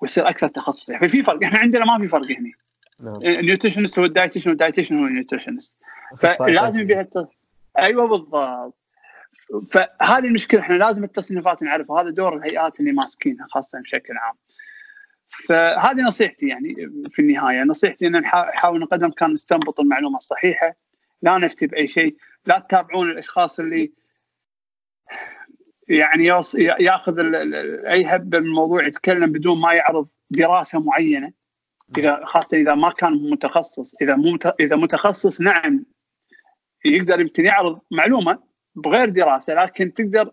ويصير 0.00 0.28
أكثر 0.28 0.48
تخصص. 0.48 0.88
يعني 0.88 1.08
في 1.08 1.22
فرق 1.22 1.44
إحنا 1.44 1.58
عندنا 1.58 1.84
ما 1.84 1.98
في 1.98 2.06
فرق 2.06 2.26
هنا 2.30 2.52
النيوتريشنست 3.40 3.98
هو 3.98 4.04
الدايتيشن 4.04 4.50
والدايتيشن 4.50 4.98
هو 4.98 5.06
النيوتريشنست 5.06 5.78
فلازم 6.18 6.86
بها 6.86 7.08
أيوه 7.78 8.08
بالضبط. 8.08 8.81
فهذه 9.72 10.24
المشكلة 10.24 10.60
إحنا 10.60 10.74
لازم 10.74 11.04
التصنيفات 11.04 11.62
نعرفها 11.62 12.02
هذا 12.02 12.10
دور 12.10 12.36
الهيئات 12.36 12.80
اللي 12.80 12.92
ماسكينها 12.92 13.46
خاصة 13.50 13.80
بشكل 13.80 14.16
عام. 14.16 14.34
فهذه 15.46 16.00
نصيحتي 16.00 16.46
يعني 16.46 16.74
في 17.10 17.22
النهاية. 17.22 17.62
نصيحتي 17.62 18.06
إن 18.06 18.20
نحاول 18.20 18.86
قدر 18.86 19.00
الإمكان 19.00 19.32
نستنبط 19.32 19.80
المعلومة 19.80 20.16
الصحيحة 20.16 20.76
لا 21.22 21.38
نفتي 21.38 21.66
بأي 21.66 21.88
شيء 21.88 22.16
لا 22.46 22.58
تتابعون 22.58 23.10
الأشخاص 23.10 23.60
اللي 23.60 23.92
يعني 25.88 26.26
يأخذ 26.80 27.18
أي 27.86 28.04
هبه 28.04 28.38
من 28.38 28.46
الموضوع 28.46 28.86
يتكلم 28.86 29.32
بدون 29.32 29.60
ما 29.60 29.72
يعرض 29.72 30.08
دراسة 30.30 30.80
معينة. 30.80 31.32
إذا 31.98 32.24
خاصة 32.24 32.56
إذا 32.56 32.74
ما 32.74 32.90
كان 32.90 33.12
متخصص 33.12 33.94
إذا 34.02 34.16
مو 34.16 34.38
إذا 34.60 34.76
متخصص 34.76 35.40
نعم 35.40 35.84
يقدر 36.84 37.20
يمكن 37.20 37.44
يعرض 37.44 37.80
معلومة 37.90 38.51
بغير 38.74 39.08
دراسة 39.08 39.54
لكن 39.54 39.94
تقدر 39.94 40.30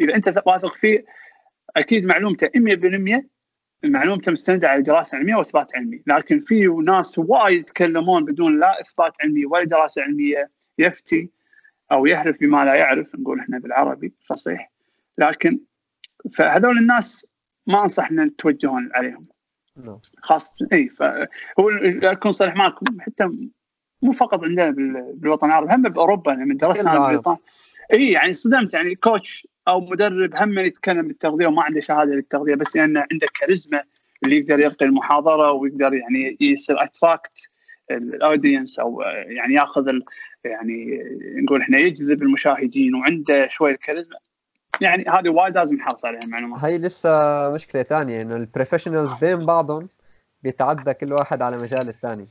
إذا 0.00 0.14
أنت 0.14 0.42
واثق 0.46 0.74
فيه 0.74 1.04
أكيد 1.76 2.04
معلومته 2.04 2.46
100% 2.46 3.22
معلومته 3.84 4.32
مستندة 4.32 4.68
على 4.68 4.82
دراسة 4.82 5.18
علمية 5.18 5.34
وإثبات 5.34 5.76
علمي، 5.76 6.02
لكن 6.06 6.40
في 6.40 6.66
ناس 6.66 7.18
وايد 7.18 7.58
يتكلمون 7.58 8.24
بدون 8.24 8.60
لا 8.60 8.80
إثبات 8.80 9.12
علمي 9.22 9.46
ولا 9.46 9.64
دراسة 9.64 10.02
علمية 10.02 10.50
يفتي 10.78 11.30
أو 11.92 12.06
يحلف 12.06 12.40
بما 12.40 12.64
لا 12.64 12.74
يعرف 12.74 13.14
نقول 13.14 13.40
إحنا 13.40 13.58
بالعربي 13.58 14.12
فصيح 14.26 14.72
لكن 15.18 15.60
فهذول 16.32 16.78
الناس 16.78 17.26
ما 17.66 17.82
أنصح 17.82 18.10
إن 18.10 18.36
توجهون 18.36 18.90
عليهم. 18.94 19.22
نعم. 19.76 20.00
خاصة 20.22 20.68
إي 20.72 20.88
فهو 20.88 21.68
اكون 22.02 22.32
صريح 22.32 22.56
معكم 22.56 23.00
حتى 23.00 23.30
مو 24.02 24.12
فقط 24.12 24.44
عندنا 24.44 24.70
بالوطن 25.14 25.46
العربي 25.46 25.74
هم 25.74 25.82
بأوروبا 25.82 26.30
لما 26.30 26.54
درسنا 26.54 27.06
بريطانيا 27.06 27.38
إي 27.92 28.12
يعني 28.12 28.32
صدمت 28.32 28.74
يعني 28.74 28.94
coach 28.94 29.48
أو 29.68 29.80
مدرب 29.80 30.36
هم 30.36 30.58
يتكلم 30.58 31.08
بالتغذية 31.08 31.46
وما 31.46 31.62
عنده 31.62 31.80
شهادة 31.80 32.14
للتغذية 32.14 32.54
بس 32.54 32.76
لأنه 32.76 33.06
عنده 33.12 33.26
كاريزما 33.40 33.82
اللي 34.24 34.38
يقدر 34.38 34.60
يلقي 34.60 34.86
المحاضرة 34.86 35.52
ويقدر 35.52 35.94
يعني 35.94 36.36
يصير 36.40 36.82
attract 36.82 37.32
ال 37.90 38.00
audience 38.00 38.78
أو 38.78 39.02
يعني 39.26 39.54
يأخذ 39.54 39.92
يعني 40.44 41.02
نقول 41.36 41.60
إحنا 41.60 41.78
يجذب 41.78 42.22
المشاهدين 42.22 42.94
وعنده 42.94 43.48
شوية 43.48 43.76
كاريزما. 43.76 44.18
يعني 44.80 45.04
هذه 45.08 45.28
وايد 45.28 45.54
لازم 45.54 45.76
نحافظ 45.76 46.06
عليها 46.06 46.20
المعلومات. 46.20 46.64
هي 46.64 46.78
لسه 46.78 47.10
مشكلة 47.54 47.82
ثانية 47.82 48.22
إنه 48.22 48.36
ال 48.36 48.42
professionals 48.42 49.14
بين 49.14 49.46
بعضهم 49.46 49.88
بيتعدى 50.42 50.94
كل 50.94 51.12
واحد 51.12 51.42
على 51.42 51.56
مجال 51.56 51.88
الثاني. 51.88 52.26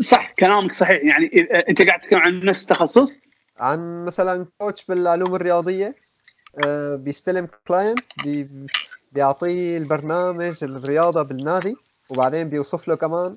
صح 0.00 0.32
كلامك 0.38 0.72
صحيح. 0.72 1.00
يعني 1.04 1.48
أنت 1.68 1.82
قاعد 1.82 2.00
تتكلم 2.00 2.20
عن 2.20 2.44
نفس 2.44 2.62
التخصص 2.62 3.16
عن 3.58 4.04
مثلا 4.04 4.46
coach 4.58 4.84
بالعلوم 4.84 5.34
الرياضية 5.34 5.94
آه، 6.64 6.94
بيستلم 6.94 7.48
client 7.68 8.00
بي 8.24 8.48
بيعطيه 9.12 9.78
البرنامج 9.78 10.64
الرياضة 10.64 11.22
بالنادي 11.22 11.76
وبعدين 12.10 12.48
بيوصف 12.48 12.88
له 12.88 12.96
كمان 12.96 13.36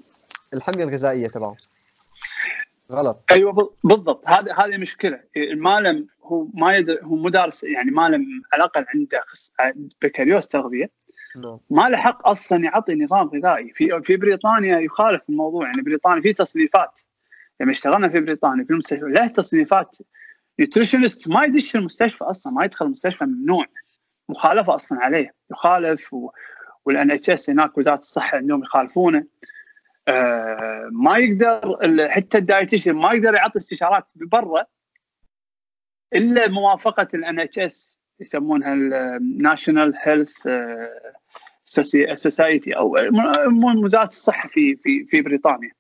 الحمية 0.54 0.84
الغذائية 0.84 1.28
تبعه. 1.28 1.56
غلط. 2.92 3.24
أيوه 3.32 3.74
بالضبط. 3.84 4.28
هذه 4.28 4.54
هذه 4.58 4.78
مشكلة. 4.78 5.20
ما 5.56 5.80
لم 5.80 6.08
هو 6.24 6.48
ما 6.54 6.74
يدر 6.74 7.00
هو 7.04 7.16
مدرس 7.16 7.64
يعني 7.64 7.92
ما 7.92 8.10
لم 8.10 8.26
على 8.54 8.64
الأقل 8.64 8.86
عنده 8.96 9.24
بكالوريوس 10.02 10.48
تغذية. 10.48 10.90
ما 11.70 11.90
له 11.90 11.98
حق 11.98 12.28
أصلا 12.28 12.64
يعطي 12.64 12.96
نظام 12.96 13.28
غذائي. 13.28 13.74
في 13.74 14.02
في 14.04 14.18
بريطانيا 14.18 14.80
يخالف 14.80 15.22
الموضوع. 15.30 15.66
يعني 15.68 15.82
بريطانيا 15.82 16.22
في 16.22 16.34
تصنيفات. 16.34 17.00
لما 17.62 17.72
اشتغلنا 17.72 18.10
في 18.10 18.20
بريطانيا 18.20 18.66
في 18.66 18.72
المستشفى 18.72 19.06
له 19.06 19.28
تصنيفات. 19.28 19.98
نيوتريشنست 20.60 21.28
ما 21.28 21.44
يدش 21.44 21.76
المستشفى 21.76 22.24
أصلا. 22.24 22.54
ما 22.54 22.66
يدخل 22.66 22.86
المستشفى 22.86 23.26
ممنوع 23.26 23.66
مخالفة 24.30 24.76
أصلا 24.76 25.00
عليه. 25.00 25.36
يخالف 25.52 26.14
و... 26.14 26.32
وال 26.86 27.12
NHS 27.12 27.50
هناك 27.50 27.78
وزارة 27.78 28.00
الصحة 28.00 28.38
عندهم 28.38 28.62
يخالفونه. 28.62 29.26
آه 30.08 30.90
ما 30.92 31.18
يقدر 31.18 31.78
حتى 32.10 32.38
ال 32.38 32.43
dietitian 32.43 32.94
ما 32.94 33.14
يقدر 33.14 33.34
يعطي 33.34 33.60
استشارات 33.60 34.08
برا 34.16 34.66
إلا 36.16 36.48
موافقة 36.48 37.08
ال 37.14 37.40
NHS 37.40 38.03
يسمونها 38.24 38.74
ال 38.74 38.87
National 38.87 39.94
Health 40.02 40.48
Society 42.16 42.78
أو 42.78 42.98
وزارة 43.84 44.08
الصحة 44.08 44.50
في 44.50 44.76
في 44.76 45.06
في 45.06 45.22
بريطانيا. 45.22 45.72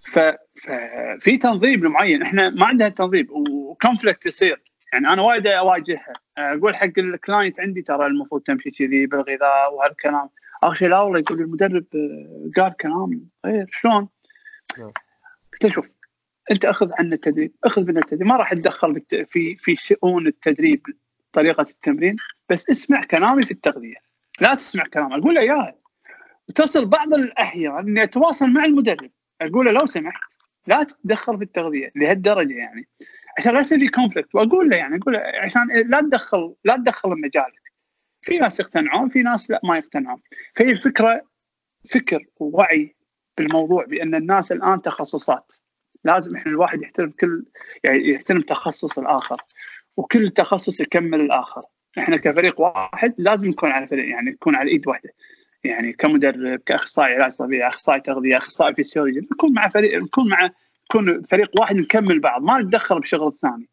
ففي 0.00 1.36
تنظيم 1.36 1.80
معين. 1.80 2.22
إحنا 2.22 2.50
ما 2.50 2.66
عندنا 2.66 2.88
تنظيم 2.88 3.26
و 3.30 3.41
conflict 3.41 4.26
يصير. 4.26 4.62
يعني 4.92 5.08
أنا 5.08 5.22
وايد 5.22 5.46
أواجهها. 5.46 6.12
أقول 6.38 6.76
حق 6.76 6.98
الكلاينت 6.98 7.60
عندي 7.60 7.82
ترى 7.82 8.06
المفروض 8.06 8.42
تمشي 8.42 8.70
كذي 8.70 9.06
بالغذاء 9.06 9.74
وهالكلام. 9.74 10.28
اخر 10.62 10.74
شيء 10.74 10.88
لا 10.88 11.00
والله 11.00 11.18
يقول 11.18 11.40
المدرب 11.40 11.84
آه، 11.94 12.50
قال 12.62 12.76
كلام 12.76 13.28
غير. 13.46 13.66
شلون؟ 13.70 14.08
نعم. 14.78 14.92
قلت 15.52 15.64
له 15.64 15.70
شوف 15.70 15.92
أنت 16.50 16.64
أخذ 16.64 16.90
عنا 16.98 17.14
التدريب. 17.14 17.52
أخذ 17.64 17.86
منا 17.86 18.00
التدريب. 18.00 18.26
ما 18.26 18.36
راح 18.36 18.52
اتدخل 18.52 19.02
في 19.30 19.56
في 19.56 19.76
شؤون 19.76 20.26
التدريب 20.26 20.86
طريقة 21.36 21.62
التمرين 21.62 22.16
بس 22.48 22.70
اسمع 22.70 23.00
كلامي 23.00 23.42
في 23.42 23.50
التغذية. 23.50 23.96
لا 24.40 24.54
تسمع 24.54 24.84
كلام 24.84 25.12
أقول 25.12 25.34
له 25.34 25.40
اياها 25.40 25.74
وتصل 26.48 26.86
بعض 26.86 27.14
الأحيان 27.14 27.78
إني 27.78 28.02
أتواصل 28.02 28.46
مع 28.46 28.64
المدرب 28.64 29.10
أقول 29.40 29.66
له 29.66 29.72
لو 29.72 29.86
سمحت 29.86 30.32
لا 30.66 30.82
تتدخل 30.82 31.38
في 31.38 31.44
التغذية 31.44 31.92
لهالدرجة 31.96 32.54
يعني. 32.54 32.88
عشان 33.38 33.52
لا 33.52 33.60
يصير 33.60 33.78
في 33.78 33.88
conflict 33.88 34.34
وأقول 34.34 34.70
له 34.70 34.76
يعني 34.76 34.96
أقول 34.96 35.14
له 35.14 35.20
عشان 35.20 35.68
لا 35.86 36.00
تدخل 36.00 36.54
لا 36.64 36.76
تدخل 36.76 37.10
مجالك. 37.10 37.72
في 38.22 38.38
ناس 38.38 38.60
يقتنعون 38.60 39.08
في 39.08 39.22
ناس 39.22 39.50
لا 39.50 39.60
ما 39.64 39.76
يقتنعون. 39.78 40.22
فهي 40.56 40.70
الفكرة 40.70 41.22
فكر 41.90 42.24
ووعي 42.36 42.96
بالموضوع 43.38 43.84
بأن 43.84 44.14
الناس 44.14 44.52
الآن 44.52 44.82
تخصصات. 44.82 45.52
لازم 46.04 46.36
إحنا 46.36 46.52
الواحد 46.52 46.82
يحترم 46.82 47.10
كل 47.10 47.44
يعني 47.84 48.08
يحترم 48.08 48.40
تخصص 48.40 48.98
الآخر. 48.98 49.42
وكل 49.96 50.28
تخصص 50.28 50.80
يكمل 50.80 51.20
الآخر. 51.20 51.62
إحنا 51.98 52.16
كفريق 52.16 52.60
واحد 52.60 53.14
لازم 53.18 53.48
نكون 53.48 53.70
على 53.70 53.86
فريق 53.86 54.08
يعني 54.08 54.30
نكون 54.30 54.54
على 54.54 54.70
إيد 54.70 54.88
واحدة. 54.88 55.10
يعني 55.64 55.92
كمدرب 55.92 56.60
كأخصائي 56.66 57.14
علاج 57.14 57.32
طبيعي 57.32 57.68
أخصائي 57.68 58.00
تغذية 58.00 58.36
أخصائي 58.36 58.74
فيسيولوجي 58.74 59.20
نكون 59.20 59.54
مع 59.54 59.68
فريق 59.68 60.02
نكون 60.02 60.28
مع 60.28 60.50
نكون 60.90 61.22
فريق 61.22 61.50
واحد 61.60 61.76
نكمل 61.76 62.20
بعض 62.20 62.42
ما 62.42 62.58
نتدخل 62.58 63.00
بشغل 63.00 63.26
الثاني 63.26 63.68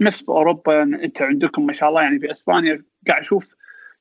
نفس 0.00 0.22
بأوروبا 0.22 0.82
أنت 0.82 1.22
عندكم 1.22 1.66
ما 1.66 1.72
شاء 1.72 1.88
الله 1.88 2.02
يعني 2.02 2.18
في 2.18 2.30
إسبانيا 2.30 2.84
قاعد 3.08 3.22
أشوف 3.22 3.44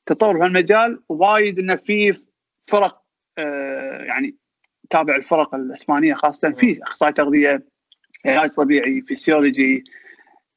تطور 0.06 0.40
في 0.40 0.46
المجال 0.46 1.02
وايد 1.10 1.60
إنه 1.60 1.76
في 1.76 2.14
فرق 2.68 3.02
آه 3.38 4.04
يعني 4.04 4.36
تابع 4.90 5.16
الفرق 5.16 5.56
الإسبانية 5.56 6.14
خاصة. 6.14 6.52
في 6.52 6.84
أخصائي 6.84 7.14
تغذية 7.14 7.64
علاج 8.26 8.50
طبيعي 8.50 9.02
فيسيولوجي 9.02 9.84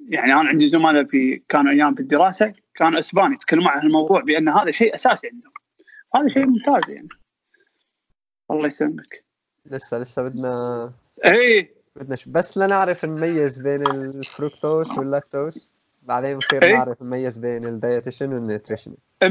يعني 0.08 0.32
أنا 0.32 0.48
عندي 0.48 0.68
زملاء 0.68 1.04
في 1.04 1.42
كانوا 1.48 1.72
أيام 1.72 1.94
في 1.94 2.00
الدراسة 2.00 2.54
كانوا 2.74 2.98
اسبان 2.98 3.32
يتكلمون 3.32 3.68
عن 3.68 3.86
الموضوع 3.86 4.20
بأن 4.20 4.48
هذا 4.48 4.70
شيء 4.70 4.94
أساسي 4.94 5.28
عندهم. 5.28 5.52
هذا 6.16 6.28
شيء 6.28 6.46
ممتاز 6.46 6.90
يعني. 6.90 7.08
الله 8.50 8.66
يسلمك. 8.66 9.24
لسه 9.66 9.98
لسه 9.98 10.22
بدنا 10.22 10.92
اي 11.26 11.70
بدنا 11.96 12.16
ش... 12.16 12.28
بس 12.28 12.58
لنعرف 12.58 13.04
نميز 13.04 13.60
بين 13.60 13.86
الفركتوز 13.86 14.98
واللاكتوز. 14.98 15.70
بعدين 16.02 16.38
بصير 16.38 16.62
إيه. 16.62 16.74
نعرف 16.74 17.02
نميز 17.02 17.38
بين 17.38 17.64
ال 17.64 17.71
dietitian 17.71 18.32
وال 18.32 18.44
nutrition 18.44 18.94
100% 19.24 19.26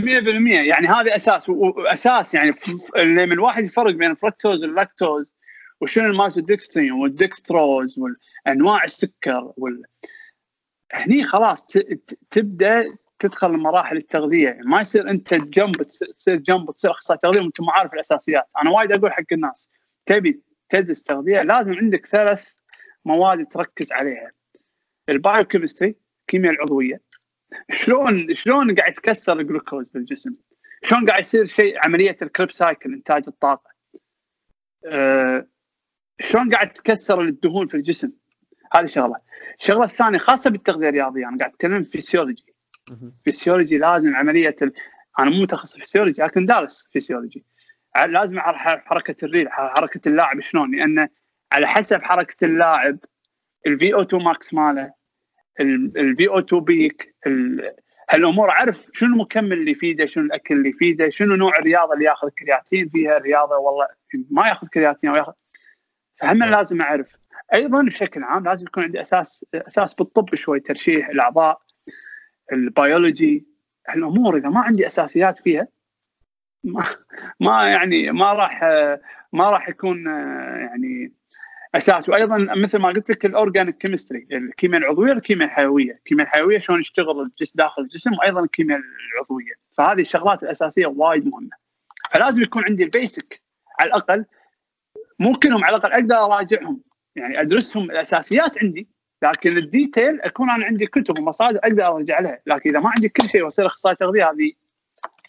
يعني 0.47 0.87
هذا 0.87 1.15
أساس. 1.15 1.49
واساس 1.49 2.33
يعني 2.33 2.55
لما 2.95 3.33
الواحد 3.33 3.63
يفرق 3.63 3.91
بين 3.91 4.11
الفركتوز 4.11 4.63
واللاكتوز 4.63 5.35
وشنو 5.81 6.05
المالتودكسترين 6.05 6.91
والدكستروز 6.91 7.99
وانواع 7.99 8.83
السكر 8.83 9.53
وال 9.57 9.83
هني 10.91 11.23
خلاص 11.23 11.65
تبدأ 12.31 12.83
تدخل 13.19 13.51
مراحل 13.51 13.97
التغذية. 13.97 14.59
ما 14.65 14.81
يصير 14.81 15.09
أنت 15.09 15.33
جنب 15.33 15.83
تصير 16.17 16.35
جنب 16.35 16.71
تصير 16.71 16.91
أخصائي 16.91 17.19
تغذية 17.23 17.41
وانت 17.41 17.61
ما 17.61 17.71
عارف 17.71 17.93
الأساسيات. 17.93 18.49
أنا 18.61 18.71
وايد 18.71 18.91
أقول 18.91 19.13
حق 19.13 19.23
الناس 19.31 19.69
تبي 20.05 20.41
تدرس 20.69 21.03
تغذية 21.03 21.41
لازم 21.41 21.73
عندك 21.73 22.05
ثلاث 22.05 22.49
مواد 23.05 23.47
تركز 23.47 23.91
عليها. 23.91 24.31
ال 25.09 25.16
biochemistry 25.16 25.95
الكيمياء 26.21 26.53
العضوية. 26.53 27.01
شلون 27.71 28.35
شلون 28.35 28.75
قاعد 28.75 28.91
يتكسر 28.91 29.39
الجلوكوز 29.39 29.89
بالجسم؟ 29.89 30.35
شلون 30.83 31.05
قاعد 31.09 31.21
يصير 31.21 31.45
شيء 31.45 31.85
عملية 31.85 32.17
ال 32.21 32.26
Krebs 32.26 32.51
cycle 32.51 32.93
إنتاج 32.93 33.23
الطاقة؟ 33.27 33.71
أه 34.85 35.47
شلون 36.21 36.49
قاعد 36.49 36.73
تتكسر 36.73 37.21
الدهون 37.21 37.67
في 37.67 37.75
الجسم؟ 37.75 38.11
هذه 38.73 38.85
شغلة. 38.85 39.15
الشغلة 39.59 39.85
الثانية 39.85 40.17
خاصة 40.17 40.49
بالتغذية 40.49 40.89
الرياضية 40.89 41.27
أنا 41.27 41.37
قاعد 41.37 41.51
أتكلم 41.51 41.83
فيسيولوجي. 41.83 42.45
فيسيولوجي 43.23 43.77
لازم 43.77 44.15
عملية 44.15 44.55
ال... 44.61 44.73
أنا 45.19 45.29
مو 45.29 45.41
متخصص 45.41 45.77
فيسيولوجي 45.77 46.21
لكن 46.23 46.45
دارس 46.45 46.87
فيسيولوجي 46.93 47.43
لازم 48.07 48.37
أعرف 48.39 48.57
حركة 48.85 49.25
الريل 49.25 49.49
حركة 49.51 50.09
اللاعب 50.09 50.41
شلون 50.41 50.75
لأن 50.75 51.07
على 51.51 51.67
حسب 51.67 52.01
حركة 52.01 52.45
اللاعب 52.45 52.97
ال 53.67 53.74
VO2 53.74 53.93
max 53.93 54.53
ماله 54.53 54.93
ال 55.59 55.76
VO2 55.76 56.27
peak 56.27 57.15
ال- 57.27 57.75
هالأمور 58.09 58.49
أعرف 58.49 58.83
شنو 58.93 59.13
المكمل 59.13 59.53
اللي 59.53 59.71
يفيده 59.71 60.05
شنو 60.05 60.23
الأكل 60.25 60.55
اللي 60.55 60.69
يفيده 60.69 61.09
شنو 61.09 61.35
نوع 61.35 61.57
الرياضة 61.57 61.93
اللي 61.93 62.05
ياخذ 62.05 62.29
كرياتين 62.29 62.89
فيها 62.89 63.17
الرياضة 63.17 63.57
والله 63.57 63.87
ما 64.29 64.47
ياخذ 64.47 64.67
كرياتين 64.67 65.09
أو 65.09 65.15
ياخذ. 65.15 65.33
فهم 66.15 66.43
لازم 66.43 66.81
أعرف. 66.81 67.07
أيضا 67.53 67.81
بشكل 67.81 68.23
عام 68.23 68.43
لازم 68.43 68.65
يكون 68.65 68.83
عندي 68.83 69.01
أساس 69.01 69.45
أساس 69.53 69.93
بالطب 69.93 70.35
شوي 70.35 70.59
تشريح 70.59 71.09
الأعضاء 71.09 71.61
البيولوجي 72.51 73.45
الأمور. 73.95 74.37
إذا 74.37 74.49
ما 74.49 74.61
عندي 74.61 74.87
أساسيات 74.87 75.37
فيها 75.37 75.67
ما, 76.63 76.85
ما 77.39 77.69
يعني 77.69 78.11
ما 78.11 78.33
راح 78.33 78.63
ما 79.33 79.49
راح 79.49 79.69
يكون 79.69 80.05
يعني 80.05 81.13
أساس. 81.75 82.09
وأيضا 82.09 82.37
مثل 82.37 82.79
ما 82.79 82.87
قلت 82.89 83.09
لك 83.09 83.25
ال 83.25 83.32
organic 83.32 83.77
chemistry 83.77 84.27
الكيمياء 84.31 84.81
العضوية 84.81 85.09
والكيمياء 85.09 85.49
الحيوية، 85.49 85.91
الكيمياء 85.91 86.27
الحيوية 86.27 86.57
شلون 86.57 86.79
يشتغل 86.79 87.21
الجسم 87.21 87.53
داخل 87.55 87.81
الجسم 87.81 88.13
وأيضا 88.13 88.43
الكيمياء 88.43 88.79
العضوية، 89.15 89.53
فهذه 89.77 90.01
الشغلات 90.01 90.43
الأساسية 90.43 90.85
وايد 90.85 91.27
مهمة. 91.27 91.57
فلازم 92.11 92.43
يكون 92.43 92.63
عندي 92.69 92.83
ال 92.83 92.93
basic 92.93 93.41
على 93.79 93.87
الأقل 93.87 94.25
مو 95.19 95.33
كلهم 95.33 95.63
على 95.63 95.75
الأقل 95.75 95.91
أقدر 95.91 96.15
أراجعهم. 96.15 96.81
يعني 97.19 97.41
أدرسهم 97.41 97.91
الأساسيات 97.91 98.63
عندي 98.63 98.87
لكن 99.21 99.57
الديتيل 99.57 100.21
أكون 100.21 100.49
أنا 100.49 100.65
عندي 100.65 100.85
كتب 100.85 101.19
ومصادر 101.19 101.59
أقدر 101.63 101.87
ارجع 101.87 102.19
لها، 102.19 102.39
لكن 102.45 102.69
إذا 102.69 102.79
ما 102.79 102.89
عندي 102.89 103.09
كل 103.09 103.29
شيء 103.29 103.43
وأصير 103.43 103.65
أخصائي 103.65 103.95
تغذية 103.95 104.29
هذه 104.29 104.51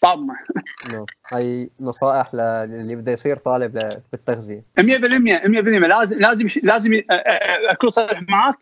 طامة. 0.01 0.35
نعم. 0.91 1.05
هاي 1.31 1.69
نصائح 1.79 2.35
للي 2.35 2.95
بده 2.95 3.11
يصير 3.11 3.37
طالب 3.37 4.01
بالتغذية. 4.11 4.65
100% 4.79 4.83
100% 4.83 5.87
لازم 5.87 6.19
لازم 6.19 6.47
لازم 6.63 7.01
أكون 7.69 7.89
صريح 7.89 8.21
معاك 8.21 8.57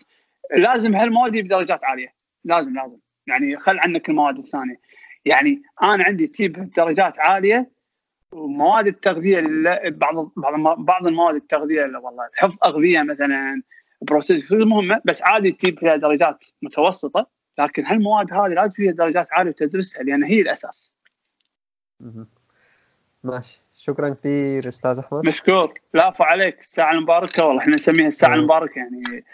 لازم 0.57 0.95
هالمواد 0.95 1.31
بدرجات 1.31 1.83
عالية. 1.83 2.13
لازم 2.43 2.73
لازم. 2.73 2.97
يعني 3.27 3.57
خل 3.57 3.79
عنك 3.79 4.09
المواد 4.09 4.37
الثانية. 4.37 4.79
يعني 5.25 5.61
أنا 5.83 6.03
عندي 6.03 6.27
تجيب 6.27 6.71
درجات 6.71 7.19
عالية 7.19 7.69
ومواد 8.31 8.87
التغذية 8.87 9.41
بعض 9.89 10.31
بعض 10.37 10.79
بعض 10.79 11.07
المواد 11.07 11.35
التغذية 11.35 11.81
والله 11.81 12.29
حفظ 12.33 12.57
أغذية 12.65 13.01
مثلا 13.01 13.61
بروسيس 14.01 14.51
مهمه 14.51 15.01
بس 15.05 15.23
عادي 15.23 15.51
تجيب 15.51 15.79
فيها 15.79 15.95
درجات 15.95 16.45
متوسطة 16.61 17.27
لكن 17.59 17.85
هالمواد 17.85 18.33
هذه 18.33 18.53
لازم 18.53 18.75
فيها 18.75 18.91
درجات 18.91 19.27
عالية 19.31 19.49
وتدرسها 19.49 20.03
لأن 20.03 20.23
هي 20.23 20.41
الأساس. 20.41 20.91
ماشي 23.23 23.61
شكرا 23.73 24.09
كثير 24.09 24.67
أستاذ 24.67 24.99
أحمد 24.99 25.25
مشكور 25.25 25.73
لا 25.93 26.13
عليك 26.19 26.59
الساعة 26.59 26.91
المباركة 26.91 27.45
والله 27.45 27.61
إحنا 27.61 27.75
نسميها 27.75 28.07
الساعة 28.07 28.33
أه. 28.33 28.35
المباركة 28.35 28.79
يعني 28.79 29.25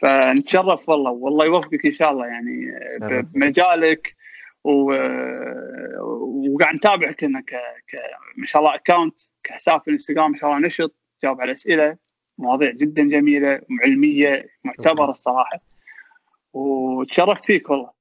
فنتشرف 0.00 0.88
والله 0.88 1.10
والله 1.10 1.44
يوفقك 1.44 1.86
إن 1.86 1.92
شاء 1.92 2.10
الله 2.10 2.26
يعني. 2.26 2.72
بمجالك. 3.22 4.16
وقاعد 4.64 6.74
نتابعك 6.74 7.24
انك 7.24 7.44
ك... 7.44 7.54
ك... 7.88 7.96
ما 8.36 8.46
شاء 8.46 8.62
الله 8.62 8.74
account 8.74 9.20
كحساب 9.44 9.80
في 9.80 9.88
الانستغرام 9.88 10.30
ما 10.30 10.36
شاء 10.36 10.50
الله 10.50 10.66
نشط 10.66 10.94
تجاوب 11.20 11.40
على 11.40 11.52
أسئلة 11.52 11.96
مواضيع 12.38 12.70
جدا 12.70 13.02
جميلة 13.02 13.60
وعلميه 13.70 14.46
معتبرة 14.64 15.10
الصراحة. 15.10 15.60
وتشرفت 16.52 17.44
فيك 17.44 17.70
والله. 17.70 17.99